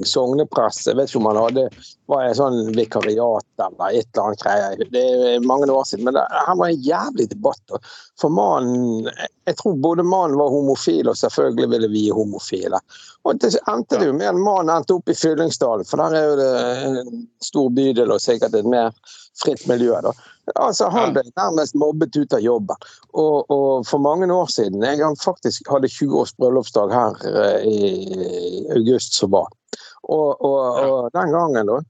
sogneprest, 0.07 0.87
jeg 0.87 0.95
vet 0.95 1.11
ikke 1.11 1.19
om 1.19 1.27
han 1.27 1.39
hadde 1.41 1.65
var 2.07 2.23
en 2.23 2.37
sånn 2.37 2.59
vikariat 2.77 3.63
eller 3.65 3.97
et 3.97 4.07
eller 4.07 4.23
annet 4.23 4.43
greie. 4.45 4.87
Det 4.93 5.01
er 5.03 5.43
mange 5.43 5.67
år 5.67 5.83
siden, 5.89 6.05
men 6.07 6.15
det, 6.15 6.23
her 6.47 6.55
var 6.55 6.71
en 6.71 6.85
jævlig 6.85 7.27
debatt. 7.33 7.75
For 8.21 8.31
mannen 8.31 9.09
Jeg 9.47 9.55
tror 9.59 9.75
både 9.83 10.03
mannen 10.07 10.39
var 10.39 10.51
homofil, 10.51 11.07
og 11.11 11.19
selvfølgelig 11.19 11.69
ville 11.73 11.91
vi 11.91 12.05
homofile. 12.11 12.79
Og 13.27 13.43
det 13.43 13.53
endte 13.67 13.99
det 13.99 14.07
jo 14.09 14.15
med 14.15 14.31
en 14.31 14.41
mannen 14.43 14.73
endte 14.77 14.95
opp 14.95 15.11
i 15.11 15.15
Fyllingsdalen, 15.15 15.87
for 15.87 16.03
der 16.03 16.15
er 16.15 16.31
jo 16.31 16.39
det 16.39 16.49
en 16.87 17.21
stor 17.43 17.69
bydel 17.75 18.15
og 18.15 18.23
sikkert 18.23 18.55
et 18.55 18.67
mer 18.67 18.95
fritt 19.43 19.67
miljø. 19.67 19.95
da. 20.03 20.15
Altså, 20.55 20.87
Han 20.89 21.13
ble 21.15 21.25
nærmest 21.35 21.75
mobbet 21.75 22.15
ut 22.15 22.33
av 22.33 22.39
jobben. 22.43 22.87
Og, 23.13 23.51
og 23.51 23.87
for 23.87 23.99
mange 23.99 24.29
år 24.33 24.47
siden 24.51 24.83
Jeg 24.83 25.03
faktisk 25.23 25.67
hadde 25.71 25.91
20 25.91 26.21
års 26.21 26.33
bryllupsdag 26.39 26.93
her 26.93 27.27
eh, 27.27 27.67
i 27.67 28.65
august 28.77 29.17
som 29.19 29.33
var. 29.35 29.51
Og, 30.03 30.39
og, 30.39 30.59
og 30.87 31.09
den 31.13 31.33
gangen 31.35 31.67
da, 31.67 31.81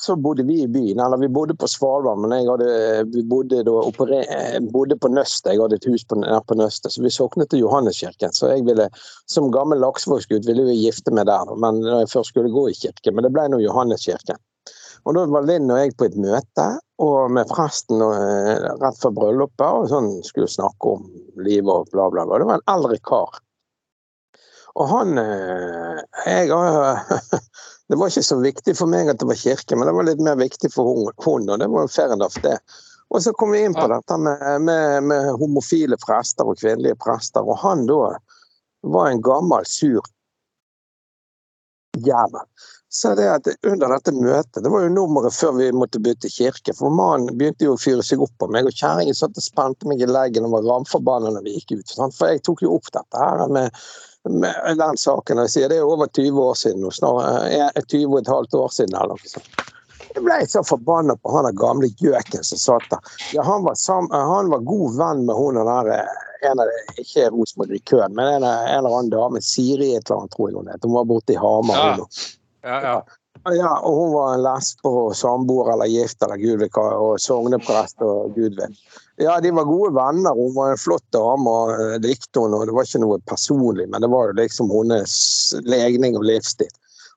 så 0.00 0.16
bodde 0.16 0.44
vi 0.44 0.60
i 0.62 0.68
byen, 0.68 1.00
eller 1.00 1.16
vi 1.16 1.28
bodde 1.32 1.54
på 1.56 1.68
Svalbard, 1.68 2.20
men 2.20 2.34
jeg 2.36 2.48
hadde, 2.50 3.04
vi 3.14 3.22
bodde, 3.24 3.62
da, 3.64 3.76
oppere, 3.80 4.18
eh, 4.28 4.58
bodde 4.72 4.98
på 5.00 5.08
Nøstet. 5.08 5.54
Jeg 5.54 5.62
hadde 5.62 5.78
et 5.80 5.88
hus 5.88 6.04
på, 6.04 6.18
nær 6.20 6.42
på 6.44 6.56
Nøstet, 6.58 6.92
så 6.92 7.02
vi 7.02 7.12
soknet 7.12 7.48
til 7.50 7.64
Johanneskirken. 7.64 8.34
Så 8.36 8.50
jeg 8.52 8.66
ville, 8.68 8.90
som 9.32 9.48
gammel 9.54 9.80
Laksevågsgutt 9.80 10.44
ville 10.48 10.68
jeg 10.68 10.82
gifte 10.84 11.14
meg 11.16 11.30
der, 11.30 11.54
men 11.56 11.80
når 11.80 12.04
jeg 12.04 12.12
først 12.12 12.34
skulle 12.34 12.52
gå 12.52 12.68
i 12.68 12.76
kirken. 12.76 13.16
Men 13.16 13.24
det 13.24 13.32
ble 13.32 13.48
nå 13.52 13.62
Johanneskirken. 13.64 14.40
Og 15.06 15.14
da 15.14 15.22
var 15.30 15.46
Linn 15.46 15.70
og 15.70 15.78
jeg 15.78 15.94
på 15.94 16.08
et 16.08 16.18
møte 16.18 16.66
og 17.02 17.30
med 17.30 17.46
presten 17.50 18.00
eh, 18.02 18.54
rett 18.80 18.98
før 18.98 19.12
bryllupet 19.14 19.66
og 19.66 19.90
sånn 19.92 20.08
skulle 20.26 20.50
snakke 20.50 20.96
om 20.96 21.04
livet 21.44 21.70
og 21.70 21.92
bla, 21.92 22.08
bla, 22.10 22.24
bla. 22.26 22.40
Det 22.40 22.48
var 22.48 22.58
en 22.58 22.72
eldre 22.74 22.98
kar. 23.06 23.38
Og 24.76 24.90
han 24.90 25.20
eh, 25.22 26.02
jeg, 26.26 26.50
Det 27.86 28.00
var 28.00 28.10
ikke 28.10 28.26
så 28.26 28.40
viktig 28.42 28.74
for 28.74 28.90
meg 28.90 29.12
at 29.12 29.20
det 29.22 29.28
var 29.30 29.38
kirke, 29.38 29.78
men 29.78 29.86
det 29.86 29.94
var 29.94 30.08
litt 30.08 30.22
mer 30.26 30.40
viktig 30.40 30.72
for 30.74 30.90
hun, 31.22 31.46
og 31.46 31.60
det 31.62 31.68
var 31.70 31.92
fair 31.92 32.16
enough, 32.16 32.40
det. 32.42 32.56
Og 33.14 33.22
så 33.22 33.30
kom 33.38 33.52
vi 33.54 33.60
inn 33.62 33.76
på 33.76 33.86
dette 33.92 34.16
med, 34.18 34.42
med, 34.66 35.04
med 35.06 35.28
homofile 35.38 35.94
prester 36.02 36.48
og 36.50 36.58
kvinnelige 36.58 36.98
prester, 36.98 37.46
og 37.46 37.60
han 37.62 37.86
da 37.86 38.16
var 38.90 39.12
en 39.12 39.22
gammel, 39.22 39.62
sur 39.70 40.02
jævel. 42.02 42.42
Så 42.88 43.14
det 43.14 43.26
at 43.30 43.48
under 43.66 43.90
dette 43.90 44.12
møtet, 44.14 44.62
det 44.62 44.70
var 44.70 44.84
jo 44.84 44.92
nummeret 44.94 45.34
før 45.34 45.56
vi 45.58 45.66
måtte 45.74 46.00
bytte 46.00 46.30
kirke, 46.30 46.74
for 46.76 46.94
mannen 46.94 47.34
begynte 47.36 47.66
jo 47.66 47.74
å 47.74 47.80
fyre 47.80 48.04
seg 48.06 48.22
opp 48.22 48.32
på 48.38 48.48
meg, 48.54 48.68
og 48.68 48.78
kjerringen 48.78 49.16
satt 49.16 49.36
og 49.36 49.44
spente 49.44 49.88
meg 49.90 50.04
i 50.04 50.08
leggen 50.08 50.46
og 50.46 50.54
var 50.54 50.68
ramforbanna 50.70 51.34
når 51.34 51.44
vi 51.48 51.56
gikk 51.56 51.80
ut. 51.80 51.96
For 52.14 52.30
jeg 52.30 52.44
tok 52.46 52.62
jo 52.62 52.76
opp 52.78 52.92
dette 52.94 53.20
her 53.20 53.42
med, 53.52 53.82
med 54.30 54.78
den 54.78 55.00
saken, 55.02 55.42
jeg 55.44 55.54
sier 55.56 55.72
det 55.72 55.80
er 55.82 55.88
over 55.88 56.08
20 56.08 56.42
år 56.44 56.60
siden 56.62 56.84
nå, 56.86 56.92
snart 56.94 57.50
eh, 57.50 57.82
20 57.82 58.06
og 58.12 58.20
et 58.22 58.30
halvt 58.36 58.60
år 58.62 58.76
siden 58.78 58.94
eller 58.94 59.16
noe 59.16 59.34
sånt. 59.34 59.66
Jeg 60.14 60.22
ble 60.24 60.38
så 60.48 60.62
forbanna 60.64 61.16
på 61.20 61.32
han 61.34 61.50
gamle 61.58 61.90
gjøken 62.00 62.44
som 62.46 62.60
satt 62.60 62.86
der. 62.92 63.12
Ja, 63.34 63.42
han, 63.44 63.66
var 63.66 63.74
sam, 63.76 64.06
han 64.14 64.48
var 64.52 64.62
god 64.64 64.96
venn 64.96 65.26
med 65.26 65.36
hun 65.36 65.58
der 65.58 65.90
eh, 65.98 66.14
en 66.46 66.60
av 66.62 66.70
ikke 67.00 67.26
i 67.74 67.78
køen, 67.90 68.14
men 68.14 68.26
en, 68.38 68.44
en 68.44 68.78
eller 68.78 68.94
annen 68.94 69.10
dame, 69.10 69.42
Siri 69.42 69.94
et 69.96 70.06
eller 70.06 70.22
annet, 70.22 70.32
tror 70.36 70.50
jeg 70.50 70.56
hun 70.56 70.68
het. 70.70 70.84
Hun 70.84 70.96
var 70.96 71.08
borte 71.08 71.34
i 71.34 71.40
Hamar. 71.40 71.98
Ja. 71.98 72.06
Ja, 72.66 72.80
ja. 72.82 72.98
Ja, 73.54 73.68
og 73.78 73.94
hun 73.94 74.14
var 74.14 74.32
en 74.34 74.42
lesbe 74.42 74.90
og 74.90 75.12
samboer 75.14 75.68
eller 75.74 75.90
gift 75.90 76.22
eller 76.24 76.40
gud 76.40 76.58
vet 76.64 76.72
hva, 76.74 76.86
og 76.98 77.20
sogneprest 77.22 78.00
og 78.02 78.32
gud 78.34 78.56
vet. 78.58 78.78
Ja, 79.22 79.36
de 79.40 79.52
var 79.54 79.68
gode 79.68 79.92
venner. 79.94 80.34
Hun 80.34 80.54
var 80.56 80.72
en 80.72 80.80
flott 80.80 81.04
dame, 81.14 81.52
og 81.52 81.70
eh, 81.76 81.98
likte 82.02 82.42
hun, 82.42 82.56
og 82.56 82.64
det 82.66 82.74
var 82.74 82.88
ikke 82.88 83.02
noe 83.04 83.20
personlig, 83.30 83.86
men 83.92 84.02
det 84.02 84.10
var 84.12 84.32
jo 84.32 84.38
liksom 84.40 84.72
hennes 84.72 85.14
legning 85.68 86.18
og 86.18 86.26
livsstil. 86.26 86.72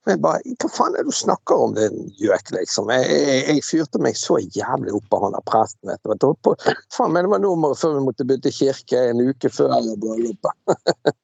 Og 0.05 0.13
jeg 0.13 0.21
bare 0.23 0.53
Hva 0.61 0.69
faen 0.71 0.93
er 0.95 1.03
det 1.03 1.11
du 1.11 1.17
snakker 1.17 1.63
om, 1.65 1.73
din 1.75 2.11
gjøk, 2.21 2.53
liksom? 2.55 2.91
Jeg, 2.93 3.09
jeg, 3.09 3.41
jeg 3.49 3.65
fyrte 3.67 4.03
meg 4.03 4.19
så 4.19 4.37
jævlig 4.39 4.93
opp 4.95 5.17
av 5.17 5.25
han 5.25 5.35
der 5.35 5.47
presten, 5.49 5.91
vet 5.91 6.21
du. 6.23 6.29
På, 6.45 6.53
faen, 6.95 7.15
men 7.15 7.25
det 7.25 7.33
var 7.33 7.43
nummeret 7.43 7.81
før 7.81 7.97
vi 7.97 8.05
måtte 8.05 8.27
bytte 8.29 8.53
kirke 8.53 9.01
en 9.09 9.25
uke 9.31 9.51
før 9.51 9.75
bryllupet. 10.03 10.53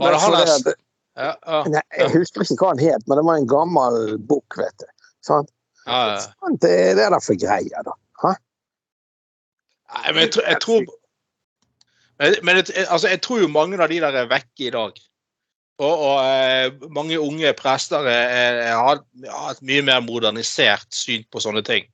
Var 0.00 0.14
det 0.14 0.20
han 0.24 0.32
der- 0.32 0.80
Ja, 1.18 1.34
ja, 1.44 1.58
Nei, 1.68 1.82
jeg 1.98 2.08
husker 2.14 2.40
ikke 2.44 2.56
hva 2.62 2.70
han 2.72 2.80
het, 2.80 3.02
men 3.06 3.18
det 3.20 3.24
var 3.28 3.36
en 3.40 3.48
gammel 3.50 3.96
bukk, 4.30 4.56
vet 4.56 4.80
du. 4.80 4.88
Ja, 5.28 5.42
ja. 6.16 6.50
Det 6.62 6.70
er 6.72 6.96
det 6.96 7.08
der 7.12 7.20
for 7.20 7.36
greier, 7.38 7.84
da. 7.84 7.94
Hæ? 8.22 8.32
Nei, 9.92 10.12
men 10.14 10.22
jeg, 10.24 10.32
tror- 10.36 10.48
jeg 10.48 10.60
tror 10.64 10.84
Men, 12.22 12.34
men 12.46 12.56
jeg, 12.60 12.84
altså, 12.88 13.08
jeg 13.08 13.20
tror 13.24 13.40
jo 13.42 13.48
mange 13.50 13.80
av 13.82 13.90
de 13.90 13.98
der 14.00 14.14
er 14.22 14.28
vekke 14.30 14.68
i 14.68 14.70
dag. 14.70 15.00
Og, 15.82 15.94
og 16.06 16.18
eh, 16.22 16.68
mange 16.94 17.16
unge 17.20 17.50
prester 17.58 18.04
er, 18.06 18.28
er, 18.30 18.60
har 18.78 19.00
har 19.32 19.50
et 19.56 19.62
mye 19.66 19.82
mer 19.82 20.04
modernisert 20.04 20.86
syn 20.94 21.24
på 21.32 21.40
sånne 21.42 21.64
ting. 21.66 21.88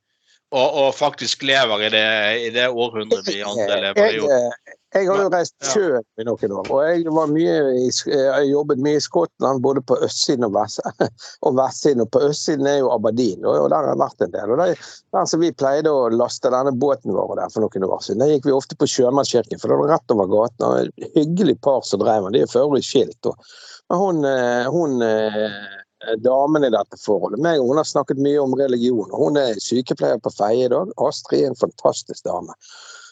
Og, 0.51 0.67
og 0.83 0.91
faktisk 0.97 1.43
lever 1.47 1.87
i 1.87 1.89
det, 1.93 2.05
i 2.45 2.51
det 2.53 2.67
århundret 2.69 3.25
vi 3.29 3.39
andre 3.41 3.79
lever 3.87 4.11
i. 4.11 4.19
Jeg, 4.21 4.51
eh, 4.67 4.78
jeg 4.89 5.05
har 5.05 5.19
jo 5.21 5.29
reist 5.29 5.53
sjøl 5.69 5.99
i 6.17 6.25
noen 6.25 6.53
år, 6.57 6.69
og 6.73 6.79
jeg, 6.87 7.03
var 7.13 7.29
mye 7.29 7.57
i, 7.77 7.89
jeg 8.09 8.47
jobbet 8.49 8.79
mye 8.81 8.97
i 8.97 9.03
Skottland, 9.03 9.61
både 9.61 9.83
på 9.85 9.99
østsiden 10.05 10.47
og, 10.47 10.55
vest, 10.55 10.81
og 11.45 11.57
vestsiden. 11.59 12.01
Og 12.01 12.09
på 12.15 12.23
østsiden 12.25 12.65
er 12.69 12.79
jo 12.79 12.89
Aberdeen, 12.95 13.45
og, 13.45 13.67
der 13.69 13.77
har 13.77 13.91
jeg 13.91 14.01
vært 14.01 14.25
en 14.25 14.33
del. 14.33 14.53
Og 14.55 14.61
der, 14.63 14.87
der 15.13 15.27
som 15.29 15.43
vi 15.43 15.51
pleide 15.53 15.93
å 15.93 16.07
laste 16.09 16.49
denne 16.53 16.73
båten 16.73 17.13
vår 17.13 17.35
der 17.37 17.53
for 17.53 17.65
noen 17.65 17.85
år 17.85 18.01
siden, 18.05 18.23
der 18.23 18.33
gikk 18.33 18.49
vi 18.49 18.55
ofte 18.57 18.77
på 18.79 18.89
Sjømannskirken, 18.89 19.61
for 19.61 19.69
det 19.69 19.79
var 19.83 19.93
rett 19.93 20.15
over 20.15 20.31
gaten. 20.33 20.65
og 20.65 20.79
et 20.81 21.13
Hyggelig 21.19 21.59
par 21.65 21.85
som 21.85 22.01
drev 22.01 22.25
den. 22.25 22.39
de 22.39 22.45
er 22.47 22.49
for 22.49 22.65
øvrig 22.65 22.81
skilt. 22.87 23.29
Og, 23.29 23.51
men 23.93 24.01
hun, 24.01 24.25
eh, 24.25 24.71
hun 24.73 25.05
eh, 25.05 26.17
damen 26.25 26.65
i 26.65 26.73
dette 26.73 26.97
forholdet. 27.01 27.41
Meg 27.45 27.61
og 27.61 27.69
hun 27.69 27.81
har 27.81 27.85
snakket 27.85 28.21
mye 28.25 28.41
om 28.41 28.57
religion. 28.57 29.13
Hun 29.13 29.37
er 29.37 29.59
sykepleier 29.61 30.17
på 30.23 30.33
Feie 30.33 30.65
i 30.65 30.71
dag. 30.73 30.89
Astrid 31.05 31.43
er 31.43 31.53
en 31.53 31.61
fantastisk 31.67 32.25
dame. 32.25 32.57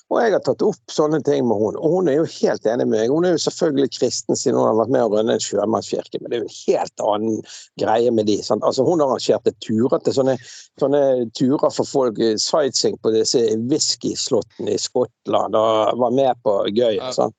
Og 0.08 0.22
jeg 0.22 0.32
har 0.38 0.44
tatt 0.44 0.64
opp 0.64 0.92
sånne 0.94 1.20
ting 1.28 1.44
med 1.50 1.60
hun, 1.60 1.76
og 1.84 1.96
hun 1.98 2.08
er 2.08 2.22
jo 2.22 2.28
helt 2.32 2.68
enig 2.70 2.86
med 2.88 2.94
meg. 2.94 3.12
Hun 3.12 3.26
er 3.28 3.34
jo 3.36 3.42
selvfølgelig 3.44 3.90
kristen 3.98 4.40
siden 4.40 4.56
hun 4.56 4.70
har 4.70 4.78
vært 4.80 4.94
med 4.96 5.04
å 5.04 5.10
rønne 5.12 5.36
en 5.36 5.44
sjømannskirke, 5.44 6.22
men 6.22 6.32
det 6.32 6.38
er 6.38 6.44
jo 6.46 6.48
en 6.48 6.60
helt 6.62 7.04
annen 7.14 7.42
greie 7.82 8.14
med 8.16 8.30
de. 8.32 8.38
Sant? 8.46 8.64
Altså 8.64 8.86
Hun 8.88 9.04
arrangerte 9.04 9.52
turer 9.66 10.00
til 10.06 10.16
sånne, 10.16 10.38
sånne 10.80 11.02
turer 11.36 11.74
for 11.76 11.90
folk, 11.90 12.22
eh, 12.24 12.40
sightseeing 12.40 12.96
på 13.04 13.12
disse 13.18 13.42
whiskyslottene 13.68 14.78
i 14.78 14.80
Skottland, 14.80 15.60
og 15.60 16.00
var 16.00 16.16
med 16.16 16.40
på 16.48 16.56
gøy. 16.72 17.02
Sant? 17.12 17.36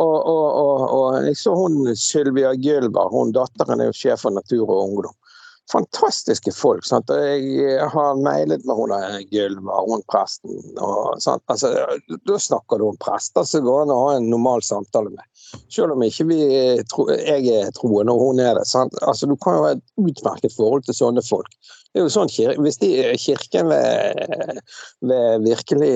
Og, 0.00 0.12
og, 0.14 0.44
og, 0.60 0.84
og 0.94 1.24
jeg 1.24 1.40
så 1.40 1.56
hun 1.56 1.88
Sylvia 1.98 2.52
Gylver, 2.54 3.08
hun 3.10 3.32
datteren 3.34 3.80
er 3.80 3.90
jo 3.90 3.96
sjef 3.96 4.26
for 4.26 4.36
Natur 4.36 4.68
og 4.68 4.84
Ungdom. 4.84 5.16
Fantastiske 5.72 6.52
folk. 6.56 6.84
Sant? 6.86 7.10
Jeg 7.10 7.88
har 7.92 8.20
mailet 8.24 8.64
med 8.66 8.76
hun 8.78 8.92
der 8.94 9.18
Gylva, 9.30 9.80
hun 9.86 10.04
presten. 10.10 10.60
Og? 10.76 11.18
Altså, 11.46 11.72
da 12.28 12.38
snakker 12.38 12.80
du 12.80 12.88
om 12.90 13.00
prester 13.02 13.46
som 13.46 13.64
går 13.66 13.84
an 13.84 13.94
å 13.94 14.00
ha 14.04 14.14
en 14.18 14.30
normal 14.32 14.64
samtale 14.66 15.12
med. 15.14 15.26
Selv 15.72 15.96
om 15.96 16.02
ikke 16.06 16.28
vi, 16.30 16.40
jeg 16.46 17.54
er 17.56 17.74
troende 17.74 18.14
og 18.14 18.28
hun 18.28 18.42
er 18.42 18.58
det. 18.58 18.66
Altså, 19.02 19.26
du 19.26 19.36
kan 19.42 19.58
jo 19.58 19.66
ha 19.66 19.74
et 19.76 19.84
utmerket 20.00 20.54
forhold 20.56 20.86
til 20.86 20.98
sånne 20.98 21.24
folk. 21.26 21.50
Det 21.90 21.98
er 21.98 22.04
jo 22.04 22.10
sånn, 22.14 22.30
Hvis 22.62 22.78
de, 22.78 22.88
Kirken 23.18 23.66
vil, 23.72 24.60
vil 25.10 25.42
virkelig 25.42 25.94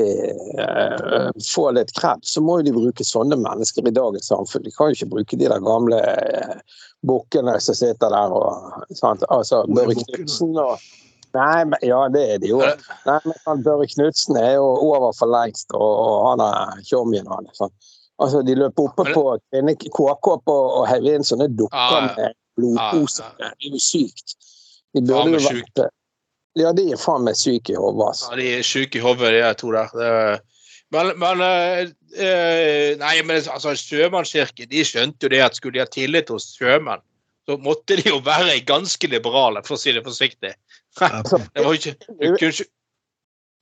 uh, 0.59 1.29
få 1.47 1.68
litt 1.77 1.93
kred, 1.95 2.25
så 2.27 2.43
må 2.43 2.59
jo 2.59 2.66
de 2.66 2.72
bruke 2.75 3.07
sånne 3.07 3.39
mennesker 3.39 3.87
i 3.87 3.95
dagens 3.95 4.27
samfunn. 4.33 4.64
De 4.66 4.72
kan 4.75 4.91
jo 4.91 4.99
ikke 4.99 5.12
bruke 5.12 5.39
de 5.39 5.47
der 5.53 5.62
gamle 5.62 6.01
eh, 6.03 6.81
bukkene 7.07 7.57
som 7.63 7.77
sitter 7.79 8.13
der 8.13 8.35
og 8.35 8.85
sant? 8.97 9.25
Altså, 9.33 9.63
Børre? 9.69 9.97
Knutsen 10.15 10.57
og 10.59 10.79
Nei, 11.35 11.65
men, 11.67 11.81
ja, 11.83 11.97
det 12.15 12.21
er 12.31 12.39
de 12.39 12.53
jo. 12.53 12.61
Nei, 13.09 13.17
men 13.27 13.63
Børre 13.67 13.89
Knutsen 13.91 14.37
er 14.39 14.53
jo 14.55 14.69
over 14.87 15.11
for 15.19 15.27
lengst, 15.27 15.67
og, 15.75 15.83
og 15.83 16.29
han 16.29 16.43
er 16.45 16.85
tjommien 16.87 17.27
hans. 17.27 17.59
Altså, 18.23 18.45
de 18.47 18.55
løper 18.55 18.87
oppe 18.87 19.09
på 19.11 19.25
KK 19.51 20.29
på 20.47 20.55
og 20.55 20.85
heiv 20.87 21.09
inn 21.11 21.27
sånne 21.27 21.49
dukker 21.59 21.75
Ja, 21.75 21.99
ja. 22.05 22.13
med 22.21 22.39
blodposer. 22.61 23.33
Ja, 23.43 23.51
Det 23.59 23.67
er 23.67 23.75
jo 23.75 23.83
sykt. 23.83 24.37
De 24.95 25.03
burde 25.03 25.35
jo 25.35 25.43
vært 25.49 25.85
Ja, 26.55 26.71
de 26.71 26.85
er 26.95 27.01
faen 27.03 27.25
meg 27.27 27.35
syke 27.35 27.75
i 27.75 27.81
hodet, 27.83 28.05
altså. 28.13 28.31
Ja, 28.31 28.39
de 28.39 28.51
er 28.61 28.63
syke 28.63 29.01
i 29.01 29.03
hodet, 29.03 29.33
de 29.35 29.55
to 29.59 29.73
der. 29.75 29.91
Det 29.91 30.07
er- 30.07 30.43
Men, 30.93 31.12
men 31.18 31.41
eh, 31.41 31.80
eh, 32.26 32.95
Nei, 33.01 33.16
men 33.26 33.41
altså, 33.41 33.74
Sjømannskirken 33.78 34.70
de 34.70 34.85
skjønte 34.87 35.26
jo 35.26 35.32
det 35.32 35.43
at 35.47 35.59
skulle 35.59 35.78
de 35.78 35.85
ha 35.85 35.91
tillit 35.91 36.30
hos 36.32 36.53
sjømenn, 36.59 37.03
så 37.49 37.59
måtte 37.61 37.99
de 38.01 38.09
jo 38.09 38.20
være 38.24 38.61
ganske 38.68 39.11
liberale, 39.11 39.64
for 39.66 39.76
å 39.76 39.80
si 39.80 39.93
det 39.97 40.05
forsiktig. 40.07 40.55
Det 41.01 41.64
var 41.64 41.74
ikke 41.74 41.97
du 42.07 42.37
kunne 42.39 42.53
ikke 42.53 42.70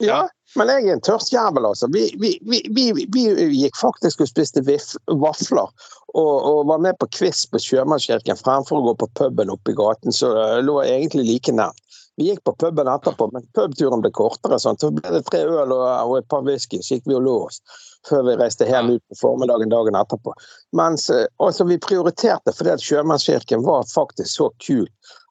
Ja, 0.02 0.26
men 0.58 0.68
jeg 0.68 0.88
er 0.88 0.96
en 0.96 1.02
tørst 1.06 1.30
jævel, 1.32 1.64
altså. 1.68 1.86
Vi, 1.94 2.08
vi, 2.18 2.32
vi, 2.50 2.58
vi, 2.74 2.86
vi 3.14 3.22
gikk 3.54 3.76
faktisk 3.78 4.24
og 4.24 4.28
spiste 4.28 4.64
vif, 4.66 4.90
vafler 5.06 5.70
og, 6.12 6.32
og 6.34 6.66
var 6.68 6.82
med 6.82 6.98
på 6.98 7.08
quiz 7.14 7.44
på 7.48 7.60
Sjømannskirken 7.62 8.40
fremfor 8.40 8.80
å 8.80 8.88
gå 8.88 8.96
på 9.04 9.08
puben 9.20 9.52
oppe 9.54 9.72
i 9.72 9.78
gaten, 9.78 10.12
så 10.12 10.32
det 10.34 10.66
lå 10.66 10.80
egentlig 10.84 11.28
like 11.28 11.54
nært. 11.54 11.78
Vi 12.16 12.28
gikk 12.28 12.42
på 12.44 12.54
puben 12.60 12.88
etterpå, 12.92 13.30
men 13.32 13.46
pubturen 13.56 14.02
ble 14.04 14.10
kortere. 14.12 14.58
Sånn. 14.60 14.78
Så 14.80 14.90
ble 14.92 15.14
det 15.14 15.22
tre 15.30 15.42
øl 15.48 15.72
og, 15.72 15.86
og 15.86 16.18
et 16.18 16.28
par 16.32 16.44
whisky, 16.46 16.82
så 16.84 16.98
gikk 16.98 17.08
vi 17.08 17.16
og 17.16 17.24
lå 17.26 17.38
oss 17.46 17.62
før 18.08 18.24
vi 18.26 18.36
reiste 18.40 18.66
hjem 18.66 18.96
ut 18.96 19.02
på 19.08 19.18
formiddagen 19.20 19.72
dagen 19.72 19.96
etterpå. 19.98 20.34
Mens 20.76 21.08
eh, 21.14 21.28
altså, 21.42 21.64
vi 21.68 21.78
prioriterte 21.82 22.54
fordi 22.56 22.74
at 22.74 22.84
Sjømannskirken 22.84 23.64
var 23.66 23.86
faktisk 23.88 24.30
så 24.34 24.50
kul 24.66 24.88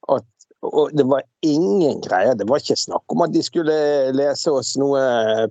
at 0.09 0.25
og 0.62 0.91
det 0.93 1.03
var 1.09 1.24
ingen 1.41 2.01
greier. 2.01 2.36
Det 2.38 2.45
var 2.49 2.62
ikke 2.62 2.78
snakk 2.78 3.14
om 3.14 3.24
at 3.26 3.34
de 3.34 3.41
skulle 3.43 3.74
lese 4.14 4.51
oss 4.53 4.76
noe 4.78 4.99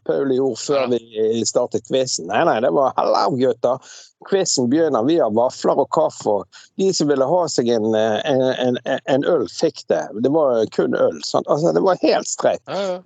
Paul 0.07 0.31
gjorde 0.31 0.61
før 0.63 0.85
vi 0.93 1.43
startet 1.49 1.89
quizen. 1.89 2.29
Nei, 2.31 2.45
nei, 2.47 2.61
det 2.63 2.71
var 2.77 2.95
hello, 2.99 3.25
gutter. 3.41 3.91
Quizen 4.29 4.69
begynner. 4.71 5.03
Vi 5.09 5.17
har 5.19 5.33
vafler 5.35 5.83
og 5.83 5.91
kaffe. 5.97 6.31
og 6.31 6.63
De 6.79 6.93
som 6.95 7.11
ville 7.11 7.27
ha 7.27 7.41
seg 7.51 7.73
en, 7.75 7.89
en, 7.97 8.45
en, 8.55 8.79
en 8.87 9.27
øl, 9.27 9.49
fikk 9.51 9.83
det. 9.91 10.05
Det 10.23 10.31
var 10.31 10.63
kun 10.77 10.95
øl. 10.95 11.19
Sant? 11.27 11.51
Altså, 11.51 11.75
det 11.75 11.83
var 11.83 11.99
helt 12.05 12.31
streit. 12.31 12.63
ja, 12.71 13.03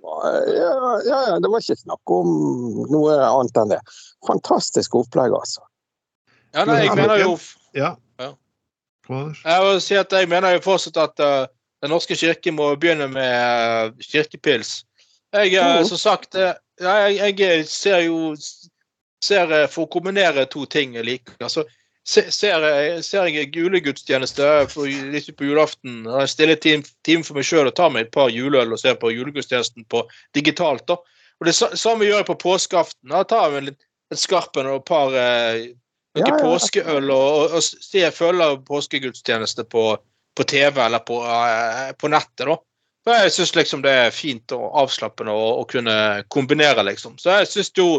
ja. 0.53 0.93
Ja, 1.09 1.39
det 1.41 1.49
var 1.49 1.63
ikke 1.63 1.79
snakk 1.81 2.13
om 2.13 2.31
noe 2.93 3.17
annet 3.25 3.61
enn 3.63 3.73
det. 3.73 3.81
Fantastisk 4.29 4.93
opplegg, 5.01 5.33
altså. 5.33 5.65
ja, 6.53 6.69
nei, 6.69 6.83
jeg 6.85 6.97
mener 7.01 7.25
jo 7.25 7.37
Ja. 7.73 7.95
Ja. 8.21 8.33
Jeg 9.09 9.61
vil 9.65 9.81
si 9.81 9.97
at 9.97 10.13
jeg 10.13 10.29
mener 10.29 10.55
jo 10.55 10.65
fortsatt 10.65 10.97
at 11.01 11.21
eh, 11.21 11.45
Den 11.85 11.93
norske 11.93 12.17
kirke 12.17 12.51
må 12.55 12.71
begynne 12.81 13.05
med 13.13 13.29
eh, 13.29 14.05
kirkepils. 14.09 14.79
Jeg, 15.35 15.53
eh, 15.53 15.63
Mhm. 15.81 15.85
som 15.91 15.97
sagt, 16.01 16.35
eh, 16.35 16.53
jeg, 16.81 17.37
jeg 17.37 17.67
ser 17.69 17.99
jo 18.07 18.35
ser, 19.21 19.51
eh, 19.53 19.67
For 19.67 19.85
å 19.85 19.91
kombinere 19.91 20.45
to 20.49 20.65
ting 20.65 20.95
jeg 20.97 21.05
liker. 21.05 21.35
Altså, 21.41 21.63
ser, 22.05 22.29
ser 23.01 23.25
jeg 23.29 23.51
julegudstjeneste 23.53 24.69
for, 24.69 24.85
litt 24.87 25.29
på 25.37 25.45
julaften, 25.47 26.03
jeg 26.05 26.29
stiller 26.29 26.55
time, 26.61 26.83
time 27.03 27.23
for 27.23 27.37
meg 27.37 27.45
sjøl 27.47 27.67
og 27.69 27.75
tar 27.75 27.89
meg 27.93 28.05
et 28.07 28.11
par 28.11 28.29
juleøl 28.29 28.73
og 28.73 28.79
ser 28.81 28.95
på 29.01 29.13
julegudstjenesten 29.13 29.85
på 29.89 30.03
digitalt. 30.33 30.85
da. 30.87 30.97
Og 31.41 31.45
Det 31.45 31.55
sa- 31.55 31.75
samme 31.75 32.05
gjør 32.05 32.21
jeg 32.23 32.29
på 32.31 32.39
påskeaften. 32.39 33.09
Da 33.09 33.23
tar 33.23 33.51
jeg 33.51 33.67
en 33.67 33.75
skarpen 34.17 34.65
og 34.67 34.81
et 34.81 34.85
par 34.85 35.13
eh, 35.13 35.67
noe 36.15 36.21
Ja, 36.21 36.25
ja, 36.25 36.35
ja. 36.37 36.43
påskeøl 36.43 37.11
og, 37.11 37.51
og, 37.51 37.51
og 37.51 37.63
og 37.63 38.13
følger 38.13 38.57
påskegudstjeneste 38.65 39.65
på, 39.67 39.97
på 40.35 40.43
TV 40.43 40.81
eller 40.85 40.99
på, 40.99 41.19
eh, 41.23 41.91
på 41.97 42.11
nettet. 42.11 42.45
da. 42.45 42.57
For 43.05 43.13
Jeg 43.13 43.31
syns 43.31 43.55
liksom 43.55 43.81
det 43.85 43.91
er 43.93 44.13
fint 44.13 44.51
og 44.55 44.71
avslappende 44.81 45.31
å, 45.31 45.63
kunne 45.69 46.23
kombinere, 46.33 46.83
liksom. 46.83 47.19
Så 47.21 47.39
jeg 47.39 47.51
syns 47.51 47.73
jo 47.77 47.89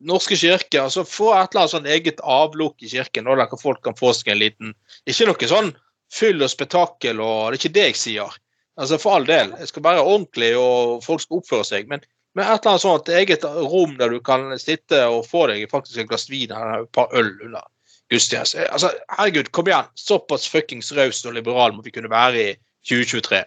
Norske 0.00 0.36
kirke 0.40 0.80
altså 0.80 1.04
Få 1.04 1.34
et 1.36 1.52
eller 1.52 1.60
annet 1.60 1.74
sånn 1.74 1.86
eget 1.86 2.22
avlukk 2.24 2.80
i 2.82 2.88
kirken, 2.88 3.26
da, 3.28 3.34
der 3.36 3.60
folk 3.60 3.82
kan 3.84 3.96
få 3.98 4.14
seg 4.16 4.32
en 4.32 4.40
liten 4.40 4.70
Ikke 5.04 5.28
noe 5.28 5.48
sånn 5.50 5.74
fyll 6.10 6.40
og 6.42 6.50
spetakkel, 6.50 7.20
og 7.20 7.50
det 7.52 7.58
er 7.58 7.58
ikke 7.60 7.74
det 7.74 7.84
jeg 7.84 7.98
sier. 8.00 8.38
Altså 8.80 8.98
For 8.98 9.18
all 9.18 9.28
del. 9.28 9.52
Jeg 9.60 9.70
skal 9.70 9.84
være 9.84 10.02
ordentlig, 10.02 10.54
og 10.58 11.04
folk 11.04 11.22
skal 11.22 11.38
oppføre 11.38 11.66
seg. 11.68 11.90
Men, 11.92 12.02
men 12.34 12.48
et 12.48 12.56
eller 12.64 12.72
annet 12.72 12.82
sånt 12.82 13.12
eget 13.14 13.44
rom 13.44 13.92
der 14.00 14.10
du 14.10 14.18
kan 14.24 14.48
sitte 14.58 15.04
og 15.06 15.28
få 15.28 15.44
deg 15.52 15.68
faktisk 15.70 16.02
et 16.02 16.10
glass 16.10 16.26
vin 16.32 16.50
eller 16.50 16.88
et 16.88 16.92
par 16.96 17.12
øl 17.14 17.30
under 17.46 17.68
gudstjeneste. 18.10 18.66
Altså, 18.72 18.90
herregud, 19.18 19.52
kom 19.54 19.70
igjen. 19.70 19.88
Såpass 19.94 20.48
fuckings 20.50 20.92
raus 20.96 21.24
og 21.24 21.36
liberal 21.38 21.74
må 21.76 21.86
vi 21.86 21.94
kunne 21.94 22.10
være 22.10 22.44
i 22.44 22.52
2023. 22.88 23.44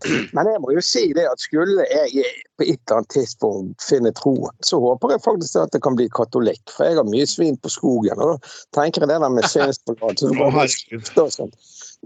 Men 0.36 0.48
jeg 0.48 0.60
må 0.64 0.72
jo 0.72 0.82
si 0.84 1.02
det 1.16 1.26
at 1.28 1.42
skulle 1.42 1.84
jeg 1.90 2.22
på 2.56 2.64
et 2.64 2.78
eller 2.78 3.00
annet 3.00 3.12
tidspunkt 3.12 3.84
finne 3.84 4.12
troen, 4.16 4.54
så 4.64 4.78
håper 4.80 5.12
jeg 5.14 5.24
faktisk 5.26 5.58
at 5.60 5.74
det 5.74 5.82
kan 5.84 5.96
bli 5.98 6.08
katolikk. 6.16 6.62
For 6.72 6.88
jeg 6.88 6.96
har 6.96 7.08
mye 7.08 7.26
svin 7.28 7.58
på 7.60 7.72
skogen. 7.72 8.16
Og 8.16 8.38
da 8.38 8.80
tenker 8.80 9.04
jeg 9.04 9.12
det 9.12 9.20
der 9.20 9.34
med 9.34 9.48
sånt. 11.36 11.54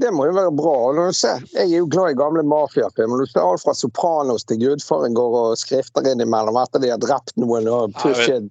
Det 0.02 0.10
må 0.10 0.26
jo 0.26 0.34
være 0.34 0.54
bra. 0.58 0.74
Og 0.88 0.96
når 0.98 1.12
du 1.12 1.18
ser, 1.20 1.44
jeg 1.54 1.68
er 1.68 1.76
jo 1.76 1.90
glad 1.90 2.16
i 2.16 2.18
gamle 2.18 2.42
mafiafilmer. 2.50 3.22
Du 3.22 3.30
ser 3.30 3.46
alt 3.46 3.62
fra 3.62 3.76
Sopranos 3.78 4.46
til 4.48 4.58
Gudfaren 4.64 5.14
går 5.14 5.36
og 5.44 5.58
skrifter 5.60 6.10
innimellom 6.10 6.58
etter 6.64 6.82
de 6.82 6.90
har 6.90 7.02
drept 7.02 7.36
noen 7.38 7.70
og 7.70 7.94
pushet 8.00 8.50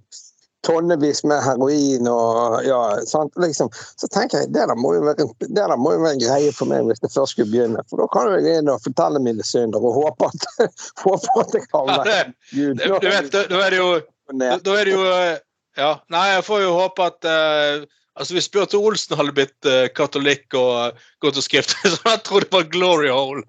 tonnevis 0.64 1.24
med 1.28 1.44
heroin 1.44 2.08
og 2.10 2.60
ja, 2.66 2.80
sant? 3.10 3.34
Liksom. 3.40 3.72
Så 4.00 4.10
tenker 4.14 4.44
jeg 4.44 4.54
det 4.56 4.66
der, 4.70 4.76
må 4.80 4.94
jo 4.96 5.04
være, 5.06 5.28
det 5.44 5.52
der 5.58 5.76
må 5.80 5.96
jo 5.96 6.04
være 6.04 6.18
en 6.18 6.24
greie 6.24 6.52
for 6.56 6.72
meg 6.72 6.88
hvis 6.90 7.04
det 7.04 7.12
først 7.14 7.36
skulle 7.36 7.52
begynne. 7.52 7.84
For 7.90 8.04
da 8.04 8.10
kan 8.14 8.32
jeg 8.38 8.60
inn 8.62 8.72
og 8.72 8.84
fortelle 8.86 9.22
mine 9.24 9.46
synder 9.48 9.84
og 9.84 9.98
håpe 10.00 10.30
at, 10.32 10.48
håpe 11.06 11.40
at 11.44 11.58
jeg 11.58 11.68
kan 11.70 11.90
være 11.92 12.20
Gud. 12.54 12.84
Du 12.84 13.10
vet, 13.10 13.34
da, 13.34 13.44
er 13.60 13.76
det 13.76 13.82
jo 13.82 13.90
Da, 14.34 14.54
er 14.56 14.88
det 14.88 14.94
jo 14.94 15.04
eh, 15.10 15.36
Ja. 15.78 15.96
Nei, 16.14 16.28
jeg 16.36 16.46
får 16.46 16.60
jo 16.62 16.74
håpe 16.78 17.06
at 17.10 17.28
eh, 17.28 17.86
Altså, 18.14 18.36
Hvis 18.36 18.50
Bjørte 18.54 18.78
Olsen 18.78 19.16
hadde 19.18 19.34
blitt 19.34 19.66
uh, 19.66 19.88
katolikk 19.98 20.54
og 20.58 20.94
uh, 20.94 21.06
gått 21.24 21.40
og 21.40 21.46
skrevet, 21.46 21.74
så 21.94 21.98
hadde 22.06 22.22
trodde 22.28 22.46
trodd 22.46 22.46
det 22.46 22.54
var 22.54 22.68
glory 22.76 23.10
hole. 23.10 23.44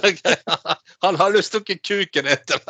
Han 1.04 1.18
har 1.20 1.34
lyst 1.34 1.52
til 1.52 1.60
å 1.60 1.66
kukke 1.66 1.98
kuken 2.06 2.30
etter 2.32 2.62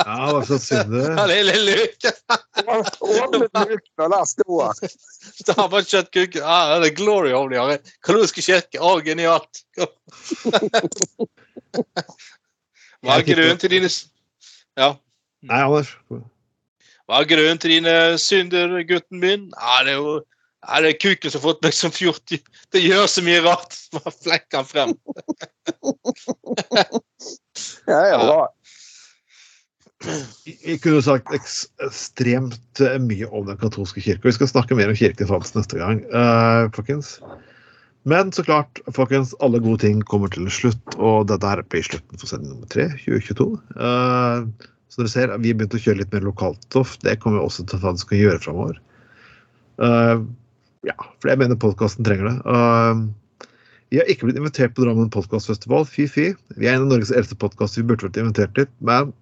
Ja, 0.00 0.30
hva 0.30 0.40
så 0.48 0.56
synder. 0.62 1.12
den 1.18 1.28
lille 1.28 1.56
luken. 1.66 2.16
Åpnet 2.64 3.60
luken, 3.66 3.94
og 4.06 4.14
der 4.14 4.24
sto 4.30 4.60
han. 4.62 4.74
Så 4.80 5.52
har 5.52 5.60
han 5.60 5.72
bare 5.74 5.88
kjøtt 5.90 6.10
kuken. 6.14 6.46
Ah, 6.46 6.78
det 6.80 6.92
er 6.92 6.96
glory 7.02 7.34
hole, 7.36 7.58
ja. 7.58 7.76
Kaloriske 8.06 8.44
kirke. 8.46 8.80
Å, 8.80 8.96
genialt. 9.04 9.64
Hva 13.04 13.18
er 13.18 13.28
grunnen 13.28 13.60
til 13.60 13.76
dine 13.76 13.92
Ja. 14.78 14.94
Nei, 15.44 15.60
Anders. 15.66 15.96
Hva 17.10 17.24
er 17.24 17.26
grunnen 17.26 17.58
til 17.58 17.72
dine 17.74 17.94
synder, 18.22 18.76
gutten 18.86 19.18
min? 19.18 19.48
Ja, 19.58 19.80
det 19.82 19.96
er 19.96 19.98
jo 19.98 20.20
ja, 20.60 20.76
det 20.84 20.90
er 20.92 20.98
kuken 21.00 21.32
som 21.32 21.40
har 21.40 21.46
fått 21.48 21.64
meg 21.64 21.74
som 21.74 21.92
fjort. 21.94 22.34
Det 22.70 22.82
gjør 22.84 23.06
så 23.10 23.24
mye 23.26 23.40
rart. 23.42 23.74
Bare 23.96 24.12
Flekk 24.14 24.58
han 24.58 24.68
frem. 24.68 24.96
Ja, 27.90 27.98
ja, 28.06 28.18
ja. 28.24 28.44
Vi 30.46 30.76
kunne 30.80 31.02
sagt 31.04 31.32
ekstremt 31.34 32.80
eh, 32.80 32.96
mye 33.02 33.26
om 33.28 33.44
den 33.48 33.58
katolske 33.60 34.00
kirke. 34.00 34.24
Vi 34.28 34.36
skal 34.36 34.48
snakke 34.48 34.78
mer 34.78 34.92
om 34.92 34.96
kirken 34.96 35.28
faktisk 35.28 35.58
neste 35.58 35.80
gang. 35.80 36.00
uh, 36.14 36.70
folkens. 36.72 37.18
Men 38.08 38.32
så 38.32 38.46
klart, 38.46 38.80
folkens, 38.96 39.34
alle 39.44 39.60
gode 39.60 39.82
ting 39.82 40.00
kommer 40.08 40.32
til 40.32 40.48
slutt, 40.52 40.96
og 40.96 41.28
dette 41.28 41.50
her 41.50 41.60
blir 41.68 41.84
slutten 41.84 42.22
for 42.22 42.30
sending 42.30 42.54
nummer 42.54 42.70
tre, 42.72 42.88
2022. 43.02 43.50
Eh, 43.76 44.70
så 44.90 45.02
dere 45.02 45.12
ser, 45.12 45.32
vi 45.38 45.52
har 45.52 45.58
begynt 45.60 45.76
å 45.78 45.80
kjøre 45.80 46.02
litt 46.02 46.14
mer 46.14 46.26
lokalstoff. 46.26 46.96
Det 47.04 47.14
kommer 47.22 47.38
vi 47.38 47.46
også 47.46 47.64
til 47.70 47.86
å 47.86 47.94
skal 48.00 48.18
gjøre 48.18 48.42
framover. 48.42 48.80
Uh, 49.80 50.26
ja, 50.86 50.96
for 51.22 51.30
jeg 51.30 51.40
mener 51.40 51.60
podkasten 51.60 52.06
trenger 52.06 52.26
det. 52.26 52.36
Uh, 52.42 53.46
vi 53.90 54.00
har 54.00 54.10
ikke 54.10 54.26
blitt 54.26 54.38
invitert 54.38 54.74
på 54.74 54.84
Drammen 54.84 55.12
podkastfestival, 55.14 55.86
fy-fy. 55.86 56.32
Vi 56.58 56.66
er 56.66 56.76
en 56.76 56.88
av 56.88 56.92
Norges 56.92 57.14
eldste 57.14 57.38
podkaster, 57.38 57.82
vi 57.82 57.90
burde 57.90 58.06
vært 58.08 58.20
invitert 58.22 58.58
litt, 58.58 58.74
men 58.82 59.14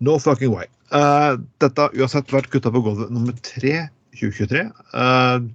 No 0.00 0.16
fucking 0.18 0.52
way. 0.54 0.66
Uh, 0.90 1.36
dette 1.60 1.82
har 1.82 1.94
uansett 1.94 2.32
vært 2.32 2.50
gutta 2.50 2.72
på 2.72 2.80
gulvet 2.82 3.10
nummer 3.12 3.36
tre 3.44 3.88
2023. 4.18 4.66
Uh, 4.94 5.46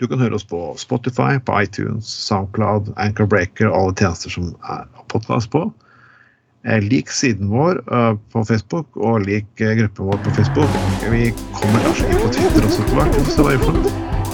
Du 0.00 0.06
kan 0.08 0.22
høre 0.22 0.38
oss 0.38 0.46
på 0.48 0.58
Spotify, 0.80 1.36
på 1.44 1.58
iTunes, 1.60 2.08
Soundcloud, 2.08 2.86
Anchor 2.96 3.26
Breaker 3.28 3.68
og 3.68 3.74
alle 3.76 3.96
tjenester 4.00 4.32
som 4.32 4.54
er 4.72 4.86
podkast 5.12 5.50
på. 5.52 5.66
Eh, 6.68 6.80
Lik 6.84 7.08
siden 7.08 7.48
vår 7.48 7.78
eh, 7.92 8.14
på 8.32 8.42
Facebook, 8.44 8.86
og 8.96 9.22
lik 9.24 9.60
eh, 9.64 9.72
gruppen 9.78 10.10
vår 10.10 10.18
på 10.26 10.30
Facebook. 10.36 10.68
Vi 11.08 11.30
kommer 11.56 11.80
kanskje 11.86 12.10
inn 12.10 12.20
på 12.20 12.28
Twitter 12.36 12.66
også 12.68 12.82
etter 12.84 12.98
hvert. 12.98 13.16
hvis 13.16 13.36
det 13.38 13.46
var 13.46 13.52
info. 13.56 13.72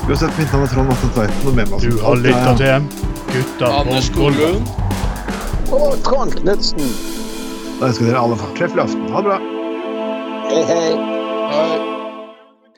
Uansett, 0.06 0.38
mitt 0.38 0.52
navn 0.52 0.64
er 0.66 0.72
Trond 0.74 0.90
Atten 0.94 1.14
Tveiten. 1.14 1.46
og 1.46 1.54
med 1.54 1.70
meg 1.70 1.80
Du 1.86 1.98
har 2.02 2.16
lytta 2.16 2.56
til 2.58 2.66
til 2.66 3.32
Gutta 3.32 3.66
på 3.70 3.80
Anders. 3.80 4.10
Skoglund. 4.10 4.66
Og 5.70 5.98
Trond 6.06 6.34
Knutsen. 6.40 6.86
Da 7.80 7.90
ønsker 7.90 8.06
dere 8.10 8.22
alle 8.22 8.38
en 8.38 8.54
treffelig 8.58 8.86
aften. 8.86 9.10
Ha 9.14 9.22
det 9.22 9.30
bra. 9.30 9.38
Hei, 10.50 10.62
hei. 10.70 10.96
Hei. 11.50 11.85